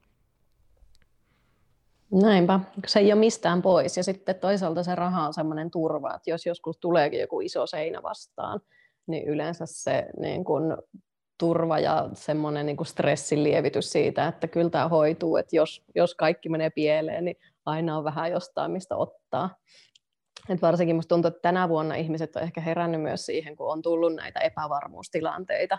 Näinpä, 2.11 2.59
se 2.87 2.99
ei 2.99 3.13
ole 3.13 3.19
mistään 3.19 3.61
pois. 3.61 3.97
Ja 3.97 4.03
sitten 4.03 4.35
toisaalta 4.35 4.83
se 4.83 4.95
raha 4.95 5.27
on 5.27 5.33
sellainen 5.33 5.71
turva, 5.71 6.15
että 6.15 6.29
jos 6.29 6.45
joskus 6.45 6.77
tuleekin 6.77 7.19
joku 7.19 7.41
iso 7.41 7.67
seinä 7.67 8.03
vastaan, 8.03 8.59
niin 9.07 9.27
yleensä 9.27 9.65
se 9.65 10.05
niin 10.19 10.43
kuin, 10.43 10.77
turva 11.37 11.79
ja 11.79 12.09
semmoinen 12.13 12.65
niin 12.65 12.77
kuin 12.77 12.87
stressin 12.87 13.43
lievitys 13.43 13.91
siitä, 13.91 14.27
että 14.27 14.47
kyllä 14.47 14.69
tämä 14.69 14.87
hoituu, 14.87 15.37
että 15.37 15.55
jos, 15.55 15.83
jos 15.95 16.15
kaikki 16.15 16.49
menee 16.49 16.69
pieleen, 16.69 17.25
niin 17.25 17.37
aina 17.65 17.97
on 17.97 18.03
vähän 18.03 18.31
jostain, 18.31 18.71
mistä 18.71 18.95
ottaa. 18.95 19.55
Et 20.49 20.61
varsinkin 20.61 20.95
minusta 20.95 21.15
tuntuu, 21.15 21.27
että 21.27 21.41
tänä 21.41 21.69
vuonna 21.69 21.95
ihmiset 21.95 22.35
on 22.35 22.41
ehkä 22.41 22.61
herännyt 22.61 23.01
myös 23.01 23.25
siihen, 23.25 23.55
kun 23.55 23.71
on 23.71 23.81
tullut 23.81 24.15
näitä 24.15 24.39
epävarmuustilanteita, 24.39 25.77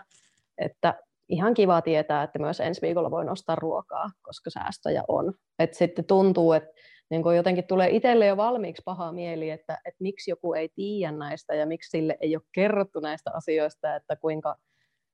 että 0.57 1.03
ihan 1.29 1.53
kiva 1.53 1.81
tietää, 1.81 2.23
että 2.23 2.39
myös 2.39 2.59
ensi 2.59 2.81
viikolla 2.81 3.11
voi 3.11 3.25
nostaa 3.25 3.55
ruokaa, 3.55 4.09
koska 4.21 4.49
säästöjä 4.49 5.03
on. 5.07 5.33
Et 5.59 5.73
sitten 5.73 6.05
tuntuu, 6.05 6.53
että 6.53 6.69
niin 7.09 7.23
kun 7.23 7.35
jotenkin 7.35 7.67
tulee 7.67 7.89
itselle 7.89 8.25
jo 8.25 8.37
valmiiksi 8.37 8.81
paha 8.85 9.11
mieli, 9.11 9.49
että, 9.49 9.77
että 9.85 9.97
miksi 10.03 10.31
joku 10.31 10.53
ei 10.53 10.69
tiedä 10.75 11.11
näistä 11.11 11.55
ja 11.55 11.65
miksi 11.65 11.89
sille 11.89 12.17
ei 12.21 12.35
ole 12.35 12.43
kerrottu 12.51 12.99
näistä 12.99 13.31
asioista, 13.33 13.95
että 13.95 14.15
kuinka 14.15 14.55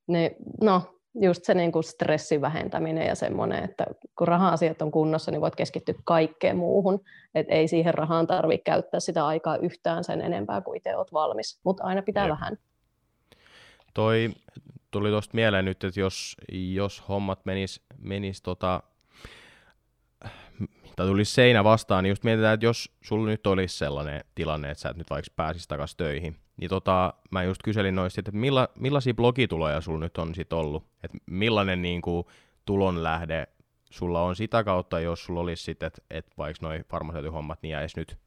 ne, 0.08 0.36
no 0.62 0.82
just 1.22 1.44
se 1.44 1.54
niin 1.54 1.72
kuin 1.72 1.84
stressin 1.84 2.42
vähentäminen 2.42 3.08
ja 3.08 3.16
semmoinen, 3.16 3.64
että 3.64 3.86
kun 4.18 4.28
raha-asiat 4.28 4.82
on 4.82 4.92
kunnossa, 4.92 5.32
niin 5.32 5.42
voit 5.42 5.56
keskittyä 5.56 5.96
kaikkeen 6.04 6.58
muuhun. 6.58 7.00
Et 7.36 7.48
ei 7.50 7.68
siihen 7.68 7.94
rahaan 7.94 8.28
tarvitse 8.28 8.64
käyttää 8.64 9.00
sitä 9.00 9.26
aikaa 9.26 9.58
yhtään 9.58 10.04
sen 10.04 10.22
enempää 10.22 10.62
kuin 10.62 10.78
itse 10.78 10.96
olet 10.96 11.14
valmis, 11.14 11.60
mutta 11.64 11.84
aina 11.84 12.02
pitää 12.02 12.24
Jep. 12.24 12.32
vähän. 12.32 12.58
Toi 13.94 14.30
tuli 15.00 15.10
tuosta 15.10 15.36
mieleen 15.36 15.66
nyt, 15.66 15.84
että 15.84 16.00
jos, 16.00 16.38
jos 16.52 17.04
hommat 17.10 17.46
menis, 17.46 17.82
menis 17.98 18.42
tota, 18.42 18.84
tai 20.96 21.08
tulisi 21.08 21.34
seinä 21.34 21.64
vastaan, 21.64 22.04
niin 22.04 22.12
just 22.12 22.24
mietitään, 22.24 22.54
että 22.54 22.66
jos 22.66 22.92
sulla 23.02 23.28
nyt 23.28 23.48
olisi 23.48 23.78
sellainen 23.78 24.24
tilanne, 24.36 24.72
että 24.72 24.82
sä 24.82 24.90
et 24.90 24.98
nyt 24.98 25.10
vaikka 25.10 25.34
pääsisi 25.36 25.68
takaisin 25.68 25.98
töihin, 25.98 26.36
niin 26.58 26.70
tota, 26.70 27.14
mä 27.32 27.44
just 27.44 27.64
kyselin 27.64 27.96
noista, 27.96 28.22
että 28.22 28.32
milla, 28.32 28.70
millaisia 28.76 29.14
blogituloja 29.14 29.82
sulla 29.82 30.00
nyt 30.00 30.18
on 30.18 30.36
sit 30.36 30.54
ollut, 30.54 30.84
että 31.04 31.18
millainen 31.26 31.82
niin 31.82 32.02
kuin, 32.02 32.26
tulonlähde 32.66 33.48
sulla 33.90 34.22
on 34.22 34.36
sitä 34.36 34.64
kautta, 34.64 35.00
jos 35.00 35.26
sulla 35.26 35.40
olisi 35.40 35.64
sitten, 35.64 35.88
että 35.88 36.02
et 36.10 36.38
vaikka 36.38 36.68
noi 36.68 36.84
farmaseutin 36.90 37.32
hommat 37.32 37.60
niin 37.62 37.72
jäisi 37.72 38.00
nyt 38.00 38.18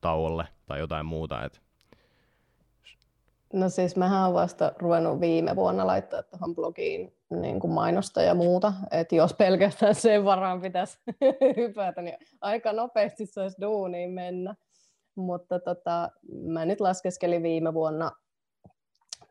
tauolle 0.00 0.48
tai 0.66 0.78
jotain 0.78 1.06
muuta, 1.06 1.44
että 1.44 1.60
No 3.52 3.68
siis 3.68 3.96
mähän 3.96 4.22
olen 4.22 4.34
vasta 4.34 4.72
ruvennut 4.78 5.20
viime 5.20 5.56
vuonna 5.56 5.86
laittaa 5.86 6.22
tuohon 6.22 6.54
blogiin 6.54 7.12
niin 7.30 7.60
kuin 7.60 7.72
mainosta 7.72 8.22
ja 8.22 8.34
muuta, 8.34 8.72
että 8.90 9.14
jos 9.14 9.34
pelkästään 9.34 9.94
sen 9.94 10.24
varaan 10.24 10.60
pitäisi 10.60 10.98
hypätä, 11.56 12.02
niin 12.02 12.16
aika 12.40 12.72
nopeasti 12.72 13.26
saisi 13.26 13.56
duuniin 13.60 14.10
mennä. 14.10 14.54
Mutta 15.14 15.60
tota, 15.60 16.10
mä 16.42 16.64
nyt 16.64 16.80
laskeskelin 16.80 17.42
viime 17.42 17.74
vuonna, 17.74 18.10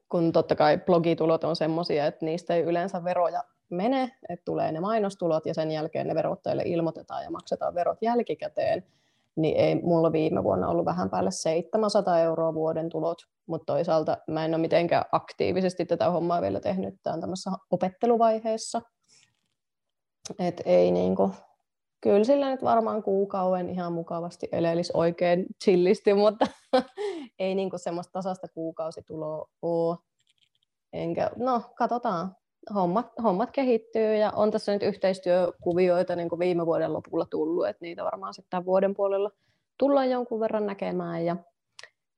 kun 0.10 0.32
totta 0.32 0.56
kai 0.56 0.78
blogitulot 0.78 1.44
on 1.44 1.56
semmoisia, 1.56 2.06
että 2.06 2.26
niistä 2.26 2.56
ei 2.56 2.62
yleensä 2.62 3.04
veroja 3.04 3.44
mene, 3.70 4.12
että 4.30 4.46
tulee 4.46 4.72
ne 4.72 4.80
mainostulot 4.80 5.46
ja 5.46 5.54
sen 5.54 5.72
jälkeen 5.72 6.08
ne 6.08 6.16
verottajille 6.16 6.64
ilmoitetaan 6.66 7.24
ja 7.24 7.32
maksetaan 7.32 7.76
verot 7.76 7.98
jälkikäteen, 8.02 8.86
niin 9.36 9.58
ei 9.58 9.76
mulla 9.76 10.12
viime 10.12 10.44
vuonna 10.44 10.68
ollut 10.68 10.86
vähän 10.86 11.10
päälle 11.10 11.32
700 11.32 12.20
euroa 12.20 12.54
vuoden 12.54 12.90
tulot, 12.90 13.18
mutta 13.48 13.74
toisaalta 13.74 14.18
mä 14.28 14.46
en 14.46 14.54
ole 14.54 14.62
mitenkään 14.62 15.06
aktiivisesti 15.12 15.86
tätä 15.86 16.10
hommaa 16.10 16.42
vielä 16.42 16.60
tehnyt, 16.60 16.96
tämä 17.04 17.14
on 17.14 17.22
tämmöisessä 17.22 17.52
opetteluvaiheessa, 17.72 18.82
et 20.40 20.62
ei 20.66 20.92
niinku, 20.92 21.32
kyllä 22.02 22.24
sillä 22.24 22.50
nyt 22.50 22.64
varmaan 22.64 23.04
kuukauden 23.04 23.70
ihan 23.70 23.94
mukavasti 23.94 24.50
elelisi 24.52 24.92
oikein 24.96 25.46
chillisti, 25.64 26.14
mutta 26.14 26.48
ei 27.40 27.56
niinku 27.56 27.78
semmoista 27.78 28.12
tasasta 28.12 28.48
kuukausituloa 28.48 29.46
ole. 29.62 29.98
Enkä, 30.94 31.32
no 31.36 31.62
katsotaan, 31.76 32.36
hommat, 32.76 33.12
hommat 33.24 33.52
kehittyy 33.52 34.16
ja 34.16 34.32
on 34.32 34.52
tässä 34.52 34.74
nyt 34.74 34.84
yhteistyökuvioita 34.84 36.16
niin 36.16 36.30
kuin 36.30 36.40
viime 36.40 36.66
vuoden 36.66 36.94
lopulla 36.94 37.26
tullut, 37.26 37.68
että 37.68 37.86
niitä 37.86 38.04
varmaan 38.04 38.34
sitten 38.34 38.50
tämän 38.50 38.66
vuoden 38.66 38.94
puolella 38.94 39.32
tullaan 39.78 40.10
jonkun 40.10 40.40
verran 40.40 40.66
näkemään 40.66 41.26
ja 41.26 41.36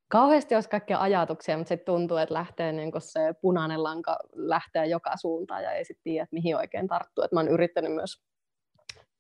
kauheasti 0.08 0.56
olisi 0.56 0.70
kaikkia 0.70 1.02
ajatuksia, 1.02 1.58
mutta 1.58 1.70
sitten 1.70 1.86
tuntuu, 1.86 2.18
että 2.18 2.34
lähtee 2.34 2.72
niin 2.72 2.92
se 3.00 3.34
punainen 3.42 3.84
lanka 3.84 4.18
lähtee 4.34 4.86
joka 4.86 5.18
suuntaan 5.18 5.64
ja 5.64 5.72
ei 5.72 5.86
sitten 5.86 6.04
tiedä, 6.04 6.24
että 6.24 6.34
mihin 6.34 6.58
oikein 6.58 6.88
tarttuu. 6.88 7.24
Et 7.24 7.32
mä 7.32 7.40
oon 7.40 7.50
yrittänyt 7.50 7.94
myös 7.94 8.22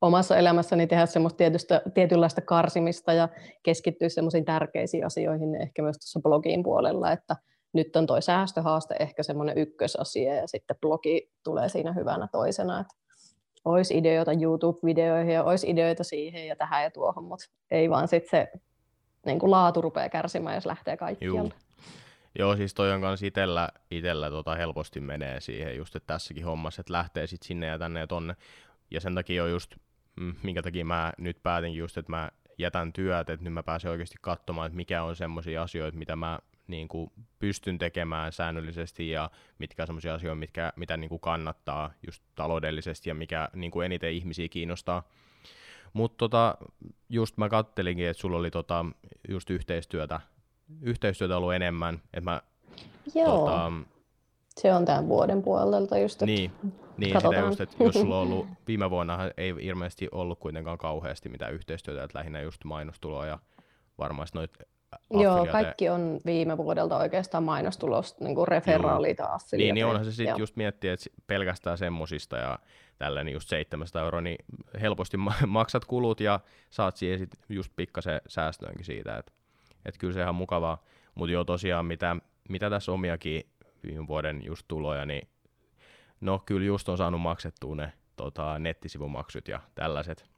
omassa 0.01 0.38
elämässäni 0.38 0.88
tehdä 0.88 1.05
semmoista 1.05 1.38
tietystä, 1.38 1.81
tietynlaista 1.93 2.41
karsimista 2.41 3.13
ja 3.13 3.29
keskittyä 3.63 4.10
semmoisiin 4.10 4.45
tärkeisiin 4.45 5.05
asioihin 5.05 5.62
ehkä 5.62 5.81
myös 5.81 5.97
tuossa 5.97 6.19
blogin 6.23 6.63
puolella, 6.63 7.12
että 7.12 7.36
nyt 7.73 7.95
on 7.95 8.07
toi 8.07 8.21
säästöhaaste 8.21 8.95
ehkä 8.99 9.23
semmoinen 9.23 9.57
ykkösasia 9.57 10.36
ja 10.36 10.47
sitten 10.47 10.77
blogi 10.81 11.31
tulee 11.43 11.69
siinä 11.69 11.93
hyvänä 11.93 12.27
toisena, 12.31 12.79
että 12.79 12.93
olisi 13.65 13.97
ideoita 13.97 14.31
YouTube-videoihin 14.31 15.34
ja 15.34 15.43
olisi 15.43 15.69
ideoita 15.69 16.03
siihen 16.03 16.47
ja 16.47 16.55
tähän 16.55 16.84
ja 16.84 16.91
tuohon, 16.91 17.23
mutta 17.23 17.45
ei 17.71 17.89
vaan 17.89 18.07
sitten 18.07 18.29
se 18.29 18.60
niin 19.25 19.39
kuin 19.39 19.51
laatu 19.51 19.81
rupeaa 19.81 20.10
kärsimään, 20.10 20.55
jos 20.55 20.65
lähtee 20.65 20.97
kaikkialta. 20.97 21.55
Joo, 22.39 22.55
siis 22.55 22.73
toi 22.73 22.91
on 22.91 23.01
kanssa 23.01 23.25
itellä, 23.25 23.69
itellä 23.91 24.29
tota 24.29 24.55
helposti 24.55 24.99
menee 24.99 25.41
siihen 25.41 25.77
just, 25.77 25.95
että 25.95 26.13
tässäkin 26.13 26.45
hommassa, 26.45 26.81
että 26.81 26.93
lähtee 26.93 27.27
sitten 27.27 27.47
sinne 27.47 27.67
ja 27.67 27.79
tänne 27.79 27.99
ja 27.99 28.07
tonne. 28.07 28.36
Ja 28.91 29.01
sen 29.01 29.15
takia 29.15 29.43
on 29.43 29.51
just, 29.51 29.75
mm, 30.19 30.36
minkä 30.43 30.62
takia 30.62 30.86
mä 30.86 31.13
nyt 31.17 31.43
päätinkin 31.43 31.79
just, 31.79 31.97
että 31.97 32.12
mä 32.12 32.29
jätän 32.57 32.93
työt, 32.93 33.29
että 33.29 33.43
nyt 33.43 33.53
mä 33.53 33.63
pääsen 33.63 33.91
oikeasti 33.91 34.15
katsomaan, 34.21 34.67
että 34.67 34.75
mikä 34.75 35.03
on 35.03 35.15
semmoisia 35.15 35.62
asioita, 35.62 35.97
mitä 35.97 36.15
mä 36.15 36.39
niin 36.71 36.88
kuin 36.88 37.12
pystyn 37.39 37.77
tekemään 37.77 38.31
säännöllisesti 38.31 39.10
ja 39.10 39.31
mitkä 39.60 39.84
on 39.84 39.88
sellaisia 39.88 40.13
asioita, 40.13 40.36
mitkä, 40.36 40.73
mitä 40.75 40.97
niin 40.97 41.10
kuin 41.10 41.19
kannattaa 41.19 41.91
just 42.05 42.23
taloudellisesti 42.36 43.10
ja 43.10 43.15
mikä 43.15 43.49
niin 43.53 43.71
kuin 43.71 43.86
eniten 43.86 44.13
ihmisiä 44.13 44.47
kiinnostaa. 44.49 45.03
Mutta 45.93 46.17
tota, 46.17 46.57
just 47.10 47.38
mä 47.38 47.49
kattelinkin, 47.49 48.07
että 48.07 48.21
sulla 48.21 48.38
oli 48.38 48.51
tota, 48.51 48.86
just 49.29 49.49
yhteistyötä, 49.49 50.19
yhteistyötä 50.81 51.38
ollut 51.38 51.53
enemmän. 51.53 51.95
Että 51.95 52.21
mä, 52.21 52.41
Joo, 53.15 53.39
tota, 53.39 53.71
se 54.57 54.73
on 54.73 54.86
tämän 54.86 55.07
vuoden 55.07 55.41
puolelta 55.41 55.97
just, 55.97 56.13
että 56.13 56.25
Niin, 56.25 56.51
niin 56.97 57.21
sitä 57.21 57.39
just, 57.39 57.62
että 57.62 57.84
jos 57.84 57.93
sulla 57.95 58.21
on 58.21 58.27
ollut, 58.27 58.47
viime 58.67 58.89
vuonna 58.89 59.19
ei 59.38 59.53
ilmeisesti 59.60 60.07
ollut 60.12 60.39
kuitenkaan 60.39 60.77
kauheasti 60.77 61.29
mitään 61.29 61.53
yhteistyötä, 61.53 62.03
että 62.03 62.19
lähinnä 62.19 62.41
just 62.41 62.63
mainostuloa 62.63 63.25
ja 63.25 63.39
varmasti 63.97 64.38
noit 65.13 65.23
Joo, 65.23 65.47
kaikki 65.51 65.89
on 65.89 66.19
viime 66.25 66.58
vuodelta 66.58 66.97
oikeastaan 66.97 67.43
mainostulosta, 67.43 68.23
niin 68.23 68.36
kuin 68.36 68.47
referaalit 68.47 69.17
ja 69.17 69.38
Niin, 69.51 69.75
niin 69.75 69.86
onhan 69.86 70.06
se 70.06 70.12
sitten 70.12 70.38
just 70.38 70.56
miettiä, 70.56 70.93
että 70.93 71.10
pelkästään 71.27 71.77
semmosista 71.77 72.38
ja 72.38 72.60
tällä 72.97 73.23
niin 73.23 73.34
just 73.34 73.49
700 73.49 74.04
euroa, 74.04 74.21
niin 74.21 74.45
helposti 74.82 75.17
maksat 75.47 75.86
kulut 75.86 76.19
ja 76.19 76.39
saat 76.69 76.97
siihen 76.97 77.19
sit 77.19 77.30
just 77.49 77.71
pikkasen 77.75 78.21
säästöönkin 78.27 78.86
siitä, 78.86 79.17
että 79.17 79.32
et 79.86 79.97
kyllä 79.97 80.13
se 80.13 80.21
ihan 80.21 80.36
mukavaa. 80.36 80.84
Mutta 81.15 81.32
joo 81.32 81.43
tosiaan, 81.43 81.86
mitä, 81.86 82.15
mitä 82.49 82.69
tässä 82.69 82.91
omiakin 82.91 83.43
viime 83.84 84.08
vuoden 84.08 84.45
just 84.45 84.65
tuloja, 84.67 85.06
niin 85.06 85.27
no 86.21 86.41
kyllä 86.45 86.65
just 86.65 86.89
on 86.89 86.97
saanut 86.97 87.21
maksettua 87.21 87.75
ne 87.75 87.93
tota, 88.15 88.60
nettisivumaksut 88.60 89.47
ja 89.47 89.60
tällaiset, 89.75 90.30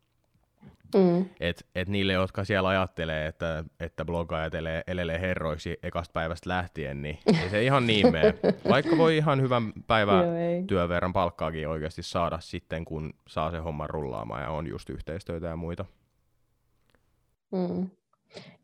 Mm. 0.95 1.25
Et, 1.39 1.65
et 1.75 1.87
niille, 1.87 2.13
jotka 2.13 2.43
siellä 2.43 2.69
ajattelee, 2.69 3.27
että, 3.27 3.63
että 3.79 4.05
blogaajat 4.05 4.53
elelee 4.87 5.21
herroiksi 5.21 5.77
ekasta 5.83 6.13
päivästä 6.13 6.49
lähtien, 6.49 7.01
niin 7.01 7.19
ei 7.43 7.49
se 7.49 7.63
ihan 7.63 7.87
niin 7.87 8.11
mene. 8.11 8.33
Vaikka 8.69 8.97
voi 8.97 9.17
ihan 9.17 9.41
hyvän 9.41 9.73
päivän 9.87 10.25
työn 10.67 10.89
verran 10.89 11.13
palkkaakin 11.13 11.67
oikeasti 11.67 12.03
saada 12.03 12.39
sitten, 12.39 12.85
kun 12.85 13.13
saa 13.27 13.51
se 13.51 13.57
homman 13.57 13.89
rullaamaan 13.89 14.41
ja 14.41 14.49
on 14.49 14.67
just 14.67 14.89
yhteistyötä 14.89 15.47
ja 15.47 15.55
muita. 15.55 15.85
Mm. 17.51 17.89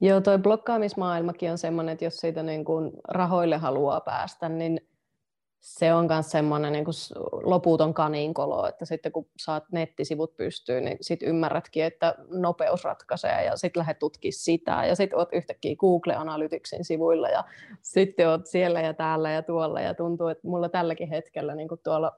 Joo, 0.01 0.21
toi 0.21 0.37
blokkaamismaailmakin 0.37 1.51
on 1.51 1.57
semmoinen, 1.57 1.93
että 1.93 2.05
jos 2.05 2.17
siitä 2.17 2.43
niin 2.43 2.65
kun 2.65 2.91
rahoille 3.07 3.57
haluaa 3.57 4.01
päästä, 4.01 4.49
niin 4.49 4.81
se 5.59 5.93
on 5.93 6.07
myös 6.07 6.31
semmoinen 6.31 6.73
niin 6.73 6.85
loputon 7.43 7.93
kaninkolo, 7.93 8.67
että 8.67 8.85
sitten 8.85 9.11
kun 9.11 9.27
saat 9.37 9.63
nettisivut 9.71 10.37
pystyyn, 10.37 10.85
niin 10.85 10.97
sitten 11.01 11.29
ymmärrätkin, 11.29 11.83
että 11.83 12.15
nopeus 12.29 12.83
ratkaisee 12.83 13.45
ja 13.45 13.57
sitten 13.57 13.79
lähdet 13.79 13.99
tutkimaan 13.99 14.33
sitä 14.33 14.85
ja 14.85 14.95
sitten 14.95 15.19
oot 15.19 15.29
yhtäkkiä 15.33 15.75
Google 15.75 16.15
Analyticsin 16.15 16.85
sivuilla 16.85 17.29
ja 17.29 17.43
sitten 17.81 18.29
oot 18.29 18.45
siellä 18.45 18.81
ja 18.81 18.93
täällä 18.93 19.31
ja 19.31 19.41
tuolla 19.41 19.81
ja 19.81 19.93
tuntuu, 19.93 20.27
että 20.27 20.47
mulla 20.47 20.69
tälläkin 20.69 21.09
hetkellä 21.09 21.55
niin 21.55 21.67
kuin 21.67 21.81
tuolla 21.83 22.11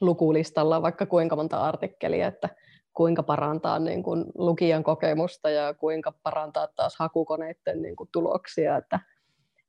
lukulistalla 0.00 0.82
vaikka 0.82 1.06
kuinka 1.06 1.36
monta 1.36 1.60
artikkelia, 1.60 2.28
että 2.28 2.48
kuinka 2.92 3.22
parantaa 3.22 3.78
niin 3.78 4.02
kuin 4.02 4.24
lukijan 4.34 4.82
kokemusta 4.82 5.50
ja 5.50 5.74
kuinka 5.74 6.12
parantaa 6.22 6.68
taas 6.76 6.96
hakukoneiden 6.98 7.82
niin 7.82 7.96
kuin 7.96 8.08
tuloksia, 8.12 8.76
että 8.76 9.00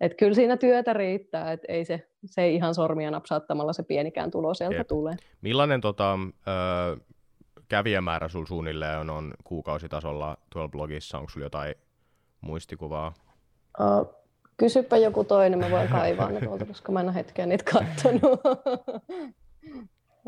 et 0.02 0.14
kyllä 0.14 0.34
siinä 0.34 0.58
työtä 0.58 0.94
riittää, 0.94 1.52
että 1.52 1.66
ei 1.70 1.86
se, 1.86 2.10
se 2.26 2.42
ei 2.42 2.56
ihan 2.56 2.76
sormia 2.76 3.12
napsauttamalla 3.12 3.74
se 3.74 3.84
pienikään 3.84 4.32
tulo 4.32 4.54
sieltä 4.54 4.76
Jep. 4.76 4.88
tulee. 4.88 5.16
Millainen 5.42 5.82
tota, 5.82 6.20
ö, 6.48 6.98
kävijämäärä 7.68 8.28
sinulla 8.28 8.48
suunnilleen 8.48 9.00
on, 9.00 9.10
on 9.10 9.34
kuukausitasolla 9.44 10.38
tuolla 10.50 10.70
blogissa? 10.70 11.18
Onko 11.18 11.30
sinulla 11.30 11.46
jotain 11.46 11.76
muistikuvaa? 12.42 13.14
Uh, 13.80 14.16
kysypä 14.58 14.98
joku 14.98 15.24
toinen, 15.24 15.60
mä 15.60 15.72
voin 15.72 15.88
kaivaa 15.88 16.32
ne 16.32 16.40
tuolta, 16.42 16.66
koska 16.66 16.92
mä 16.92 17.00
en 17.00 17.06
ole 17.06 17.16
hetkeä 17.16 17.46
niitä 17.46 17.72
katsonut. 17.74 18.42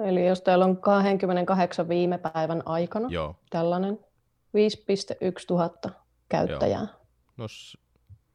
Eli 0.06 0.28
jos 0.28 0.42
täällä 0.42 0.66
on 0.66 0.78
28 0.78 1.90
viime 1.90 2.18
päivän 2.18 2.64
aikana 2.66 3.08
Joo. 3.12 3.36
tällainen 3.50 4.00
5,1 4.58 5.46
tuhatta 5.48 5.90
käyttäjää. 6.30 6.80
Joo. 6.80 6.88
No, 7.38 7.46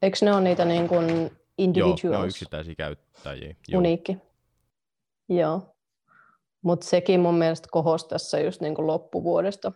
Eikö 0.01 0.17
ne 0.21 0.33
ole 0.33 0.41
niitä 0.41 0.65
niin 0.65 0.87
kuin 0.87 1.31
individuals? 1.57 2.03
Joo, 2.03 2.13
ne 2.13 2.17
on 2.19 2.27
yksittäisiä 2.27 2.75
käyttäjiä. 2.75 3.55
Joo. 3.67 3.79
Uniikki. 3.79 4.17
Joo. 5.29 5.75
Mutta 6.61 6.85
sekin 6.85 7.19
mun 7.19 7.35
mielestä 7.35 7.67
kohos 7.71 8.05
tässä 8.05 8.39
just 8.39 8.61
niin 8.61 8.75
kuin 8.75 8.87
loppuvuodesta 8.87 9.71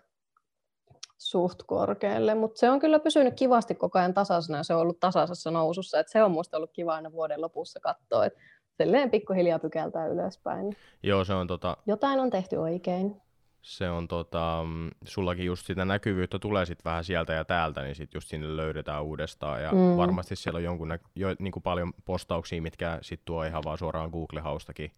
suht 1.18 1.64
korkealle, 1.64 2.36
mutta 2.36 2.60
se 2.60 2.70
on 2.70 2.80
kyllä 2.80 3.00
pysynyt 3.00 3.34
kivasti 3.34 3.76
koko 3.76 4.00
ajan 4.00 4.14
tasaisena 4.14 4.58
ja 4.58 4.64
se 4.64 4.74
on 4.74 4.82
ollut 4.82 5.00
tasaisessa 5.00 5.52
nousussa, 5.52 6.00
että 6.00 6.12
se 6.12 6.24
on 6.24 6.32
musta 6.32 6.58
ollut 6.58 6.72
kiva 6.74 6.96
aina 6.96 7.12
vuoden 7.12 7.42
lopussa 7.42 7.80
katsoa, 7.80 8.26
että 8.26 8.40
silleen 8.78 9.12
pikkuhiljaa 9.12 9.60
pykältää 9.60 10.08
ylöspäin. 10.08 10.76
Joo, 11.04 11.26
se 11.26 11.34
on 11.34 11.48
tota... 11.48 11.78
Jotain 11.86 12.20
on 12.20 12.30
tehty 12.30 12.56
oikein 12.56 13.22
se 13.62 13.90
on 13.90 14.08
tota, 14.08 14.66
sullakin 15.04 15.46
just 15.46 15.66
sitä 15.66 15.86
näkyvyyttä 15.86 16.40
tulee 16.40 16.66
sitten 16.66 16.86
vähän 16.86 17.04
sieltä 17.04 17.34
ja 17.34 17.46
täältä, 17.46 17.82
niin 17.82 17.96
sitten 17.96 18.18
just 18.18 18.30
sinne 18.30 18.58
löydetään 18.58 19.04
uudestaan. 19.04 19.64
Ja 19.64 19.72
mm. 19.72 19.98
varmasti 19.98 20.36
siellä 20.36 20.58
on 20.58 20.64
jonkun 20.64 20.88
nä- 20.88 21.00
jo, 21.16 21.28
niin 21.40 21.52
kuin 21.52 21.64
paljon 21.64 21.94
postauksia, 22.06 22.62
mitkä 22.62 23.00
sitten 23.02 23.26
tuo 23.26 23.44
ihan 23.44 23.64
vaan 23.64 23.78
suoraan 23.78 24.10
Google-haustakin 24.10 24.92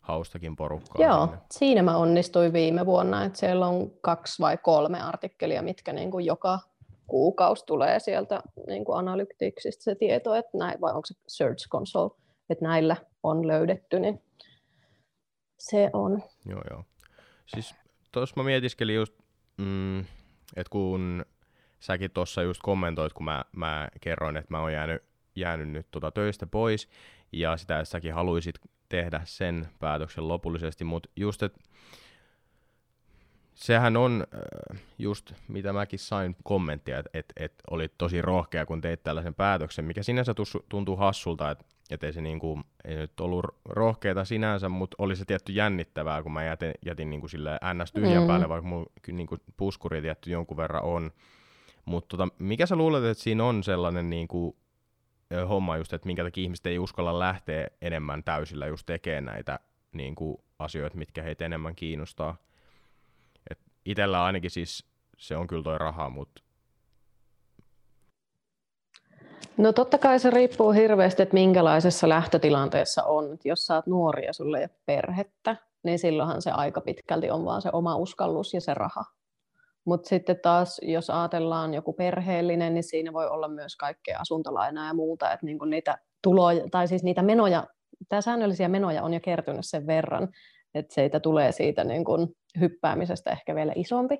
haustakin 0.00 0.56
porukkaa. 0.56 1.06
Joo, 1.06 1.26
sinne. 1.26 1.40
siinä 1.50 1.82
mä 1.82 1.96
onnistuin 1.96 2.52
viime 2.52 2.86
vuonna, 2.86 3.24
että 3.24 3.38
siellä 3.38 3.66
on 3.66 3.90
kaksi 4.00 4.42
vai 4.42 4.56
kolme 4.56 5.00
artikkelia, 5.00 5.62
mitkä 5.62 5.92
niin 5.92 6.10
kuin 6.10 6.24
joka 6.24 6.58
kuukausi 7.06 7.66
tulee 7.66 8.00
sieltä 8.00 8.42
niin 8.66 8.84
kuin 8.84 8.98
Analyticsista 8.98 9.82
se 9.82 9.94
tieto, 9.94 10.34
että 10.34 10.58
näin, 10.58 10.80
vai 10.80 10.92
onko 10.92 11.06
se 11.06 11.14
Search 11.28 11.68
Console, 11.68 12.10
että 12.50 12.64
näillä 12.64 12.96
on 13.22 13.48
löydetty, 13.48 14.00
niin 14.00 14.22
se 15.58 15.90
on. 15.92 16.22
Joo, 16.46 16.62
joo. 16.70 16.84
Siis 17.54 17.74
tuossa 18.12 18.36
mä 18.36 18.42
mietiskelin 18.42 18.94
just, 18.94 19.14
mm, 19.58 19.98
että 20.56 20.70
kun 20.70 21.24
säkin 21.80 22.10
tuossa 22.10 22.42
just 22.42 22.60
kommentoit, 22.62 23.12
kun 23.12 23.24
mä, 23.24 23.44
mä 23.56 23.88
kerroin, 24.00 24.36
että 24.36 24.54
mä 24.54 24.60
oon 24.60 24.72
jäänyt 24.72 25.02
jäänyt 25.36 25.68
nyt 25.68 25.86
tota 25.90 26.10
töistä 26.10 26.46
pois, 26.46 26.88
ja 27.32 27.56
sitä, 27.56 27.80
että 27.80 27.90
säkin 27.90 28.14
haluaisit 28.14 28.54
tehdä 28.88 29.20
sen 29.24 29.68
päätöksen 29.78 30.28
lopullisesti, 30.28 30.84
mutta 30.84 31.10
just, 31.16 31.42
että 31.42 31.60
sehän 33.54 33.96
on 33.96 34.26
äh, 34.34 34.80
just, 34.98 35.32
mitä 35.48 35.72
mäkin 35.72 35.98
sain 35.98 36.36
kommenttia, 36.44 36.98
että 36.98 37.10
et, 37.14 37.32
et 37.36 37.54
olit 37.70 37.92
tosi 37.98 38.22
rohkea, 38.22 38.66
kun 38.66 38.80
teit 38.80 39.02
tällaisen 39.02 39.34
päätöksen, 39.34 39.84
mikä 39.84 40.02
sinänsä 40.02 40.34
tuntuu 40.68 40.96
hassulta, 40.96 41.50
että 41.50 41.64
et 41.90 42.04
ei 42.04 42.12
se 42.12 42.20
niinku, 42.20 42.60
ei 42.84 42.96
nyt 42.96 43.20
ollut 43.20 43.44
rohkeita 43.64 44.24
sinänsä, 44.24 44.68
mutta 44.68 44.94
oli 44.98 45.16
se 45.16 45.24
tietty 45.24 45.52
jännittävää, 45.52 46.22
kun 46.22 46.32
mä 46.32 46.44
jätin, 46.44 46.72
jätin 46.86 47.10
niinku 47.10 47.28
sille 47.28 47.58
ns. 47.74 47.92
tyhjän 47.92 48.22
mm. 48.22 48.26
päälle, 48.26 48.48
vaikka 48.48 48.68
mulla 48.68 48.90
niinku 49.12 49.36
puskuri 49.56 50.02
tietty 50.02 50.30
jonkun 50.30 50.56
verran 50.56 50.82
on. 50.82 51.10
Mutta 51.84 52.16
tota, 52.16 52.34
mikä 52.38 52.66
sä 52.66 52.76
luulet, 52.76 53.04
että 53.04 53.24
siinä 53.24 53.44
on 53.44 53.62
sellainen 53.62 54.10
niinku, 54.10 54.56
homma 55.48 55.76
just, 55.76 55.92
että 55.92 56.06
minkä 56.06 56.24
takia 56.24 56.42
ihmiset 56.42 56.66
ei 56.66 56.78
uskalla 56.78 57.18
lähteä 57.18 57.66
enemmän 57.80 58.24
täysillä 58.24 58.66
just 58.66 58.86
tekemään 58.86 59.24
näitä 59.24 59.58
niinku, 59.92 60.44
asioita, 60.58 60.96
mitkä 60.96 61.22
heitä 61.22 61.44
enemmän 61.44 61.74
kiinnostaa? 61.74 62.36
Itellä 63.84 64.24
ainakin 64.24 64.50
siis 64.50 64.86
se 65.18 65.36
on 65.36 65.46
kyllä 65.46 65.62
toi 65.62 65.78
raha, 65.78 66.10
mutta 66.10 66.42
No 69.56 69.72
totta 69.72 69.98
kai 69.98 70.18
se 70.18 70.30
riippuu 70.30 70.70
hirveästi, 70.70 71.22
että 71.22 71.34
minkälaisessa 71.34 72.08
lähtötilanteessa 72.08 73.02
on. 73.02 73.38
Jos 73.44 73.66
sä 73.66 73.74
oot 73.74 73.86
nuori 73.86 74.24
ja 74.26 74.32
sulle 74.32 74.58
ei 74.58 74.64
ole 74.64 74.78
perhettä, 74.86 75.56
niin 75.84 75.98
silloinhan 75.98 76.42
se 76.42 76.50
aika 76.50 76.80
pitkälti 76.80 77.30
on 77.30 77.44
vaan 77.44 77.62
se 77.62 77.70
oma 77.72 77.96
uskallus 77.96 78.54
ja 78.54 78.60
se 78.60 78.74
raha. 78.74 79.04
Mutta 79.84 80.08
sitten 80.08 80.38
taas, 80.42 80.80
jos 80.82 81.10
ajatellaan 81.10 81.74
joku 81.74 81.92
perheellinen, 81.92 82.74
niin 82.74 82.84
siinä 82.84 83.12
voi 83.12 83.28
olla 83.28 83.48
myös 83.48 83.76
kaikkea 83.76 84.18
asuntolainaa 84.20 84.86
ja 84.86 84.94
muuta, 84.94 85.32
että 85.32 85.46
niinku 85.46 85.64
niitä 85.64 85.98
tuloja, 86.22 86.64
tai 86.70 86.88
siis 86.88 87.02
niitä 87.02 87.22
menoja, 87.22 87.66
tämä 88.08 88.20
säännöllisiä 88.20 88.68
menoja 88.68 89.02
on 89.02 89.14
jo 89.14 89.20
kertynyt 89.20 89.66
sen 89.66 89.86
verran, 89.86 90.28
että 90.74 90.94
siitä 90.94 91.20
tulee 91.20 91.52
siitä 91.52 91.84
niin 91.84 92.04
kuin 92.04 92.28
hyppäämisestä 92.60 93.30
ehkä 93.30 93.54
vielä 93.54 93.72
isompi. 93.76 94.18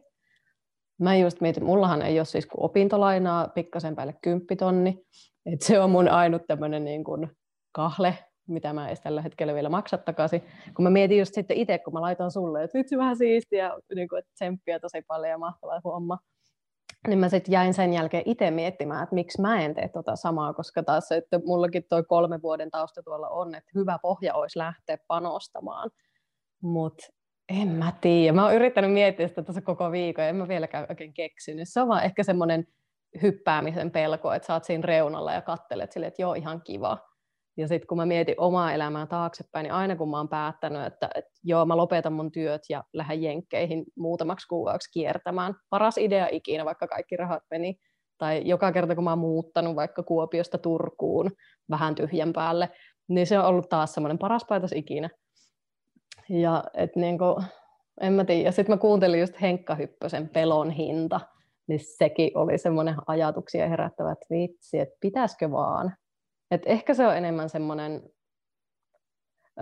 Mä 1.02 1.16
just 1.16 1.40
mietin, 1.40 1.64
mullahan 1.64 2.02
ei 2.02 2.18
ole 2.18 2.24
siis 2.24 2.46
kuin 2.46 2.64
opintolainaa 2.64 3.48
pikkasen 3.48 3.96
päälle 3.96 4.14
kymppitonni, 4.22 5.06
että 5.46 5.66
se 5.66 5.80
on 5.80 5.90
mun 5.90 6.08
ainut 6.08 6.42
tämmöinen 6.46 6.84
niin 6.84 7.04
kuin 7.04 7.30
kahle, 7.72 8.18
mitä 8.48 8.72
mä 8.72 8.88
en 8.88 8.96
tällä 9.02 9.22
hetkellä 9.22 9.54
vielä 9.54 9.68
maksa 9.68 9.98
takaisin. 9.98 10.42
Kun 10.76 10.82
mä 10.82 10.90
mietin 10.90 11.18
just 11.18 11.34
sitten 11.34 11.56
itse, 11.56 11.78
kun 11.78 11.92
mä 11.92 12.00
laitan 12.00 12.30
sulle, 12.30 12.64
että 12.64 12.78
vitsi 12.78 12.98
vähän 12.98 13.16
siistiä, 13.16 13.70
niin 13.94 14.08
kuin, 14.08 14.18
että 14.18 14.30
tsemppiä 14.34 14.80
tosi 14.80 15.02
paljon 15.08 15.30
ja 15.30 15.38
mahtavaa 15.38 15.80
homma, 15.84 16.18
niin 17.08 17.18
mä 17.18 17.28
sitten 17.28 17.52
jäin 17.52 17.74
sen 17.74 17.92
jälkeen 17.92 18.22
itse 18.26 18.50
miettimään, 18.50 19.02
että 19.02 19.14
miksi 19.14 19.40
mä 19.40 19.60
en 19.60 19.74
tee 19.74 19.88
tota 19.88 20.16
samaa, 20.16 20.54
koska 20.54 20.82
taas 20.82 21.12
että 21.12 21.40
mullakin 21.44 21.84
toi 21.88 22.04
kolme 22.04 22.42
vuoden 22.42 22.70
tausta 22.70 23.02
tuolla 23.02 23.28
on, 23.28 23.54
että 23.54 23.70
hyvä 23.74 23.98
pohja 24.02 24.34
olisi 24.34 24.58
lähteä 24.58 24.98
panostamaan. 25.08 25.90
Mutta 26.62 27.06
en 27.60 27.68
mä 27.68 27.92
tiedä. 28.00 28.32
Mä 28.32 28.44
oon 28.44 28.54
yrittänyt 28.54 28.92
miettiä 28.92 29.28
sitä 29.28 29.42
tässä 29.42 29.60
koko 29.60 29.92
viikon, 29.92 30.24
en 30.24 30.36
mä 30.36 30.48
vieläkään 30.48 30.86
oikein 30.88 31.14
keksinyt. 31.14 31.68
Se 31.68 31.80
on 31.80 31.88
vaan 31.88 32.04
ehkä 32.04 32.22
semmoinen 32.22 32.66
hyppäämisen 33.22 33.90
pelko, 33.90 34.32
että 34.32 34.46
sä 34.46 34.52
oot 34.52 34.64
siinä 34.64 34.86
reunalla 34.86 35.32
ja 35.32 35.42
kattelet 35.42 35.92
silleen, 35.92 36.08
että 36.08 36.22
joo, 36.22 36.34
ihan 36.34 36.62
kiva. 36.62 36.98
Ja 37.56 37.68
sitten 37.68 37.86
kun 37.86 37.98
mä 37.98 38.06
mietin 38.06 38.34
omaa 38.38 38.72
elämää 38.72 39.06
taaksepäin, 39.06 39.64
niin 39.64 39.72
aina 39.72 39.96
kun 39.96 40.10
mä 40.10 40.16
oon 40.16 40.28
päättänyt, 40.28 40.86
että, 40.86 41.08
että 41.14 41.30
joo, 41.44 41.66
mä 41.66 41.76
lopetan 41.76 42.12
mun 42.12 42.32
työt 42.32 42.62
ja 42.68 42.84
lähden 42.92 43.22
jenkkeihin 43.22 43.84
muutamaksi 43.96 44.48
kuukaudeksi 44.48 44.90
kiertämään. 44.92 45.54
Paras 45.70 45.98
idea 45.98 46.28
ikinä, 46.30 46.64
vaikka 46.64 46.86
kaikki 46.86 47.16
rahat 47.16 47.42
meni. 47.50 47.76
Tai 48.18 48.42
joka 48.44 48.72
kerta, 48.72 48.94
kun 48.94 49.04
mä 49.04 49.10
oon 49.10 49.18
muuttanut 49.18 49.76
vaikka 49.76 50.02
Kuopiosta 50.02 50.58
Turkuun 50.58 51.30
vähän 51.70 51.94
tyhjän 51.94 52.32
päälle, 52.32 52.70
niin 53.08 53.26
se 53.26 53.38
on 53.38 53.44
ollut 53.44 53.68
taas 53.68 53.94
semmoinen 53.94 54.18
paras 54.18 54.44
päätös 54.48 54.72
ikinä. 54.72 55.10
Ja 56.40 56.64
et 56.74 56.96
niinku, 56.96 57.42
en 58.00 58.12
mä 58.12 58.24
tiedä. 58.24 58.50
Sitten 58.50 58.74
mä 58.74 58.80
kuuntelin 58.80 59.20
just 59.20 59.40
Henkka 59.40 59.74
Hyppösen 59.74 60.28
Pelon 60.28 60.70
hinta, 60.70 61.20
niin 61.66 61.80
sekin 61.80 62.30
oli 62.34 62.58
semmoinen 62.58 62.94
ajatuksia 63.06 63.68
herättävä, 63.68 64.12
että 64.12 64.26
vitsi, 64.30 64.78
että 64.78 64.96
pitäisikö 65.00 65.50
vaan. 65.50 65.96
Et 66.50 66.62
ehkä 66.66 66.94
se 66.94 67.06
on 67.06 67.16
enemmän 67.16 67.48
semmoinen, 67.48 68.02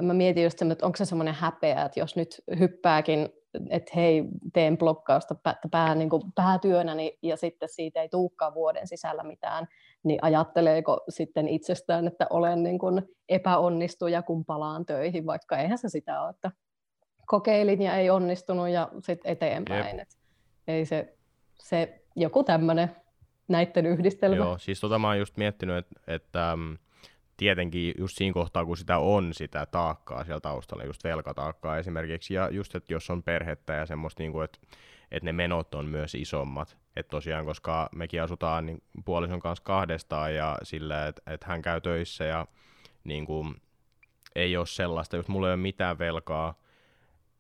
mä 0.03 0.15
mietin 0.15 0.45
just 0.45 0.59
semmoinen, 0.59 0.73
että 0.73 0.87
onko 0.87 0.97
se 0.97 1.05
semmoinen 1.05 1.35
häpeä, 1.35 1.85
että 1.85 2.01
jos 2.01 2.17
nyt 2.17 2.41
hyppääkin, 2.59 3.29
että 3.71 3.93
hei, 3.97 4.25
teen 4.53 4.79
blokkausta 4.79 5.35
pää, 5.71 5.95
niin 5.95 6.11
kuin 6.11 6.23
päätyönäni 6.35 7.19
ja 7.23 7.37
sitten 7.37 7.69
siitä 7.69 8.03
ei 8.03 8.09
tulekaan 8.09 8.55
vuoden 8.55 8.89
sisällä 8.89 9.23
mitään, 9.23 9.69
niin 10.03 10.19
ajatteleeko 10.23 11.05
sitten 11.09 11.49
itsestään, 11.49 12.07
että 12.07 12.27
olen 12.31 12.63
niin 12.63 12.79
kuin 12.79 13.03
epäonnistuja, 13.29 14.23
kun 14.23 14.45
palaan 14.45 14.87
töihin, 14.87 15.27
vaikka 15.27 15.59
eihän 15.59 15.79
se 15.79 15.89
sitä 15.89 16.23
ole, 16.23 16.31
että 16.31 16.51
kokeilin 17.27 17.83
ja 17.83 17.97
ei 17.97 18.11
onnistunut 18.11 18.69
ja 18.69 18.89
sitten 19.03 19.33
eteenpäin. 19.33 20.01
Et 20.01 20.19
ei 20.69 20.85
se, 20.85 21.15
se 21.63 22.03
joku 22.17 22.45
tämmöinen 22.45 22.97
näiden 23.49 23.87
yhdistelmä. 23.87 24.37
Joo, 24.37 24.59
siis 24.59 24.81
tota 24.81 24.99
mä 24.99 25.07
oon 25.07 25.19
just 25.19 25.37
miettinyt, 25.37 25.77
että, 25.77 26.01
että 26.07 26.57
mm, 26.57 26.79
tietenkin 27.41 27.95
just 27.99 28.17
siinä 28.17 28.35
kohtaa, 28.35 28.65
kun 28.65 28.77
sitä 28.77 28.99
on 28.99 29.35
sitä 29.35 29.67
taakkaa 29.67 30.25
siellä 30.25 30.41
taustalla, 30.41 30.85
just 30.85 31.05
velkataakkaa 31.05 31.79
esimerkiksi, 31.79 32.35
ja 32.35 32.49
just, 32.51 32.75
että 32.75 32.93
jos 32.93 33.11
on 33.11 33.23
perhettä 33.23 33.73
ja 33.73 33.87
semmoista, 33.87 34.23
niin 34.23 34.33
kuin, 34.33 34.45
että, 34.45 34.59
että 35.11 35.25
ne 35.25 35.33
menot 35.33 35.75
on 35.75 35.87
myös 35.87 36.15
isommat, 36.15 36.79
että 36.97 37.11
tosiaan, 37.11 37.45
koska 37.45 37.89
mekin 37.93 38.23
asutaan 38.23 38.67
niin 38.67 38.83
puolison 39.05 39.41
kanssa 39.41 39.65
kahdestaan 39.65 40.35
ja 40.35 40.59
sillä, 40.63 41.07
että, 41.07 41.23
että 41.27 41.47
hän 41.47 41.63
käy 41.63 41.81
töissä 41.81 42.25
ja 42.25 42.47
niin 43.05 43.27
kuin, 43.27 43.55
ei 44.35 44.57
ole 44.57 44.67
sellaista, 44.67 45.17
jos 45.17 45.29
mulla 45.29 45.49
ei 45.49 45.55
ole 45.55 45.63
mitään 45.63 45.99
velkaa, 45.99 46.55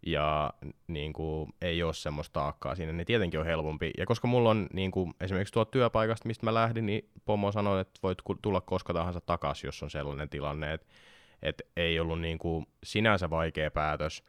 ja 0.06 0.52
niin 0.86 1.12
kuin, 1.12 1.52
ei 1.60 1.82
ole 1.82 1.94
semmoista 1.94 2.32
taakkaa 2.32 2.74
siinä, 2.74 2.92
niin 2.92 3.06
tietenkin 3.06 3.40
on 3.40 3.46
helpompi. 3.46 3.90
Ja 3.98 4.06
koska 4.06 4.28
mulla 4.28 4.50
on 4.50 4.66
niin 4.72 4.90
kuin, 4.90 5.14
esimerkiksi 5.20 5.54
tuo 5.54 5.64
työpaikasta, 5.64 6.26
mistä 6.26 6.46
mä 6.46 6.54
lähdin, 6.54 6.86
niin 6.86 7.10
Pomo 7.24 7.52
sanoi, 7.52 7.80
että 7.80 8.00
voit 8.02 8.18
tulla 8.42 8.60
koska 8.60 8.92
tahansa 8.92 9.20
takaisin, 9.20 9.68
jos 9.68 9.82
on 9.82 9.90
sellainen 9.90 10.28
tilanne, 10.28 10.72
että, 10.72 10.86
että 11.42 11.64
ei 11.76 12.00
ollut 12.00 12.20
niin 12.20 12.38
kuin, 12.38 12.66
sinänsä 12.84 13.30
vaikea 13.30 13.70
päätös, 13.70 14.24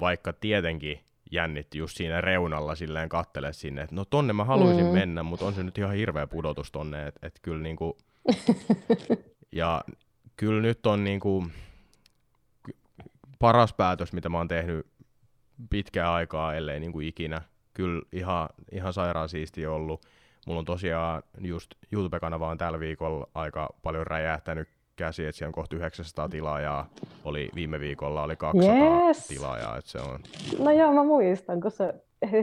vaikka 0.00 0.32
tietenkin 0.32 1.00
jännitti 1.30 1.78
just 1.78 1.96
siinä 1.96 2.20
reunalla 2.20 2.74
silleen 2.74 3.08
kattele 3.08 3.52
sinne, 3.52 3.82
että 3.82 3.94
no 3.94 4.04
tonne 4.04 4.32
mä 4.32 4.44
haluaisin 4.44 4.86
mm. 4.86 4.92
mennä, 4.92 5.22
mutta 5.22 5.46
on 5.46 5.54
se 5.54 5.62
nyt 5.62 5.78
ihan 5.78 5.94
hirveä 5.94 6.26
pudotus 6.26 6.72
tonne, 6.72 7.06
että, 7.06 7.26
että 7.26 7.40
kyllä 7.42 7.62
niin 7.62 7.76
kuin, 7.76 7.92
ja 9.52 9.84
kyllä 10.36 10.62
nyt 10.62 10.86
on 10.86 11.04
niin 11.04 11.20
kuin, 11.20 11.52
paras 13.38 13.72
päätös, 13.72 14.12
mitä 14.12 14.28
mä 14.28 14.38
oon 14.38 14.48
tehnyt 14.48 14.86
pitkää 15.70 16.14
aikaa, 16.14 16.54
ellei 16.54 16.80
niin 16.80 16.92
kuin 16.92 17.06
ikinä. 17.06 17.42
Kyllä 17.74 18.02
ihan, 18.12 18.48
ihan 18.72 18.92
sairaan 18.92 19.28
siisti 19.28 19.66
ollut. 19.66 20.06
Mulla 20.46 20.58
on 20.58 20.64
tosiaan 20.64 21.22
just 21.38 21.74
YouTube-kanava 21.92 22.48
on 22.48 22.58
tällä 22.58 22.80
viikolla 22.80 23.28
aika 23.34 23.68
paljon 23.82 24.06
räjähtänyt 24.06 24.68
käsi, 24.96 25.26
että 25.26 25.38
siellä 25.38 25.48
on 25.48 25.54
kohta 25.54 25.76
900 25.76 26.28
tilaajaa. 26.28 26.88
Oli, 27.24 27.50
viime 27.54 27.80
viikolla 27.80 28.22
oli 28.22 28.36
200 28.36 29.06
yes. 29.06 29.26
tilaajaa. 29.26 29.76
Että 29.76 29.90
se 29.90 29.98
on... 29.98 30.20
No 30.58 30.70
joo, 30.70 30.92
mä 30.92 31.04
muistan, 31.04 31.60
kun 31.60 31.70
se 31.70 31.94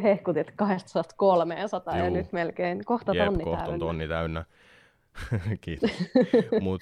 hehkutit, 0.03 0.41
että 0.41 0.53
200 0.55 1.03
300 1.17 1.97
ja 1.97 2.09
nyt 2.09 2.31
melkein 2.31 2.85
kohta 2.85 3.15
Jep, 3.15 3.25
tonni 3.25 3.43
kohta 3.43 3.57
täynnä. 3.57 3.73
on 3.73 3.79
tonni 3.79 4.07
täynnä. 4.07 4.45
Kiitos. 5.61 5.91
Mut 6.61 6.81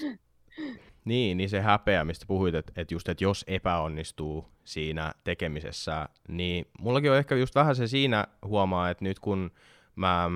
niin, 1.06 1.38
niin 1.38 1.50
se 1.50 1.62
häpeä, 1.62 2.06
mistä 2.06 2.26
puhuit, 2.28 2.56
että, 2.56 2.74
että 2.76 2.94
just, 2.94 3.10
että 3.10 3.24
jos 3.24 3.46
epäonnistuu 3.48 4.48
siinä 4.64 5.14
tekemisessä, 5.24 6.10
niin 6.28 6.66
mullakin 6.80 7.12
on 7.12 7.18
ehkä 7.18 7.36
just 7.36 7.56
vähän 7.56 7.76
se 7.76 7.88
siinä 7.88 8.28
huomaa, 8.46 8.90
että 8.90 9.04
nyt 9.04 9.20
kun 9.20 9.52
mä, 9.96 10.30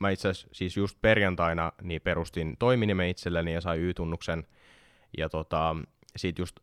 mä 0.00 0.10
itse 0.10 0.28
asiassa 0.28 0.48
siis 0.52 0.76
just 0.76 0.98
perjantaina 1.02 1.72
niin 1.82 2.00
perustin 2.00 2.56
toiminimen 2.58 3.08
itselleni 3.08 3.52
ja 3.52 3.60
sai 3.60 3.78
Y-tunnuksen, 3.78 4.46
ja 5.18 5.28
tota, 5.28 5.76
sit 6.16 6.38
just, 6.38 6.56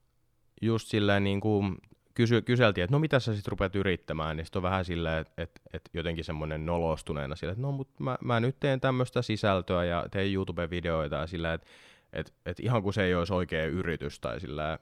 just 0.62 0.88
silleen 0.88 1.24
niin 1.24 1.40
kuin 1.40 1.78
kysy, 2.14 2.42
kyseltiin, 2.42 2.84
että 2.84 2.96
no 2.96 3.00
mitä 3.00 3.20
sä 3.20 3.34
sitten 3.34 3.52
rupeat 3.52 3.76
yrittämään, 3.76 4.38
niin 4.38 4.46
sitten 4.46 4.60
on 4.60 4.64
vähän 4.64 4.86
silleen, 4.86 5.18
että, 5.18 5.34
että, 5.44 5.62
että 5.74 5.90
jotenkin 5.94 6.24
semmoinen 6.24 6.66
nolostuneena 6.66 7.36
silleen, 7.36 7.54
että 7.54 7.62
no 7.62 7.72
mut 7.72 7.90
mä, 8.00 8.18
mä 8.24 8.40
nyt 8.40 8.60
teen 8.60 8.82
tämmöistä 8.82 9.22
sisältöä 9.22 9.86
ja 9.86 10.06
teen 10.12 10.34
YouTube-videoita 10.34 11.16
ja 11.16 11.28
silleen, 11.28 11.54
että 11.54 11.68
et, 12.14 12.34
et 12.46 12.60
ihan 12.60 12.84
kuin 12.84 12.94
se 12.94 13.04
ei 13.04 13.16
olisi 13.16 13.34
oikea 13.34 13.66
yritys 13.66 14.20
tai 14.20 14.40
sillä 14.40 14.80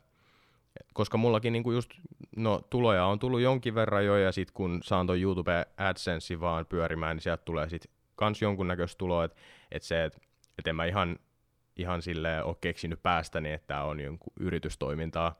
koska 0.93 1.17
mullakin 1.17 1.53
niinku 1.53 1.71
just, 1.71 1.91
no 2.35 2.61
tuloja 2.69 3.05
on 3.05 3.19
tullut 3.19 3.41
jonkin 3.41 3.75
verran 3.75 4.05
jo, 4.05 4.17
ja 4.17 4.31
sitten 4.31 4.53
kun 4.53 4.79
saan 4.83 5.07
ton 5.07 5.21
YouTube 5.21 5.65
AdSense 5.77 6.39
vaan 6.39 6.65
pyörimään, 6.65 7.15
niin 7.15 7.21
sieltä 7.21 7.43
tulee 7.45 7.69
sitten 7.69 7.91
kans 8.15 8.41
jonkunnäköistä 8.41 8.97
tuloa, 8.97 9.23
että 9.23 9.37
et 9.71 9.83
se, 9.83 10.03
että 10.03 10.19
et 10.59 10.67
en 10.67 10.75
mä 10.75 10.85
ihan, 10.85 11.19
ihan 11.75 12.01
sille 12.01 12.43
ole 12.43 12.55
keksinyt 12.61 13.03
päästäni, 13.03 13.51
että 13.51 13.67
tämä 13.67 13.83
on 13.83 13.99
jonkun 13.99 14.33
yritystoimintaa, 14.39 15.39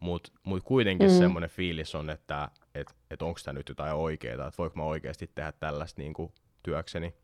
mutta 0.00 0.32
mut 0.42 0.62
kuitenkin 0.64 1.10
mm. 1.10 1.18
semmoinen 1.18 1.50
fiilis 1.50 1.94
on, 1.94 2.10
että 2.10 2.48
et, 2.74 2.94
et 3.10 3.22
onko 3.22 3.40
tämä 3.44 3.58
nyt 3.58 3.68
jotain 3.68 3.94
oikeaa, 3.94 4.46
että 4.46 4.58
voiko 4.58 4.76
mä 4.76 4.84
oikeasti 4.84 5.30
tehdä 5.34 5.52
tällaista 5.52 6.02
niinku 6.02 6.32
työkseni. 6.62 7.14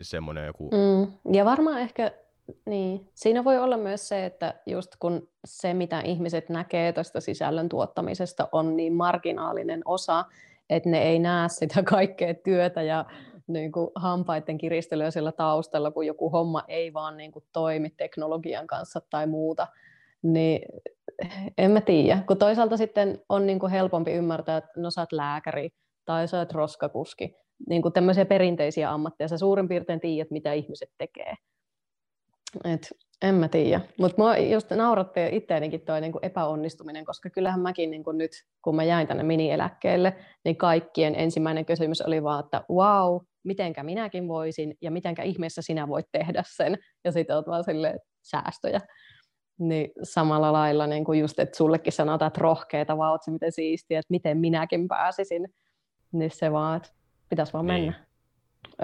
Semmoinen 0.00 0.46
joku... 0.46 0.70
Mm. 0.70 1.32
Ja 1.34 1.44
varmaan 1.44 1.80
ehkä 1.80 2.12
niin. 2.66 3.08
Siinä 3.14 3.44
voi 3.44 3.58
olla 3.58 3.76
myös 3.76 4.08
se, 4.08 4.26
että 4.26 4.54
just 4.66 4.90
kun 4.98 5.28
se, 5.44 5.74
mitä 5.74 6.00
ihmiset 6.00 6.48
näkee 6.48 6.92
tästä 6.92 7.20
sisällön 7.20 7.68
tuottamisesta, 7.68 8.48
on 8.52 8.76
niin 8.76 8.92
marginaalinen 8.92 9.82
osa, 9.84 10.24
että 10.70 10.88
ne 10.88 11.02
ei 11.02 11.18
näe 11.18 11.48
sitä 11.48 11.82
kaikkea 11.90 12.34
työtä 12.34 12.82
ja 12.82 13.04
niin 13.46 13.72
kuin 13.72 13.90
hampaiden 13.94 14.58
kiristelyä 14.58 15.10
siellä 15.10 15.32
taustalla, 15.32 15.90
kun 15.90 16.06
joku 16.06 16.30
homma 16.30 16.62
ei 16.68 16.92
vaan 16.92 17.16
niin 17.16 17.32
kuin 17.32 17.44
toimi 17.52 17.90
teknologian 17.90 18.66
kanssa 18.66 19.00
tai 19.10 19.26
muuta, 19.26 19.66
niin 20.22 20.60
en 21.58 21.70
mä 21.70 21.80
tiedä. 21.80 22.22
Kun 22.26 22.38
toisaalta 22.38 22.76
sitten 22.76 23.22
on 23.28 23.46
niin 23.46 23.58
kuin 23.58 23.72
helpompi 23.72 24.12
ymmärtää, 24.12 24.56
että 24.56 24.70
no 24.76 24.90
sä 24.90 25.00
oot 25.00 25.12
lääkäri 25.12 25.70
tai 26.04 26.28
sä 26.28 26.38
oot 26.38 26.52
roskakuski, 26.52 27.36
niin 27.68 27.82
kuin 27.82 27.92
tämmöisiä 27.92 28.24
perinteisiä 28.24 28.90
ammatteja, 28.90 29.28
sä 29.28 29.38
suurin 29.38 29.68
piirtein 29.68 30.00
tiedät, 30.00 30.30
mitä 30.30 30.52
ihmiset 30.52 30.90
tekee. 30.98 31.34
Et, 32.64 32.88
en 33.22 33.34
mä 33.34 33.48
tiedä. 33.48 33.80
Mutta 33.98 34.22
mua 34.22 34.36
just 34.36 34.70
nauratti 34.70 35.20
itseänikin 35.32 35.80
toi 35.80 36.00
niinku 36.00 36.18
epäonnistuminen, 36.22 37.04
koska 37.04 37.30
kyllähän 37.30 37.60
mäkin 37.60 37.90
niinku 37.90 38.12
nyt, 38.12 38.30
kun 38.62 38.76
mä 38.76 38.84
jäin 38.84 39.06
tänne 39.06 39.22
minieläkkeelle, 39.22 40.16
niin 40.44 40.56
kaikkien 40.56 41.14
ensimmäinen 41.14 41.64
kysymys 41.64 42.00
oli 42.00 42.22
vaan, 42.22 42.44
että 42.44 42.64
wow, 42.70 43.20
mitenkä 43.44 43.82
minäkin 43.82 44.28
voisin 44.28 44.74
ja 44.80 44.90
mitenkä 44.90 45.22
ihmeessä 45.22 45.62
sinä 45.62 45.88
voit 45.88 46.06
tehdä 46.12 46.42
sen. 46.46 46.78
Ja 47.04 47.12
sitten 47.12 47.36
oot 47.36 47.46
vaan 47.46 47.64
silleen, 47.64 48.00
säästöjä. 48.22 48.80
Niin 49.58 49.90
samalla 50.02 50.52
lailla 50.52 50.86
niin 50.86 51.04
kuin 51.04 51.20
just, 51.20 51.38
että 51.38 51.56
sullekin 51.56 51.92
sanotaan, 51.92 52.26
että 52.26 52.40
rohkeita, 52.40 52.98
vaan 52.98 53.10
oot 53.10 53.22
se 53.22 53.30
miten 53.30 53.52
siistiä, 53.52 53.98
että 53.98 54.10
miten 54.10 54.38
minäkin 54.38 54.88
pääsisin. 54.88 55.48
Niin 56.12 56.30
se 56.30 56.52
vaan, 56.52 56.76
että 56.76 56.88
pitäisi 57.28 57.52
vaan 57.52 57.66
niin. 57.66 57.94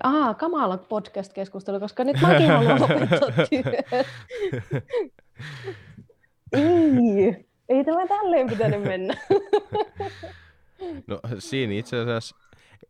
Aa, 0.03 0.35
kamala 0.35 0.79
podcast-keskustelu, 0.79 1.81
koska 1.81 2.05
nyt 2.05 2.21
mäkin 2.21 2.51
haluan 2.51 2.81
lopettaa 2.83 3.29
ei, 6.53 7.47
ei 7.69 7.85
tämä 7.85 8.07
tälleen 8.07 8.49
pitänyt 8.49 8.83
mennä. 8.83 9.15
no 11.07 11.21
siinä 11.39 11.73
itse 11.75 12.01
asiassa 12.01 12.37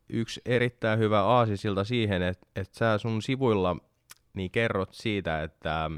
yksi 0.09 0.41
erittäin 0.45 0.99
hyvä 0.99 1.23
aasisilta 1.23 1.85
siihen, 1.85 2.23
että, 2.23 2.47
että 2.57 2.79
sä 2.79 2.99
sun 2.99 3.23
sivuilla 3.23 3.77
niin 4.35 4.51
kerrot 4.51 4.93
siitä, 4.93 5.43
että 5.43 5.91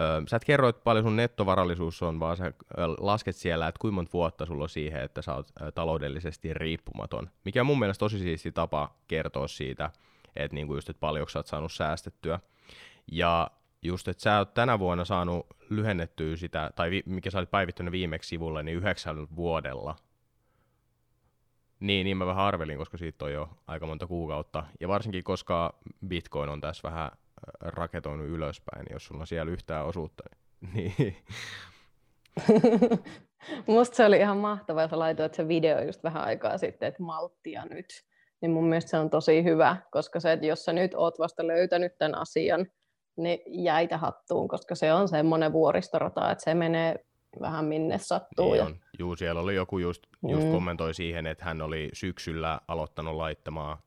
ö, 0.00 0.22
sä 0.28 0.36
et 0.36 0.44
kerro, 0.44 0.68
että 0.68 0.82
paljon 0.84 1.04
sun 1.04 1.16
nettovarallisuus 1.16 2.02
on, 2.02 2.20
vaan 2.20 2.36
sä 2.36 2.52
lasket 2.98 3.36
siellä, 3.36 3.68
että 3.68 3.78
kuinka 3.80 3.94
monta 3.94 4.12
vuotta 4.12 4.46
sulla 4.46 4.62
on 4.62 4.68
siihen, 4.68 5.02
että 5.02 5.22
sä 5.22 5.34
oot 5.34 5.52
taloudellisesti 5.74 6.54
riippumaton. 6.54 7.30
Mikä 7.44 7.60
on 7.60 7.66
mun 7.66 7.78
mielestä 7.78 8.00
tosi 8.00 8.18
siisti 8.18 8.52
tapa 8.52 8.94
kertoa 9.08 9.48
siitä, 9.48 9.90
että 10.36 10.54
niinku 10.54 10.74
just, 10.74 10.88
että 10.88 11.00
paljonko 11.00 11.28
sä 11.28 11.38
oot 11.38 11.46
saanut 11.46 11.72
säästettyä. 11.72 12.40
Ja 13.12 13.50
just, 13.82 14.08
että 14.08 14.22
sä 14.22 14.38
oot 14.38 14.54
tänä 14.54 14.78
vuonna 14.78 15.04
saanut 15.04 15.46
lyhennettyä 15.70 16.36
sitä, 16.36 16.70
tai 16.76 16.90
vi, 16.90 17.02
mikä 17.06 17.30
sä 17.30 17.38
olit 17.38 17.50
päivittänyt 17.50 17.92
viimeksi 17.92 18.28
sivulle, 18.28 18.62
niin 18.62 18.76
yhdeksän 18.76 19.36
vuodella. 19.36 19.96
Niin, 21.80 22.04
niin 22.04 22.16
mä 22.16 22.26
vähän 22.26 22.44
arvelin, 22.44 22.78
koska 22.78 22.98
siitä 22.98 23.24
on 23.24 23.32
jo 23.32 23.48
aika 23.66 23.86
monta 23.86 24.06
kuukautta. 24.06 24.66
Ja 24.80 24.88
varsinkin, 24.88 25.24
koska 25.24 25.78
Bitcoin 26.06 26.50
on 26.50 26.60
tässä 26.60 26.88
vähän 26.88 27.10
raketoinut 27.60 28.26
ylöspäin, 28.26 28.84
niin 28.84 28.92
jos 28.92 29.06
sulla 29.06 29.20
on 29.20 29.26
siellä 29.26 29.52
yhtään 29.52 29.86
osuutta, 29.86 30.22
niin... 30.74 30.94
niin. 30.98 31.16
Musta 33.66 33.96
se 33.96 34.04
oli 34.04 34.16
ihan 34.16 34.36
mahtavaa, 34.36 34.84
että 34.84 34.98
laitoit 34.98 35.34
se 35.34 35.48
video 35.48 35.82
just 35.82 36.04
vähän 36.04 36.24
aikaa 36.24 36.58
sitten, 36.58 36.88
että 36.88 37.02
malttia 37.02 37.64
nyt 37.64 38.04
niin 38.44 38.52
mun 38.52 38.68
mielestä 38.68 38.90
se 38.90 38.98
on 38.98 39.10
tosi 39.10 39.44
hyvä, 39.44 39.76
koska 39.90 40.20
se, 40.20 40.32
että 40.32 40.46
jos 40.46 40.64
sä 40.64 40.72
nyt 40.72 40.94
oot 40.94 41.18
vasta 41.18 41.46
löytänyt 41.46 41.98
tämän 41.98 42.18
asian, 42.18 42.66
niin 43.16 43.38
jäitä 43.46 43.98
hattuun, 43.98 44.48
koska 44.48 44.74
se 44.74 44.92
on 44.92 45.08
semmoinen 45.08 45.52
vuoristorata, 45.52 46.30
että 46.30 46.44
se 46.44 46.54
menee 46.54 47.04
vähän 47.40 47.64
minne 47.64 47.98
sattuu. 47.98 48.50
Niin 48.50 48.58
ja... 48.58 48.64
on. 48.64 48.76
Juu, 48.98 49.16
siellä 49.16 49.40
oli 49.40 49.54
joku 49.54 49.78
just, 49.78 50.02
just 50.28 50.46
mm. 50.46 50.52
kommentoi 50.52 50.94
siihen, 50.94 51.26
että 51.26 51.44
hän 51.44 51.62
oli 51.62 51.88
syksyllä 51.92 52.60
aloittanut 52.68 53.16
laittamaan 53.16 53.78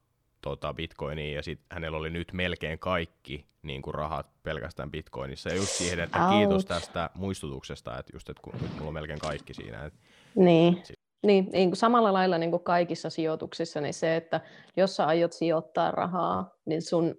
tota, 0.42 0.74
bitcoiniin 0.74 1.36
ja 1.36 1.44
sitten 1.44 1.66
hänellä 1.72 1.98
oli 1.98 2.10
nyt 2.10 2.34
melkein 2.34 2.80
kaikki 2.80 3.46
niin 3.62 3.82
kuin 3.82 3.94
rahat 3.94 4.28
pelkästään 4.44 4.92
bitcoinissa. 4.92 5.50
Ja 5.50 5.56
just 5.56 5.70
siihen, 5.70 6.00
että 6.00 6.26
Ouch. 6.26 6.38
kiitos 6.38 6.66
tästä 6.66 7.10
muistutuksesta, 7.16 8.00
että 8.00 8.12
just, 8.16 8.30
että 8.30 8.42
kun 8.44 8.54
nyt 8.62 8.74
mulla 8.74 8.88
on 8.88 8.94
melkein 8.94 9.20
kaikki 9.20 9.54
siinä. 9.54 9.86
Että 9.86 10.00
niin. 10.36 10.82
Sit 10.84 11.07
niin, 11.24 11.50
niin 11.52 11.70
kuin 11.70 11.78
samalla 11.78 12.14
lailla 12.14 12.38
niin 12.38 12.52
kuin 12.52 12.64
kaikissa 12.64 13.10
sijoituksissa, 13.10 13.82
niin 13.82 13.94
se, 13.94 14.16
että 14.16 14.42
jos 14.78 14.96
sä 14.96 15.06
aiot 15.06 15.34
sijoittaa 15.34 15.92
rahaa, 15.92 16.56
niin 16.66 16.82
sun 16.82 17.16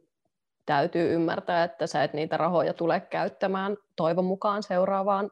täytyy 0.66 1.14
ymmärtää, 1.14 1.64
että 1.64 1.87
sä 1.87 2.04
et 2.04 2.12
niitä 2.12 2.37
rahoja 2.37 2.74
tule 2.74 3.00
käyttämään 3.00 3.76
toivon 3.96 4.24
mukaan 4.24 4.62
seuraavaan 4.62 5.30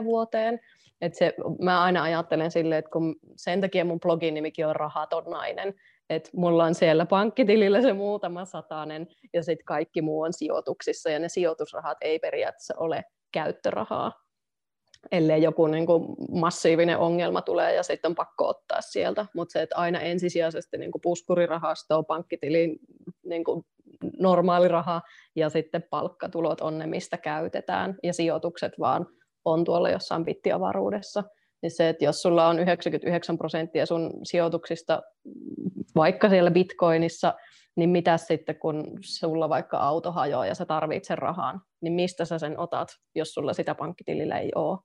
5-10 0.00 0.04
vuoteen. 0.04 0.60
Et 1.00 1.14
se, 1.14 1.34
mä 1.58 1.82
aina 1.82 2.02
ajattelen 2.02 2.50
silleen, 2.50 2.78
että 2.78 2.90
kun 2.90 3.16
sen 3.36 3.60
takia 3.60 3.84
mun 3.84 4.00
blogin 4.00 4.34
nimikin 4.34 4.66
on 4.66 4.76
rahaton 4.76 5.24
nainen, 5.24 5.74
että 6.10 6.30
mulla 6.36 6.64
on 6.64 6.74
siellä 6.74 7.06
pankkitilillä 7.06 7.82
se 7.82 7.92
muutama 7.92 8.44
satanen 8.44 9.08
ja 9.32 9.42
sitten 9.42 9.64
kaikki 9.64 10.02
muu 10.02 10.20
on 10.20 10.32
sijoituksissa 10.32 11.10
ja 11.10 11.18
ne 11.18 11.28
sijoitusrahat 11.28 11.98
ei 12.00 12.18
periaatteessa 12.18 12.74
ole 12.76 13.04
käyttörahaa 13.32 14.23
ellei 15.12 15.42
joku 15.42 15.66
niin 15.66 15.86
kuin 15.86 16.04
massiivinen 16.32 16.98
ongelma 16.98 17.42
tulee 17.42 17.74
ja 17.74 17.82
sitten 17.82 18.08
on 18.08 18.14
pakko 18.14 18.48
ottaa 18.48 18.80
sieltä. 18.80 19.26
Mutta 19.34 19.52
se, 19.52 19.62
että 19.62 19.76
aina 19.76 20.00
ensisijaisesti 20.00 20.78
niin 20.78 20.92
kuin 20.92 21.02
puskurirahasto, 21.02 22.02
pankkitili, 22.02 22.76
niin 23.26 23.44
kuin 23.44 23.64
normaali 24.18 24.68
raha 24.68 25.02
ja 25.36 25.48
sitten 25.48 25.82
palkkatulot 25.90 26.60
on 26.60 26.78
ne, 26.78 26.86
mistä 26.86 27.18
käytetään 27.18 27.94
ja 28.02 28.12
sijoitukset 28.12 28.72
vaan 28.78 29.06
on 29.44 29.64
tuolla 29.64 29.90
jossain 29.90 30.24
bittiavaruudessa. 30.24 31.22
Niin 31.62 31.70
se, 31.70 31.88
että 31.88 32.04
jos 32.04 32.22
sulla 32.22 32.48
on 32.48 32.58
99 32.58 33.38
prosenttia 33.38 33.86
sun 33.86 34.10
sijoituksista 34.22 35.02
vaikka 35.96 36.28
siellä 36.28 36.50
bitcoinissa, 36.50 37.34
niin 37.76 37.90
mitä 37.90 38.16
sitten, 38.16 38.58
kun 38.58 38.84
sulla 39.00 39.48
vaikka 39.48 39.78
auto 39.78 40.12
hajoaa 40.12 40.46
ja 40.46 40.54
sä 40.54 40.66
tarvitset 40.66 41.04
sen 41.04 41.18
rahan, 41.18 41.60
niin 41.80 41.92
mistä 41.92 42.24
sä 42.24 42.38
sen 42.38 42.58
otat, 42.58 42.88
jos 43.14 43.34
sulla 43.34 43.52
sitä 43.52 43.74
pankkitilillä 43.74 44.38
ei 44.38 44.52
ole. 44.54 44.78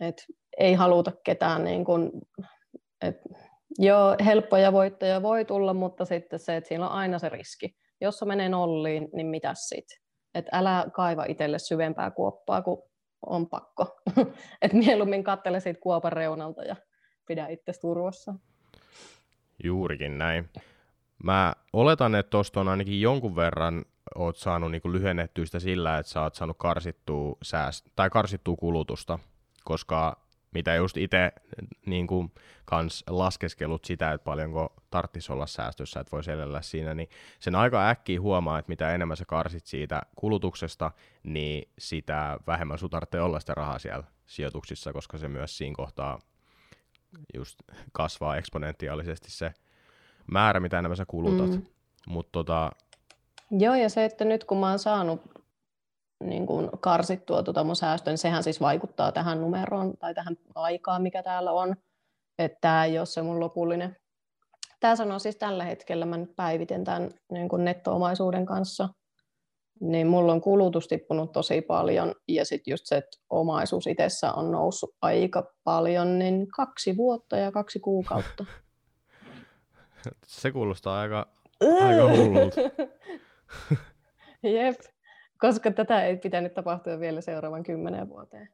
Et 0.00 0.26
ei 0.58 0.74
haluta 0.74 1.12
ketään, 1.24 1.64
niin 1.64 1.84
kun, 1.84 2.12
et, 3.02 3.16
joo, 3.78 4.16
helppoja 4.24 4.72
voittoja 4.72 5.22
voi 5.22 5.44
tulla, 5.44 5.74
mutta 5.74 6.04
sitten 6.04 6.38
se, 6.38 6.56
että 6.56 6.68
siinä 6.68 6.86
on 6.86 6.92
aina 6.92 7.18
se 7.18 7.28
riski. 7.28 7.76
Jos 8.00 8.18
se 8.18 8.24
menee 8.24 8.48
nolliin, 8.48 9.08
niin 9.12 9.26
mitä 9.26 9.54
sitten? 9.54 9.98
Et 10.34 10.46
älä 10.52 10.86
kaiva 10.92 11.24
itselle 11.24 11.58
syvempää 11.58 12.10
kuoppaa, 12.10 12.62
kun 12.62 12.82
on 13.26 13.48
pakko. 13.48 14.00
Et 14.62 14.72
mieluummin 14.72 15.24
kattele 15.24 15.60
siitä 15.60 15.80
kuopan 15.80 16.12
reunalta 16.12 16.62
ja 16.62 16.76
pidä 17.28 17.46
itse 17.48 17.72
turvassa. 17.80 18.34
Juurikin 19.64 20.18
näin. 20.18 20.48
Mä 21.24 21.54
oletan, 21.72 22.14
että 22.14 22.30
tuosta 22.30 22.60
on 22.60 22.68
ainakin 22.68 23.00
jonkun 23.00 23.36
verran 23.36 23.84
oot 24.14 24.36
saanut 24.36 24.70
niin 24.70 24.82
lyhennettyä 24.84 25.46
sitä 25.46 25.58
sillä, 25.58 25.98
että 25.98 26.12
sä 26.12 26.22
oot 26.22 26.34
saanut 26.34 26.56
karsittua, 26.58 27.36
sääst- 27.44 27.90
tai 27.96 28.10
karsittua 28.10 28.56
kulutusta 28.56 29.18
koska 29.68 30.16
mitä 30.50 30.74
just 30.74 30.96
itse 30.96 31.32
niin 31.86 32.06
kuin, 32.06 32.32
kans 32.64 33.04
laskeskelut 33.08 33.84
sitä, 33.84 34.12
että 34.12 34.24
paljonko 34.24 34.74
tarttisi 34.90 35.32
olla 35.32 35.46
säästössä, 35.46 36.00
että 36.00 36.10
voisi 36.12 36.30
elellä 36.30 36.62
siinä, 36.62 36.94
niin 36.94 37.08
sen 37.40 37.54
aika 37.54 37.88
äkkiä 37.88 38.20
huomaa, 38.20 38.58
että 38.58 38.68
mitä 38.68 38.94
enemmän 38.94 39.16
sä 39.16 39.24
karsit 39.24 39.66
siitä 39.66 40.02
kulutuksesta, 40.16 40.90
niin 41.22 41.68
sitä 41.78 42.38
vähemmän 42.46 42.78
sun 42.78 42.90
tarvitsee 42.90 43.20
olla 43.20 43.40
sitä 43.40 43.54
rahaa 43.54 43.78
siellä 43.78 44.04
sijoituksissa, 44.26 44.92
koska 44.92 45.18
se 45.18 45.28
myös 45.28 45.58
siinä 45.58 45.74
kohtaa 45.76 46.18
just 47.34 47.58
kasvaa 47.92 48.36
eksponentiaalisesti 48.36 49.30
se 49.30 49.52
määrä, 50.26 50.60
mitä 50.60 50.78
enemmän 50.78 50.96
sä 50.96 51.06
kulutat. 51.06 51.50
Mm. 51.50 51.66
Mut 52.06 52.32
tota... 52.32 52.70
Joo, 53.50 53.74
ja 53.74 53.88
se, 53.88 54.04
että 54.04 54.24
nyt 54.24 54.44
kun 54.44 54.58
mä 54.58 54.68
oon 54.68 54.78
saanut 54.78 55.20
niin 56.24 56.46
kuin 56.46 56.70
karsittua 56.80 57.42
tuota 57.42 57.64
mun 57.64 57.76
säästöä, 57.76 58.10
niin 58.10 58.18
sehän 58.18 58.42
siis 58.42 58.60
vaikuttaa 58.60 59.12
tähän 59.12 59.40
numeroon 59.40 59.96
tai 59.98 60.14
tähän 60.14 60.36
aikaan, 60.54 61.02
mikä 61.02 61.22
täällä 61.22 61.52
on. 61.52 61.76
Että 62.38 62.58
tämä 62.60 62.84
ei 62.84 62.98
ole 62.98 63.06
se 63.06 63.22
mun 63.22 63.40
lopullinen. 63.40 63.96
Tämä 64.80 64.96
sanoo 64.96 65.18
siis 65.18 65.36
tällä 65.36 65.64
hetkellä, 65.64 66.06
mä 66.06 66.16
nyt 66.16 66.36
päivitän 66.36 66.84
tämän 66.84 67.10
niin 67.32 67.48
kuin 67.48 67.64
netto-omaisuuden 67.64 68.46
kanssa, 68.46 68.88
niin 69.80 70.06
mulla 70.06 70.32
on 70.32 70.40
kulutus 70.40 70.88
tippunut 70.88 71.32
tosi 71.32 71.60
paljon 71.60 72.14
ja 72.28 72.44
sitten 72.44 72.72
just 72.72 72.86
se, 72.86 72.96
että 72.96 73.18
omaisuus 73.30 73.86
itsessä 73.86 74.32
on 74.32 74.52
noussut 74.52 74.90
aika 75.02 75.52
paljon, 75.64 76.18
niin 76.18 76.48
kaksi 76.48 76.96
vuotta 76.96 77.36
ja 77.36 77.52
kaksi 77.52 77.80
kuukautta. 77.80 78.44
Se 80.26 80.50
kuulostaa 80.50 81.00
aika, 81.00 81.26
aika 81.60 82.16
hullulta. 82.16 82.60
Jep 84.42 84.76
koska 85.40 85.70
tätä 85.70 86.04
ei 86.04 86.16
pitänyt 86.16 86.54
tapahtua 86.54 87.00
vielä 87.00 87.20
seuraavan 87.20 87.62
kymmenen 87.62 88.08
vuoteen. 88.08 88.48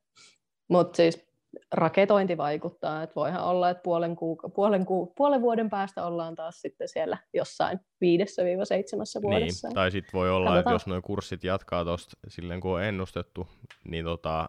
Mutta 0.68 0.97
siis 0.97 1.26
raketointi 1.72 2.37
vaikuttaa, 2.37 3.03
että 3.03 3.14
voihan 3.14 3.45
olla, 3.45 3.70
että 3.70 3.82
puolen, 3.82 4.16
kuuka- 4.16 4.49
puolen, 4.49 4.87
ku- 4.87 5.12
puolen 5.16 5.41
vuoden 5.41 5.70
päästä 5.70 6.07
ollaan 6.07 6.35
taas 6.35 6.61
sitten 6.61 6.89
siellä 6.89 7.18
jossain 7.35 7.80
viidessä 8.01 8.45
viiva 8.45 8.64
seitsemässä 8.64 9.22
vuodessa. 9.22 9.68
Niin, 9.68 9.74
tai 9.74 9.91
sitten 9.91 10.12
voi 10.12 10.30
olla, 10.30 10.51
Katsotaan. 10.51 10.61
että 10.61 10.70
jos 10.70 10.87
nuo 10.87 11.03
kurssit 11.03 11.45
jatkaa 11.45 11.85
tuosta 11.85 12.16
silleen 12.28 12.61
kun 12.61 12.70
on 12.74 12.82
ennustettu, 12.82 13.49
niin 13.85 14.05
tota, 14.05 14.49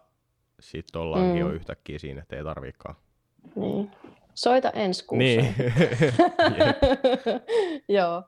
sitten 0.60 1.00
ollaankin 1.00 1.32
Mm. 1.32 1.38
jo 1.38 1.48
yhtäkkiä 1.50 1.98
siinä, 1.98 2.22
että 2.22 2.36
ei 2.36 2.44
tarviikaan. 2.44 2.94
Niin. 3.56 3.90
Soita 4.34 4.70
ensi 4.70 5.04
kuussa. 5.06 5.18
Niin. 5.24 5.54
Joo, 7.88 8.22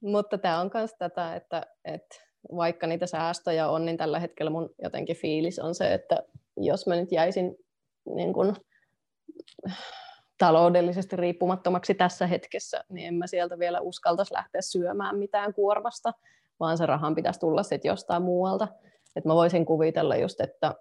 mutta 0.00 0.38
tämä 0.38 0.60
on 0.60 0.70
myös 0.74 0.94
tätä, 0.98 1.34
että, 1.36 1.66
että 1.84 2.16
vaikka 2.56 2.86
niitä 2.86 3.06
säästöjä 3.06 3.68
on, 3.68 3.86
niin 3.86 3.96
tällä 3.96 4.18
hetkellä 4.18 4.50
mun 4.50 4.70
jotenkin 4.82 5.16
fiilis 5.16 5.58
on 5.58 5.74
se, 5.74 5.94
että 5.94 6.22
jos 6.56 6.86
mä 6.86 6.96
nyt 6.96 7.12
jäisin 7.12 7.56
niin 8.14 8.32
kun, 8.32 8.56
taloudellisesti 10.38 11.16
riippumattomaksi 11.16 11.94
tässä 11.94 12.26
hetkessä, 12.26 12.84
niin 12.88 13.08
en 13.08 13.14
mä 13.14 13.26
sieltä 13.26 13.58
vielä 13.58 13.80
uskaltaisi 13.80 14.34
lähteä 14.34 14.60
syömään 14.60 15.18
mitään 15.18 15.54
kuormasta, 15.54 16.12
vaan 16.60 16.78
se 16.78 16.86
rahan 16.86 17.14
pitäisi 17.14 17.40
tulla 17.40 17.62
sitten 17.62 17.88
jostain 17.88 18.22
muualta. 18.22 18.68
Et 19.16 19.24
mä 19.24 19.34
voisin 19.34 19.66
kuvitella 19.66 20.16
just, 20.16 20.40
että 20.40 20.74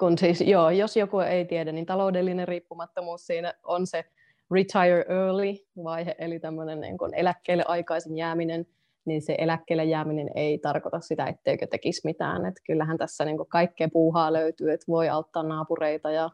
kun 0.00 0.18
siis, 0.18 0.40
joo, 0.40 0.70
jos 0.70 0.96
joku 0.96 1.20
ei 1.20 1.44
tiedä, 1.44 1.72
niin 1.72 1.86
taloudellinen 1.86 2.48
riippumattomuus 2.48 3.26
siinä 3.26 3.54
on 3.62 3.86
se 3.86 4.04
retire 4.50 5.04
early 5.08 5.84
vaihe, 5.84 6.14
eli 6.18 6.40
tämmöinen 6.40 6.80
niin 6.80 6.96
eläkkeelle 7.16 7.64
aikaisin 7.68 8.16
jääminen, 8.16 8.66
niin 9.04 9.22
se 9.22 9.34
eläkkeelle 9.38 9.84
jääminen 9.84 10.30
ei 10.34 10.58
tarkoita 10.58 11.00
sitä, 11.00 11.26
etteikö 11.26 11.66
tekisi 11.66 12.00
mitään. 12.04 12.46
Et 12.46 12.54
kyllähän 12.66 12.98
tässä 12.98 13.24
niin 13.24 13.38
kaikkea 13.48 13.88
puuhaa 13.92 14.32
löytyy, 14.32 14.72
että 14.72 14.86
voi 14.88 15.08
auttaa 15.08 15.42
naapureita 15.42 16.10
ja 16.10 16.30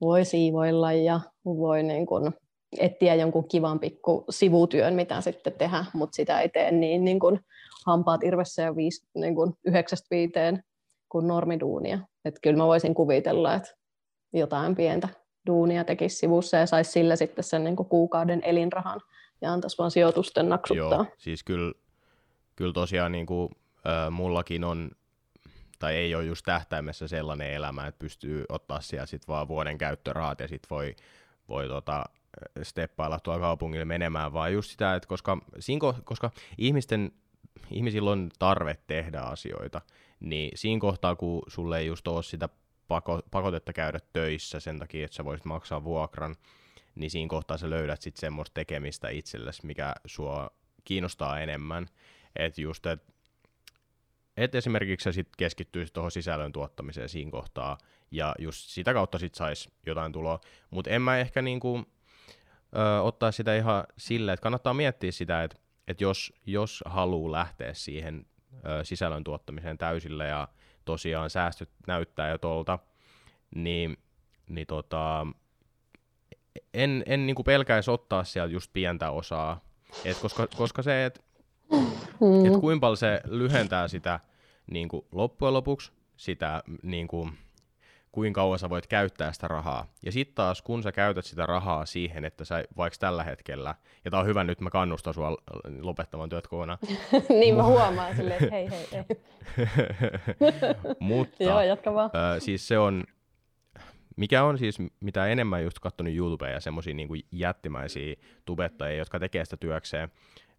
voi 0.00 0.24
siivoilla 0.24 0.92
ja 0.92 1.20
voi 1.44 1.82
niin 1.82 2.06
kuin 2.06 2.34
etsiä 2.78 3.14
jonkun 3.14 3.48
kivan 3.48 3.80
pikku 3.80 4.24
sivutyön, 4.30 4.94
mitä 4.94 5.20
sitten 5.20 5.52
tehdä, 5.52 5.84
mutta 5.92 6.16
sitä 6.16 6.40
ei 6.40 6.48
tee 6.48 6.70
niin, 6.70 7.04
niin 7.04 7.20
kuin 7.20 7.40
hampaat 7.86 8.24
irvessä 8.24 8.62
ja 8.62 8.76
viisi, 8.76 9.06
niin 9.14 9.34
kuin 9.34 9.52
yhdeksästä 9.66 10.06
viiteen 10.10 10.62
kuin 11.08 11.26
normiduunia. 11.26 11.98
Että 12.24 12.40
kyllä 12.42 12.56
mä 12.56 12.66
voisin 12.66 12.94
kuvitella, 12.94 13.54
että 13.54 13.70
jotain 14.32 14.76
pientä 14.76 15.08
duunia 15.46 15.84
tekisi 15.84 16.16
sivussa 16.16 16.56
ja 16.56 16.66
saisi 16.66 16.90
sillä 16.90 17.16
sitten 17.16 17.44
sen 17.44 17.64
niin 17.64 17.76
kuin 17.76 17.88
kuukauden 17.88 18.40
elinrahan 18.44 19.00
ja 19.42 19.52
antaisi 19.52 19.78
vaan 19.78 19.90
sijoitusten 19.90 20.48
naksuttaa. 20.48 20.92
Joo, 20.92 21.06
siis 21.18 21.44
kyllä, 21.44 21.72
kyllä 22.56 22.72
tosiaan 22.72 23.12
niin 23.12 23.26
kuin, 23.26 23.50
äh, 23.86 24.10
mullakin 24.10 24.64
on, 24.64 24.90
tai 25.78 25.94
ei 25.94 26.14
ole 26.14 26.24
just 26.24 26.44
tähtäimessä 26.44 27.08
sellainen 27.08 27.52
elämä, 27.52 27.86
että 27.86 27.98
pystyy 27.98 28.44
ottaa 28.48 28.80
siellä 28.80 29.06
sit 29.06 29.28
vaan 29.28 29.48
vuoden 29.48 29.78
käyttörahat 29.78 30.40
ja 30.40 30.48
sitten 30.48 30.70
voi, 30.70 30.96
voi 31.48 31.68
tota, 31.68 32.04
steppailla 32.62 33.20
tuolla 33.20 33.40
kaupungille 33.40 33.84
menemään, 33.84 34.32
vaan 34.32 34.52
just 34.52 34.70
sitä, 34.70 34.94
että 34.94 35.08
koska, 35.08 35.38
siinä, 35.58 35.90
ko- 35.90 36.02
koska 36.04 36.30
ihmisten, 36.58 37.12
ihmisillä 37.70 38.10
on 38.10 38.30
tarve 38.38 38.76
tehdä 38.86 39.20
asioita, 39.20 39.80
niin 40.20 40.50
siinä 40.54 40.80
kohtaa, 40.80 41.16
kun 41.16 41.42
sulle 41.48 41.78
ei 41.78 41.86
just 41.86 42.08
ole 42.08 42.22
sitä 42.22 42.48
pako, 42.88 43.20
pakotetta 43.30 43.72
käydä 43.72 43.98
töissä 44.12 44.60
sen 44.60 44.78
takia, 44.78 45.04
että 45.04 45.14
sä 45.14 45.24
voisit 45.24 45.44
maksaa 45.44 45.84
vuokran, 45.84 46.36
niin 46.94 47.10
siinä 47.10 47.28
kohtaa 47.28 47.58
sä 47.58 47.70
löydät 47.70 48.02
sitten 48.02 48.20
semmoista 48.20 48.54
tekemistä 48.54 49.08
itsellesi, 49.08 49.66
mikä 49.66 49.94
sua 50.06 50.50
kiinnostaa 50.84 51.40
enemmän. 51.40 51.86
Että 52.36 52.60
just, 52.60 52.86
että 52.86 53.12
et 54.36 54.54
esimerkiksi 54.54 55.04
sä 55.04 55.12
sit 55.12 55.28
keskittyisit 55.36 55.92
tuohon 55.92 56.10
sisällön 56.10 56.52
tuottamiseen 56.52 57.08
siinä 57.08 57.30
kohtaa, 57.30 57.78
ja 58.10 58.34
just 58.38 58.68
sitä 58.68 58.94
kautta 58.94 59.18
sit 59.18 59.34
sais 59.34 59.68
jotain 59.86 60.12
tuloa. 60.12 60.40
Mutta 60.70 60.90
en 60.90 61.02
mä 61.02 61.18
ehkä 61.18 61.42
niinku, 61.42 61.82
ö, 62.76 63.02
ottaa 63.02 63.32
sitä 63.32 63.56
ihan 63.56 63.84
sillä, 63.98 64.32
että 64.32 64.42
kannattaa 64.42 64.74
miettiä 64.74 65.12
sitä, 65.12 65.44
että 65.44 65.56
et 65.88 66.00
jos, 66.00 66.32
jos 66.46 66.84
haluaa 66.86 67.32
lähteä 67.32 67.74
siihen 67.74 68.26
ö, 68.52 68.84
sisällön 68.84 69.24
tuottamiseen 69.24 69.78
täysillä, 69.78 70.24
ja 70.24 70.48
tosiaan 70.84 71.30
säästöt 71.30 71.70
näyttää 71.86 72.30
jo 72.30 72.38
tuolta, 72.38 72.78
niin, 73.54 73.96
niin 74.48 74.66
tota, 74.66 75.26
en, 76.74 77.02
en 77.06 77.26
niinku 77.26 77.44
pelkäisi 77.44 77.90
ottaa 77.90 78.24
sieltä 78.24 78.52
just 78.52 78.72
pientä 78.72 79.10
osaa, 79.10 79.64
et 80.04 80.18
koska, 80.18 80.46
koska 80.56 80.82
se, 80.82 81.04
että 81.04 81.20
Mm. 82.20 82.46
et 82.46 82.60
kuinka 82.60 82.80
paljon 82.80 82.96
se 82.96 83.20
lyhentää 83.24 83.88
sitä 83.88 84.20
niin 84.70 84.88
kuin 84.88 85.06
loppujen 85.12 85.54
lopuksi, 85.54 85.92
sitä 86.16 86.62
niin 86.82 87.08
kuin, 87.08 87.32
kuinka 88.12 88.40
kauan 88.40 88.58
sä 88.58 88.70
voit 88.70 88.86
käyttää 88.86 89.32
sitä 89.32 89.48
rahaa. 89.48 89.86
Ja 90.02 90.12
sitten 90.12 90.34
taas, 90.34 90.62
kun 90.62 90.82
sä 90.82 90.92
käytät 90.92 91.24
sitä 91.24 91.46
rahaa 91.46 91.86
siihen, 91.86 92.24
että 92.24 92.44
sä 92.44 92.64
vaikka 92.76 92.96
tällä 93.00 93.24
hetkellä, 93.24 93.74
ja 94.04 94.10
tää 94.10 94.20
on 94.20 94.26
hyvä 94.26 94.44
nyt, 94.44 94.60
mä 94.60 94.70
kannustan 94.70 95.14
sua 95.14 95.36
lopettamaan 95.80 96.28
työt 96.28 96.46
kokonaan, 96.46 96.78
niin 97.40 97.56
mä 97.56 97.62
huomaan 97.62 98.16
silleen, 98.16 98.44
että 98.44 98.54
hei 98.54 98.70
hei 98.70 98.88
hei. 98.92 99.04
mutta 101.00 101.42
Joo, 101.42 101.62
jatka 101.62 101.94
vaan. 101.94 102.10
Ö, 102.36 102.40
siis 102.40 102.68
se 102.68 102.78
on, 102.78 103.04
mikä 104.16 104.44
on 104.44 104.58
siis, 104.58 104.78
mitä 105.00 105.26
enemmän 105.26 105.64
just 105.64 105.78
katsonut 105.78 106.14
YouTubea 106.14 106.50
ja 106.50 106.60
semmoisia 106.60 106.94
niin 106.94 107.26
jättimäisiä 107.32 108.14
tubettajia, 108.44 108.98
jotka 108.98 109.18
tekee 109.18 109.44
sitä 109.44 109.56
työkseen, 109.56 110.10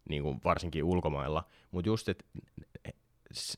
niin 0.09 0.23
kuin 0.23 0.41
varsinkin 0.43 0.83
ulkomailla, 0.83 1.43
mutta 1.71 1.89
just, 1.89 2.09
että 2.09 2.25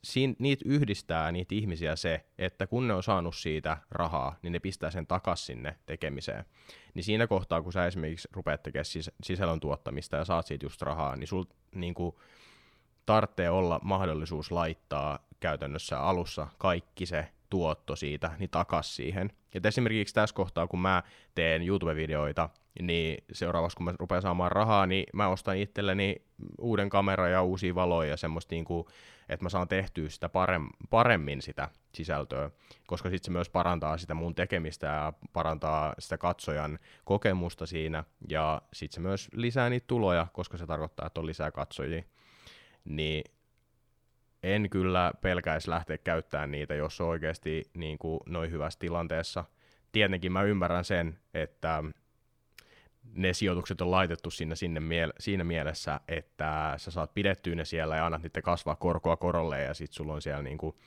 siin, 0.03 0.35
niitä 0.39 0.65
yhdistää 0.67 1.31
niitä 1.31 1.55
ihmisiä 1.55 1.95
se, 1.95 2.25
että 2.37 2.67
kun 2.67 2.87
ne 2.87 2.93
on 2.93 3.03
saanut 3.03 3.35
siitä 3.35 3.77
rahaa, 3.91 4.35
niin 4.41 4.53
ne 4.53 4.59
pistää 4.59 4.91
sen 4.91 5.07
takas 5.07 5.45
sinne 5.45 5.77
tekemiseen. 5.85 6.45
Niin 6.93 7.03
siinä 7.03 7.27
kohtaa, 7.27 7.61
kun 7.61 7.73
sä 7.73 7.85
esimerkiksi 7.85 8.27
rupeat 8.31 8.63
tekemään 8.63 8.85
sis- 8.85 9.15
sisällön 9.23 9.59
tuottamista 9.59 10.17
ja 10.17 10.25
saat 10.25 10.45
siitä 10.45 10.65
just 10.65 10.81
rahaa, 10.81 11.15
niin 11.15 11.27
sul 11.27 11.43
niin 11.75 11.93
kuin, 11.93 12.15
tarvitsee 13.05 13.49
olla 13.49 13.79
mahdollisuus 13.83 14.51
laittaa 14.51 15.19
käytännössä 15.39 15.99
alussa 15.99 16.47
kaikki 16.57 17.05
se 17.05 17.27
tuotto 17.49 17.95
siitä 17.95 18.31
niin 18.39 18.49
takas 18.49 18.95
siihen. 18.95 19.29
Et 19.53 19.65
esimerkiksi 19.65 20.13
tässä 20.13 20.35
kohtaa, 20.35 20.67
kun 20.67 20.79
mä 20.79 21.03
teen 21.35 21.61
YouTube-videoita, 21.61 22.49
niin 22.81 23.23
seuraavaksi 23.31 23.77
kun 23.77 23.85
mä 23.85 23.93
rupean 23.99 24.21
saamaan 24.21 24.51
rahaa, 24.51 24.85
niin 24.85 25.03
mä 25.13 25.27
ostan 25.27 25.57
itselleni 25.57 26.15
uuden 26.61 26.89
kameran 26.89 27.31
ja 27.31 27.41
uusia 27.41 27.75
valoja 27.75 28.09
ja 28.09 28.17
semmoista, 28.17 28.55
niin 28.55 28.65
kuin, 28.65 28.87
että 29.29 29.45
mä 29.45 29.49
saan 29.49 29.67
tehtyä 29.67 30.09
sitä 30.09 30.27
parem- 30.27 30.87
paremmin 30.89 31.41
sitä 31.41 31.69
sisältöä, 31.93 32.51
koska 32.87 33.09
sitten 33.09 33.25
se 33.25 33.31
myös 33.31 33.49
parantaa 33.49 33.97
sitä 33.97 34.13
mun 34.13 34.35
tekemistä 34.35 34.87
ja 34.87 35.13
parantaa 35.33 35.93
sitä 35.99 36.17
katsojan 36.17 36.79
kokemusta 37.05 37.65
siinä, 37.65 38.03
ja 38.29 38.61
sitten 38.73 38.95
se 38.95 39.01
myös 39.01 39.29
lisää 39.33 39.69
niitä 39.69 39.87
tuloja, 39.87 40.27
koska 40.33 40.57
se 40.57 40.65
tarkoittaa, 40.65 41.07
että 41.07 41.19
on 41.19 41.25
lisää 41.25 41.51
katsojia. 41.51 42.03
Niin 42.85 43.23
en 44.55 44.69
kyllä 44.69 45.11
pelkäisi 45.21 45.69
lähteä 45.69 45.97
käyttämään 45.97 46.51
niitä, 46.51 46.75
jos 46.75 47.01
on 47.01 47.07
oikeasti 47.07 47.63
niin 47.73 47.97
kuin 47.97 48.19
noin 48.25 48.51
hyvässä 48.51 48.79
tilanteessa. 48.79 49.45
Tietenkin 49.91 50.31
mä 50.31 50.43
ymmärrän 50.43 50.85
sen, 50.85 51.19
että 51.33 51.83
ne 53.13 53.33
sijoitukset 53.33 53.81
on 53.81 53.91
laitettu 53.91 54.31
sinne, 54.31 54.55
sinne 54.55 54.79
miele- 54.79 55.13
siinä 55.19 55.43
mielessä, 55.43 55.99
että 56.07 56.73
sä 56.77 56.91
saat 56.91 57.13
pidettyä 57.13 57.55
ne 57.55 57.65
siellä 57.65 57.95
ja 57.95 58.05
annat 58.05 58.23
niiden 58.23 58.43
kasvaa 58.43 58.75
korkoa 58.75 59.17
korolle 59.17 59.61
ja 59.61 59.73
sit 59.73 59.93
sulla 59.93 60.13
on 60.13 60.21
siellä 60.21 60.43
niinku, 60.43 60.77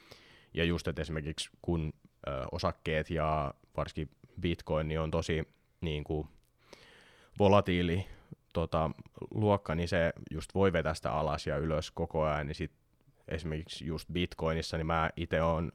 ja 0.54 0.64
just, 0.64 0.88
että 0.88 1.02
esimerkiksi 1.02 1.50
kun 1.62 1.92
ö, 2.28 2.44
osakkeet 2.52 3.11
ja 3.11 3.54
varsinkin 3.76 4.16
bitcoin 4.40 4.88
niin 4.88 5.00
on 5.00 5.11
tosi 5.11 5.48
niinku, 5.80 6.28
volatiili 7.38 8.06
tota, 8.52 8.90
luokka, 9.30 9.74
niin 9.74 9.88
se 9.88 10.12
just 10.30 10.54
voi 10.54 10.72
vetää 10.72 10.94
sitä 10.94 11.12
alas 11.12 11.46
ja 11.46 11.56
ylös 11.56 11.90
koko 11.90 12.22
ajan, 12.22 12.46
niin 12.46 12.54
sit 12.54 12.80
esimerkiksi 13.31 13.87
just 13.87 14.09
bitcoinissa, 14.12 14.76
niin 14.76 14.87
mä 14.87 15.11
itse 15.16 15.43
on 15.43 15.72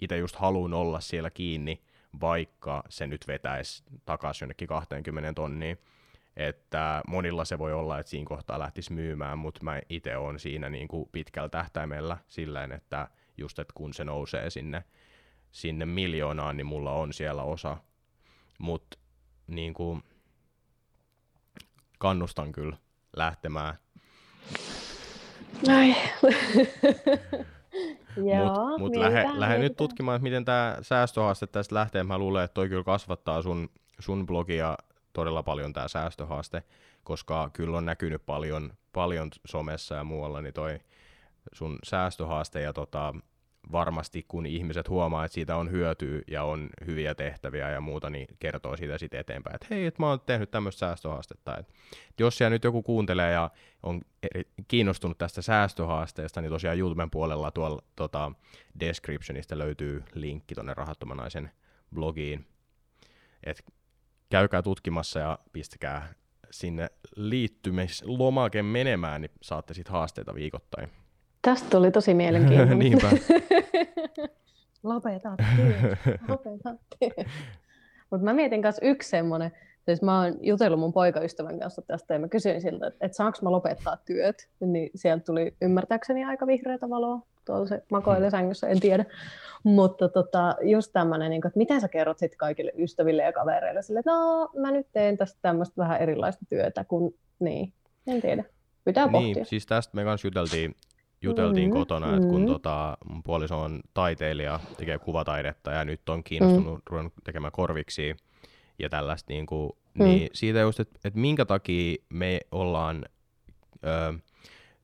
itse 0.00 0.16
just 0.16 0.36
haluan 0.36 0.74
olla 0.74 1.00
siellä 1.00 1.30
kiinni, 1.30 1.82
vaikka 2.20 2.82
se 2.88 3.06
nyt 3.06 3.26
vetäisi 3.26 3.84
takaisin 4.04 4.44
jonnekin 4.44 4.68
20 4.68 5.32
tonniin. 5.32 5.78
Että 6.36 7.02
monilla 7.08 7.44
se 7.44 7.58
voi 7.58 7.72
olla, 7.72 7.98
että 7.98 8.10
siinä 8.10 8.28
kohtaa 8.28 8.58
lähtisi 8.58 8.92
myymään, 8.92 9.38
mutta 9.38 9.64
mä 9.64 9.80
itse 9.88 10.16
on 10.16 10.40
siinä 10.40 10.68
niin 10.68 10.88
kuin 10.88 11.08
pitkällä 11.12 11.48
tähtäimellä 11.48 12.16
silleen, 12.28 12.72
että 12.72 13.08
just, 13.38 13.58
että 13.58 13.72
kun 13.74 13.94
se 13.94 14.04
nousee 14.04 14.50
sinne, 14.50 14.84
sinne 15.52 15.86
miljoonaan, 15.86 16.56
niin 16.56 16.66
mulla 16.66 16.92
on 16.92 17.12
siellä 17.12 17.42
osa. 17.42 17.76
Mutta 18.58 18.98
niin 19.46 19.74
kannustan 21.98 22.52
kyllä 22.52 22.76
lähtemään. 23.16 23.74
Ai. 25.68 25.96
Mutta 28.16 28.78
mut 28.78 28.96
lähde, 28.96 29.24
lähde 29.32 29.58
nyt 29.58 29.76
tutkimaan, 29.76 30.16
että 30.16 30.22
miten 30.22 30.44
tämä 30.44 30.76
säästöhaaste 30.82 31.46
tästä 31.46 31.74
lähtee. 31.74 32.02
Mä 32.02 32.18
luulen, 32.18 32.44
että 32.44 32.54
toi 32.54 32.68
kyllä 32.68 32.84
kasvattaa 32.84 33.42
sun, 33.42 33.68
sun 33.98 34.26
blogia 34.26 34.76
todella 35.12 35.42
paljon 35.42 35.72
tämä 35.72 35.88
säästöhaaste, 35.88 36.62
koska 37.04 37.50
kyllä 37.52 37.76
on 37.76 37.84
näkynyt 37.84 38.22
paljon, 38.26 38.72
paljon 38.92 39.30
somessa 39.44 39.94
ja 39.94 40.04
muualla, 40.04 40.40
niin 40.40 40.54
toi 40.54 40.78
sun 41.52 41.78
säästöhaaste 41.84 42.60
ja 42.60 42.72
tota, 42.72 43.14
varmasti 43.72 44.24
kun 44.28 44.46
ihmiset 44.46 44.88
huomaa, 44.88 45.24
että 45.24 45.34
siitä 45.34 45.56
on 45.56 45.70
hyötyä 45.70 46.20
ja 46.28 46.44
on 46.44 46.70
hyviä 46.86 47.14
tehtäviä 47.14 47.70
ja 47.70 47.80
muuta, 47.80 48.10
niin 48.10 48.26
kertoo 48.38 48.76
siitä 48.76 48.98
sitten 48.98 49.20
eteenpäin, 49.20 49.54
että 49.54 49.66
hei, 49.70 49.86
että 49.86 50.02
mä 50.02 50.08
oon 50.08 50.20
tehnyt 50.20 50.50
tämmöistä 50.50 50.80
säästöhaastetta. 50.80 51.56
Et 51.58 51.68
jos 52.20 52.38
siellä 52.38 52.50
nyt 52.50 52.64
joku 52.64 52.82
kuuntelee 52.82 53.32
ja 53.32 53.50
on 53.82 54.00
kiinnostunut 54.68 55.18
tästä 55.18 55.42
säästöhaasteesta, 55.42 56.40
niin 56.40 56.52
tosiaan 56.52 56.78
YouTuben 56.78 57.10
puolella 57.10 57.50
tuolla 57.50 57.82
tota, 57.96 58.32
descriptionista 58.80 59.58
löytyy 59.58 60.02
linkki 60.14 60.54
tuonne 60.54 60.74
Rahattoman 60.74 61.16
naisen 61.16 61.50
blogiin. 61.94 62.46
Et 63.44 63.64
käykää 64.30 64.62
tutkimassa 64.62 65.18
ja 65.18 65.38
pistäkää 65.52 66.14
sinne 66.50 66.90
liittymislomake 67.16 68.62
menemään, 68.62 69.20
niin 69.20 69.30
saatte 69.42 69.74
sitten 69.74 69.92
haasteita 69.92 70.34
viikoittain. 70.34 70.90
Tästä 71.46 71.70
tuli 71.70 71.90
tosi 71.90 72.14
mielenkiintoinen. 72.14 72.78
Niinpä. 72.84 73.10
lopeta 74.82 75.36
työ, 75.56 75.96
lopeta 76.28 76.74
työ. 76.98 77.24
Mutta 78.10 78.24
mä 78.24 78.32
mietin 78.32 78.60
myös 78.60 78.78
yksi 78.82 79.08
semmoinen, 79.08 79.52
siis 79.84 80.02
mä 80.02 80.20
oon 80.20 80.34
jutellut 80.40 80.80
mun 80.80 80.92
poikaystävän 80.92 81.60
kanssa 81.60 81.82
tästä 81.82 82.14
ja 82.14 82.20
mä 82.20 82.28
kysyin 82.28 82.60
siltä, 82.60 82.86
että, 82.86 83.06
että 83.06 83.16
saanko 83.16 83.38
mä 83.42 83.50
lopettaa 83.50 83.96
työt, 83.96 84.48
niin 84.60 84.90
sieltä 84.94 85.24
tuli 85.24 85.54
ymmärtääkseni 85.62 86.24
aika 86.24 86.46
vihreätä 86.46 86.90
valoa, 86.90 87.20
tuolla 87.44 87.66
se 87.66 87.82
makoilee 87.90 88.30
sängyssä, 88.30 88.68
en 88.68 88.80
tiedä. 88.80 89.04
Mutta 89.62 90.08
tota, 90.08 90.56
just 90.62 90.92
tämmöinen, 90.92 91.30
niin 91.30 91.46
että 91.46 91.58
miten 91.58 91.80
sä 91.80 91.88
kerrot 91.88 92.18
sitten 92.18 92.38
kaikille 92.38 92.72
ystäville 92.78 93.22
ja 93.22 93.32
kavereille 93.32 93.82
sille, 93.82 93.98
että 93.98 94.10
no 94.10 94.48
mä 94.60 94.70
nyt 94.70 94.86
teen 94.92 95.16
tästä 95.16 95.38
tämmöistä 95.42 95.74
vähän 95.76 96.00
erilaista 96.00 96.44
työtä, 96.48 96.84
kun 96.84 97.14
niin, 97.38 97.72
en 98.06 98.22
tiedä. 98.22 98.44
Pitää 98.84 99.06
niin, 99.06 99.12
pohtia. 99.12 99.44
siis 99.44 99.66
tästä 99.66 99.96
me 99.96 100.04
kanssa 100.04 100.26
juteltiin 100.26 100.74
juteltiin 101.22 101.68
mm-hmm. 101.68 101.78
kotona, 101.78 102.14
että 102.14 102.28
kun 102.28 102.40
mm-hmm. 102.40 102.46
tota, 102.52 102.98
mun 103.04 103.22
puoliso 103.22 103.60
on 103.60 103.80
taiteilija, 103.94 104.60
tekee 104.76 104.98
kuvataidetta 104.98 105.70
ja 105.70 105.84
nyt 105.84 106.08
on 106.08 106.24
kiinnostunut 106.24 106.74
mm. 106.74 106.82
ruvennut 106.86 107.12
tekemään 107.24 107.52
korviksi 107.52 108.16
ja 108.78 108.88
tällaista, 108.88 109.32
niin, 109.32 109.46
kuin, 109.46 109.72
mm. 109.94 110.04
niin 110.04 110.30
siitä 110.32 110.60
just, 110.60 110.80
että, 110.80 111.00
että 111.04 111.20
minkä 111.20 111.44
takia 111.44 111.96
me 112.08 112.40
ollaan, 112.52 113.04
ö, 113.84 114.14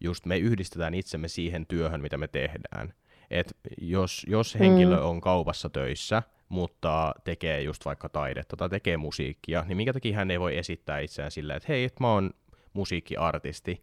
just 0.00 0.26
me 0.26 0.38
yhdistetään 0.38 0.94
itsemme 0.94 1.28
siihen 1.28 1.66
työhön, 1.66 2.00
mitä 2.00 2.18
me 2.18 2.28
tehdään. 2.28 2.94
Et 3.30 3.56
jos, 3.80 4.26
jos 4.28 4.54
henkilö 4.58 4.96
mm. 4.96 5.04
on 5.04 5.20
kaupassa 5.20 5.70
töissä, 5.70 6.22
mutta 6.48 7.14
tekee 7.24 7.62
just 7.62 7.84
vaikka 7.84 8.08
taidetta 8.08 8.56
tai 8.56 8.68
tekee 8.68 8.96
musiikkia, 8.96 9.64
niin 9.68 9.76
minkä 9.76 9.92
takia 9.92 10.16
hän 10.16 10.30
ei 10.30 10.40
voi 10.40 10.58
esittää 10.58 10.98
itseään 10.98 11.30
silleen, 11.30 11.56
että 11.56 11.66
hei, 11.68 11.84
että 11.84 12.04
mä 12.04 12.12
oon 12.12 12.30
musiikkiartisti, 12.72 13.82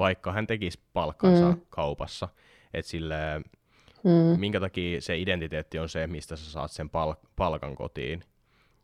vaikka 0.00 0.32
hän 0.32 0.46
tekisi 0.46 0.80
palkkansa 0.92 1.50
mm. 1.50 1.60
kaupassa. 1.70 2.28
Että 2.74 2.90
sille, 2.90 3.16
mm. 4.04 4.40
minkä 4.40 4.60
takia 4.60 5.00
se 5.00 5.18
identiteetti 5.18 5.78
on 5.78 5.88
se, 5.88 6.06
mistä 6.06 6.36
sä 6.36 6.50
saat 6.50 6.70
sen 6.70 6.90
pal- 6.90 7.14
palkan 7.36 7.74
kotiin. 7.74 8.24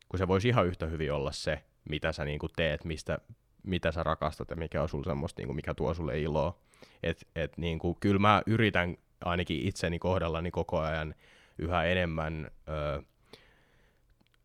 Kun 0.09 0.17
se 0.17 0.27
voisi 0.27 0.47
ihan 0.47 0.67
yhtä 0.67 0.85
hyvin 0.85 1.13
olla 1.13 1.31
se, 1.31 1.63
mitä 1.89 2.11
sä 2.11 2.25
niinku 2.25 2.47
teet, 2.55 2.85
mistä, 2.85 3.19
mitä 3.63 3.91
sä 3.91 4.03
rakastat 4.03 4.49
ja 4.49 4.55
mikä 4.55 4.81
on 4.81 4.89
sulle 4.89 5.05
semmoista, 5.05 5.39
niinku, 5.39 5.53
mikä 5.53 5.73
tuo 5.73 5.93
sulle 5.93 6.21
iloa. 6.21 6.57
Et, 7.03 7.27
et 7.35 7.57
niinku, 7.57 7.97
kyllä 7.99 8.19
mä 8.19 8.41
yritän 8.45 8.97
ainakin 9.25 9.67
itseni 9.67 9.99
kohdallani 9.99 10.51
koko 10.51 10.79
ajan 10.79 11.15
yhä 11.57 11.83
enemmän 11.83 12.51
ö, 12.69 13.03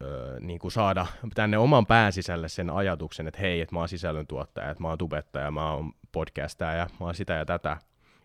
ö, 0.02 0.40
niin 0.40 0.58
kuin 0.58 0.72
saada 0.72 1.06
tänne 1.34 1.58
oman 1.58 1.86
pääsisälle 1.86 2.48
sen 2.48 2.70
ajatuksen, 2.70 3.28
että 3.28 3.40
hei, 3.40 3.60
että 3.60 3.74
mä 3.74 3.78
oon 3.78 3.88
sisällöntuottaja, 3.88 4.70
että 4.70 4.82
mä 4.82 4.88
oon 4.88 4.98
tubettaja, 4.98 5.50
mä 5.50 5.72
oon 5.72 5.92
podcastaja 6.12 6.74
ja 6.74 6.86
mä 7.00 7.06
oon 7.06 7.14
sitä 7.14 7.32
ja 7.32 7.44
tätä. 7.44 7.76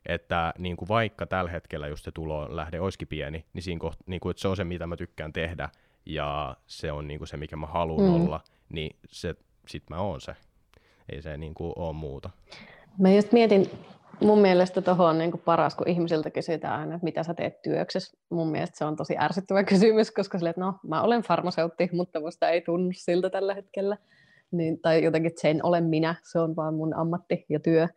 Että 0.06 0.54
niin 0.58 0.78
kuin 0.78 0.90
vaikka 0.90 1.26
tällä 1.26 1.52
hetkellä 1.52 1.88
just 1.88 2.06
se 2.06 2.12
tulo 2.12 2.56
lähde 2.56 2.80
olisikin 2.80 3.08
pieni, 3.08 3.46
niin, 3.54 3.64
siinä 3.64 3.80
koht, 3.80 4.00
niin 4.06 4.20
kuin, 4.20 4.32
että 4.32 4.42
se 4.42 4.48
on 4.48 4.58
se, 4.58 4.64
mitä 4.64 4.88
mä 4.88 4.98
tykkään 4.98 5.34
tehdä 5.34 5.70
ja 6.06 6.58
se 6.68 6.92
on 6.92 7.08
niin 7.08 7.18
kuin 7.18 7.28
se, 7.28 7.38
mikä 7.38 7.56
mä 7.56 7.68
haluan 7.68 8.06
mm. 8.06 8.16
olla, 8.16 8.42
niin 8.70 8.96
se, 9.10 9.36
sit 9.68 9.84
mä 9.90 9.98
oon 9.98 10.22
se. 10.22 10.36
Ei 11.10 11.22
se 11.22 11.38
niin 11.38 11.54
kuin 11.54 11.74
ole 11.76 11.94
muuta. 11.94 12.30
Mä 13.00 13.10
just 13.10 13.32
mietin 13.32 13.70
mun 14.22 14.40
mielestä 14.40 14.82
tuohon 14.82 15.10
on 15.10 15.18
niin 15.18 15.42
paras, 15.46 15.76
kun 15.76 15.88
ihmisiltä 15.88 16.30
kysytään 16.30 16.80
aina, 16.80 16.96
että 16.96 17.06
mitä 17.06 17.24
sä 17.24 17.34
teet 17.34 17.62
työksessä. 17.62 18.18
Mun 18.30 18.48
mielestä 18.48 18.78
se 18.78 18.86
on 18.86 18.96
tosi 18.96 19.18
ärsyttävä 19.18 19.64
kysymys, 19.64 20.12
koska 20.12 20.38
sille, 20.38 20.50
että 20.50 20.62
no, 20.62 20.74
mä 20.84 21.02
olen 21.02 21.22
farmaseutti, 21.22 21.90
mutta 21.94 22.20
musta 22.20 22.50
ei 22.50 22.62
tunnu 22.62 22.92
siltä 22.94 23.30
tällä 23.30 23.54
hetkellä. 23.54 23.98
Niin, 24.52 24.82
tai 24.82 25.04
jotenkin, 25.04 25.30
että 25.30 25.42
sen 25.42 25.66
olen 25.66 25.84
minä, 25.84 26.16
se 26.24 26.40
on 26.40 26.56
vaan 26.56 26.74
mun 26.74 26.94
ammatti 26.94 27.46
ja 27.50 27.60
työ. 27.60 27.88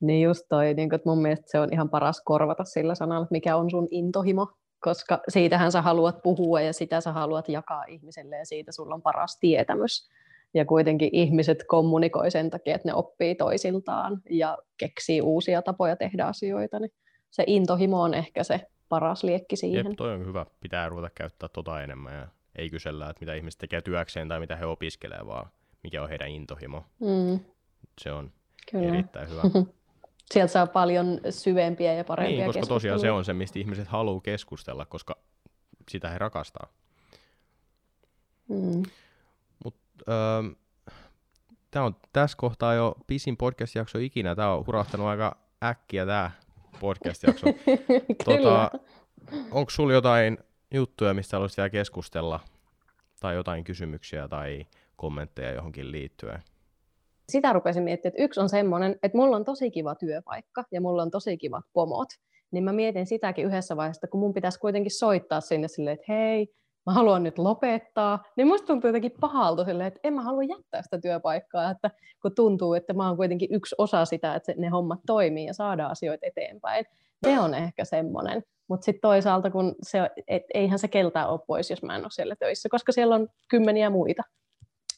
Niin 0.00 0.22
just 0.22 0.44
toi, 0.48 0.74
niin 0.74 0.88
kuin, 0.88 0.96
että 0.96 1.10
mun 1.10 1.22
mielestä 1.22 1.50
se 1.50 1.60
on 1.60 1.68
ihan 1.72 1.90
paras 1.90 2.22
korvata 2.24 2.64
sillä 2.64 2.94
sanalla, 2.94 3.22
että 3.22 3.32
mikä 3.32 3.56
on 3.56 3.70
sun 3.70 3.88
intohimo, 3.90 4.48
koska 4.80 5.20
siitähän 5.28 5.72
sä 5.72 5.82
haluat 5.82 6.22
puhua 6.22 6.60
ja 6.60 6.72
sitä 6.72 7.00
sä 7.00 7.12
haluat 7.12 7.48
jakaa 7.48 7.84
ihmiselle 7.84 8.36
ja 8.36 8.46
siitä 8.46 8.72
sulla 8.72 8.94
on 8.94 9.02
paras 9.02 9.38
tietämys 9.40 10.08
ja 10.54 10.64
kuitenkin 10.64 11.10
ihmiset 11.12 11.64
kommunikoi 11.68 12.30
sen 12.30 12.50
takia, 12.50 12.74
että 12.74 12.88
ne 12.88 12.94
oppii 12.94 13.34
toisiltaan 13.34 14.22
ja 14.30 14.58
keksii 14.76 15.20
uusia 15.20 15.62
tapoja 15.62 15.96
tehdä 15.96 16.24
asioita, 16.24 16.78
niin 16.80 16.92
se 17.30 17.44
intohimo 17.46 18.02
on 18.02 18.14
ehkä 18.14 18.44
se 18.44 18.60
paras 18.88 19.24
liekki 19.24 19.56
siihen. 19.56 19.86
Jep, 19.86 19.96
toi 19.96 20.12
on 20.12 20.26
hyvä. 20.26 20.46
Pitää 20.60 20.88
ruveta 20.88 21.10
käyttää 21.14 21.48
tota 21.52 21.82
enemmän 21.82 22.14
ja 22.14 22.28
ei 22.56 22.70
kysellä, 22.70 23.10
että 23.10 23.20
mitä 23.20 23.34
ihmiset 23.34 23.58
tekee 23.58 23.80
työkseen 23.80 24.28
tai 24.28 24.40
mitä 24.40 24.56
he 24.56 24.66
opiskelee, 24.66 25.26
vaan 25.26 25.50
mikä 25.86 26.02
on 26.02 26.08
heidän 26.08 26.28
intohimo. 26.28 26.84
Mm. 27.00 27.40
Se 28.00 28.12
on 28.12 28.32
Kyllä. 28.70 28.88
erittäin 28.88 29.28
hyvä. 29.30 29.42
Sieltä 30.32 30.52
saa 30.52 30.66
paljon 30.66 31.20
syvempiä 31.30 31.92
ja 31.94 32.04
parempia 32.04 32.36
Niin, 32.36 32.46
koska 32.46 32.66
tosiaan 32.66 33.00
se 33.00 33.10
on 33.10 33.24
se, 33.24 33.32
mistä 33.32 33.58
ihmiset 33.58 33.88
haluaa 33.88 34.20
keskustella, 34.20 34.86
koska 34.86 35.16
sitä 35.90 36.10
he 36.10 36.18
rakastaa. 36.18 36.66
Mm. 38.48 38.82
Öö, 40.08 40.42
tämä 41.70 41.84
on 41.84 41.96
tässä 42.12 42.36
kohtaa 42.36 42.74
jo 42.74 42.94
pisin 43.06 43.36
podcast-jakso 43.36 43.98
ikinä. 43.98 44.34
Tämä 44.34 44.52
on 44.52 44.66
hurahtanut 44.66 45.06
aika 45.06 45.36
äkkiä 45.62 46.06
tämä 46.06 46.30
podcast-jakso. 46.80 47.46
tota, 48.24 48.70
onko 49.50 49.70
sulla 49.70 49.92
jotain 49.92 50.38
juttuja, 50.74 51.14
mistä 51.14 51.36
haluaisit 51.36 51.56
vielä 51.56 51.70
keskustella? 51.70 52.40
Tai 53.20 53.34
jotain 53.34 53.64
kysymyksiä 53.64 54.28
tai 54.28 54.66
kommentteja 54.96 55.52
johonkin 55.52 55.92
liittyen? 55.92 56.42
Sitä 57.28 57.52
rupesin 57.52 57.82
miettimään, 57.82 58.12
että 58.14 58.24
yksi 58.24 58.40
on 58.40 58.48
semmoinen, 58.48 58.98
että 59.02 59.18
mulla 59.18 59.36
on 59.36 59.44
tosi 59.44 59.70
kiva 59.70 59.94
työpaikka 59.94 60.64
ja 60.72 60.80
mulla 60.80 61.02
on 61.02 61.10
tosi 61.10 61.36
kivat 61.36 61.64
pomot. 61.72 62.08
Niin 62.50 62.64
mä 62.64 62.72
mietin 62.72 63.06
sitäkin 63.06 63.46
yhdessä 63.46 63.76
vaiheessa, 63.76 64.06
kun 64.06 64.20
mun 64.20 64.34
pitäisi 64.34 64.60
kuitenkin 64.60 64.98
soittaa 64.98 65.40
sinne 65.40 65.68
silleen, 65.68 65.94
että 65.94 66.12
hei, 66.12 66.48
mä 66.86 66.92
haluan 66.92 67.22
nyt 67.22 67.38
lopettaa, 67.38 68.24
niin 68.36 68.46
musta 68.46 68.66
tuntuu 68.66 68.88
jotenkin 68.88 69.12
pahalta 69.20 69.64
silleen, 69.64 69.86
että 69.86 70.00
en 70.04 70.14
mä 70.14 70.22
halua 70.22 70.42
jättää 70.42 70.82
sitä 70.82 70.98
työpaikkaa, 71.00 71.70
että 71.70 71.90
kun 72.22 72.34
tuntuu, 72.34 72.74
että 72.74 72.92
mä 72.92 73.08
oon 73.08 73.16
kuitenkin 73.16 73.48
yksi 73.52 73.74
osa 73.78 74.04
sitä, 74.04 74.34
että 74.34 74.52
ne 74.56 74.68
hommat 74.68 75.00
toimii 75.06 75.46
ja 75.46 75.54
saadaan 75.54 75.90
asioita 75.90 76.26
eteenpäin. 76.26 76.84
Se 77.26 77.40
on 77.40 77.54
ehkä 77.54 77.84
semmoinen. 77.84 78.42
Mutta 78.68 78.84
sitten 78.84 79.00
toisaalta, 79.00 79.50
kun 79.50 79.74
se, 79.82 79.98
et, 80.28 80.42
eihän 80.54 80.78
se 80.78 80.88
keltää 80.88 81.28
ole 81.28 81.40
pois, 81.46 81.70
jos 81.70 81.82
mä 81.82 81.96
en 81.96 82.02
ole 82.02 82.10
siellä 82.10 82.36
töissä, 82.36 82.68
koska 82.68 82.92
siellä 82.92 83.14
on 83.14 83.28
kymmeniä 83.48 83.90
muita. 83.90 84.22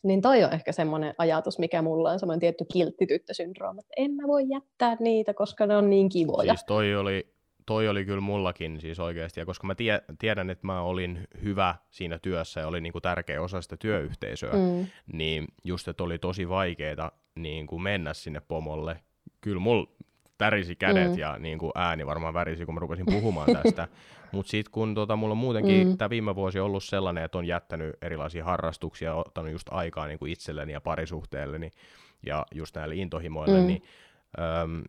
Niin 0.02 0.22
toi 0.22 0.44
on 0.44 0.52
ehkä 0.52 0.72
semmoinen 0.72 1.14
ajatus, 1.18 1.58
mikä 1.58 1.82
mulla 1.82 2.10
on 2.10 2.18
semmoinen 2.18 2.40
tietty 2.40 2.64
kilttityttösyndrooma, 2.72 3.80
että 3.80 3.94
en 3.96 4.10
mä 4.10 4.22
voi 4.26 4.42
jättää 4.48 4.96
niitä, 5.00 5.34
koska 5.34 5.66
ne 5.66 5.76
on 5.76 5.90
niin 5.90 6.08
kivoja. 6.08 6.54
Siis 6.54 6.64
toi 6.64 6.96
oli 6.96 7.38
toi 7.68 7.88
oli 7.88 8.04
kyllä 8.04 8.20
mullakin 8.20 8.80
siis 8.80 9.00
oikeasti, 9.00 9.40
ja 9.40 9.46
koska 9.46 9.66
mä 9.66 9.74
tie, 9.74 10.02
tiedän, 10.18 10.50
että 10.50 10.66
mä 10.66 10.82
olin 10.82 11.28
hyvä 11.42 11.74
siinä 11.90 12.18
työssä 12.18 12.60
ja 12.60 12.68
olin 12.68 12.82
niin 12.82 12.92
kuin 12.92 13.02
tärkeä 13.02 13.42
osa 13.42 13.60
sitä 13.60 13.76
työyhteisöä, 13.76 14.52
mm. 14.52 14.86
niin 15.12 15.44
just, 15.64 15.88
että 15.88 16.02
oli 16.02 16.18
tosi 16.18 16.48
vaikeaa 16.48 17.10
niin 17.34 17.66
kuin 17.66 17.82
mennä 17.82 18.14
sinne 18.14 18.40
pomolle. 18.40 19.00
Kyllä 19.40 19.60
mulla 19.60 19.90
tärisi 20.38 20.76
kädet 20.76 21.12
mm. 21.12 21.18
ja 21.18 21.38
niin 21.38 21.58
kuin 21.58 21.72
ääni 21.74 22.06
varmaan 22.06 22.34
värisi, 22.34 22.64
kun 22.64 22.74
mä 22.74 22.80
rupesin 22.80 23.06
puhumaan 23.06 23.48
tästä. 23.52 23.88
Mutta 24.32 24.50
sitten 24.50 24.72
kun 24.72 24.94
tota, 24.94 25.16
mulla 25.16 25.32
on 25.32 25.38
muutenkin 25.38 25.88
mm. 25.88 25.96
tämä 25.96 26.10
viime 26.10 26.34
vuosi 26.34 26.60
ollut 26.60 26.84
sellainen, 26.84 27.24
että 27.24 27.38
on 27.38 27.44
jättänyt 27.44 27.96
erilaisia 28.02 28.44
harrastuksia, 28.44 29.14
ottanut 29.14 29.52
just 29.52 29.66
aikaa 29.70 30.06
niin 30.06 30.18
kuin 30.18 30.32
itselleni 30.32 30.72
ja 30.72 30.80
parisuhteelleni 30.80 31.70
ja 32.26 32.46
just 32.54 32.76
näille 32.76 32.94
intohimoille, 32.94 33.60
mm. 33.60 33.66
niin 33.66 33.82
öm, 34.38 34.82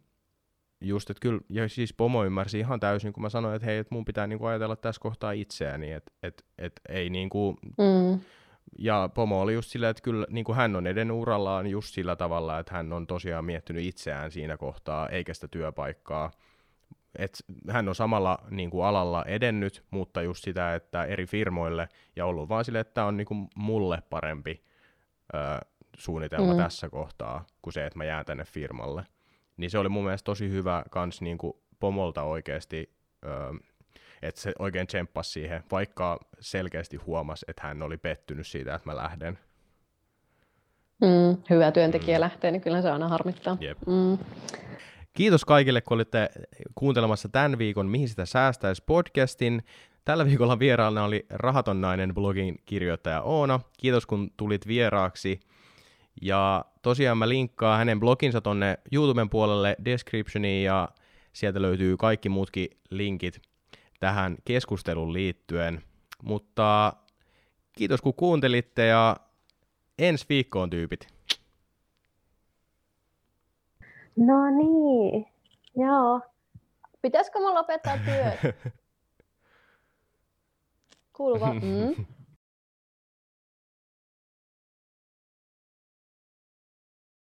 just, 0.81 1.09
että 1.09 1.21
kyllä, 1.21 1.41
ja 1.49 1.69
siis 1.69 1.93
Pomo 1.93 2.25
ymmärsi 2.25 2.59
ihan 2.59 2.79
täysin, 2.79 3.13
kun 3.13 3.23
mä 3.23 3.29
sanoin, 3.29 3.55
että 3.55 3.65
hei, 3.65 3.77
että 3.77 3.95
mun 3.95 4.05
pitää 4.05 4.27
niinku 4.27 4.45
ajatella 4.45 4.75
tässä 4.75 5.01
kohtaa 5.01 5.31
itseäni, 5.31 5.91
että 5.91 6.11
et, 6.23 6.45
et 6.57 6.81
ei 6.89 7.09
niinku, 7.09 7.57
mm. 7.63 8.19
Ja 8.79 9.09
Pomo 9.13 9.41
oli 9.41 9.53
just 9.53 9.69
silleen, 9.71 9.91
että 9.91 10.03
kyllä 10.03 10.27
niinku 10.29 10.53
hän 10.53 10.75
on 10.75 10.87
edennyt 10.87 11.17
urallaan 11.17 11.67
just 11.67 11.93
sillä 11.93 12.15
tavalla, 12.15 12.59
että 12.59 12.73
hän 12.73 12.93
on 12.93 13.07
tosiaan 13.07 13.45
miettinyt 13.45 13.83
itseään 13.85 14.31
siinä 14.31 14.57
kohtaa, 14.57 15.09
eikä 15.09 15.33
sitä 15.33 15.47
työpaikkaa, 15.47 16.31
et 17.15 17.37
hän 17.69 17.89
on 17.89 17.95
samalla 17.95 18.37
niin 18.49 18.69
kuin 18.69 18.85
alalla 18.85 19.25
edennyt, 19.25 19.83
mutta 19.91 20.21
just 20.21 20.43
sitä, 20.43 20.75
että 20.75 21.03
eri 21.03 21.25
firmoille, 21.25 21.89
ja 22.15 22.25
ollut 22.25 22.49
vaan 22.49 22.65
sille, 22.65 22.79
että 22.79 22.93
tämä 22.93 23.07
on 23.07 23.17
niin 23.17 23.27
kuin 23.27 23.47
mulle 23.55 24.03
parempi 24.09 24.63
ö, 25.33 25.37
suunnitelma 25.97 26.53
mm. 26.53 26.57
tässä 26.57 26.89
kohtaa, 26.89 27.45
kuin 27.61 27.73
se, 27.73 27.85
että 27.85 27.97
mä 27.97 28.05
jään 28.05 28.25
tänne 28.25 28.45
firmalle 28.45 29.05
niin 29.59 29.69
se 29.71 29.77
oli 29.77 29.89
mun 29.89 30.03
mielestä 30.03 30.25
tosi 30.25 30.49
hyvä 30.49 30.83
kans 30.89 31.21
niin 31.21 31.37
kuin 31.37 31.53
pomolta 31.79 32.23
oikeasti, 32.23 32.89
öö, 33.25 33.31
että 34.21 34.41
se 34.41 34.51
oikein 34.59 34.87
tsemppasi 34.87 35.31
siihen, 35.31 35.63
vaikka 35.71 36.19
selkeästi 36.39 36.97
huomasi, 36.97 37.45
että 37.47 37.67
hän 37.67 37.81
oli 37.81 37.97
pettynyt 37.97 38.47
siitä, 38.47 38.75
että 38.75 38.89
mä 38.89 38.95
lähden. 38.95 39.39
Mm, 41.01 41.37
hyvä 41.49 41.71
työntekijä 41.71 42.17
mm. 42.17 42.21
lähtee, 42.21 42.51
niin 42.51 42.61
kyllä 42.61 42.81
se 42.81 42.89
aina 42.89 43.07
harmittaa. 43.07 43.57
Jep. 43.59 43.77
Mm. 43.87 44.17
Kiitos 45.13 45.45
kaikille, 45.45 45.81
kun 45.81 45.95
olitte 45.95 46.29
kuuntelemassa 46.75 47.29
tämän 47.29 47.57
viikon 47.57 47.87
Mihin 47.87 48.09
sitä 48.09 48.25
säästäisi 48.25 48.83
podcastin. 48.85 49.63
Tällä 50.05 50.25
viikolla 50.25 50.59
vieraana 50.59 51.03
oli 51.03 51.25
Rahaton 51.29 51.81
nainen 51.81 52.13
blogin 52.13 52.55
kirjoittaja 52.65 53.21
Oona. 53.21 53.59
Kiitos 53.77 54.05
kun 54.05 54.31
tulit 54.37 54.67
vieraaksi. 54.67 55.39
Ja 56.21 56.65
tosiaan 56.81 57.17
mä 57.17 57.29
linkkaan 57.29 57.77
hänen 57.77 57.99
bloginsa 57.99 58.41
tonne 58.41 58.77
YouTuben 58.91 59.29
puolelle 59.29 59.75
descriptioniin 59.85 60.65
ja 60.65 60.89
sieltä 61.33 61.61
löytyy 61.61 61.97
kaikki 61.97 62.29
muutkin 62.29 62.67
linkit 62.89 63.41
tähän 63.99 64.37
keskusteluun 64.45 65.13
liittyen. 65.13 65.83
Mutta 66.23 66.93
kiitos 67.73 68.01
kun 68.01 68.13
kuuntelitte 68.13 68.85
ja 68.85 69.15
ensi 69.99 70.25
viikkoon 70.29 70.69
tyypit. 70.69 71.07
No 74.15 74.49
niin, 74.57 75.25
joo. 75.75 76.21
Pitäisikö 77.01 77.39
mun 77.39 77.53
lopettaa 77.53 77.97
työt? 77.97 78.55
Kuuluuko? 81.17 81.53
Mm. 81.53 82.05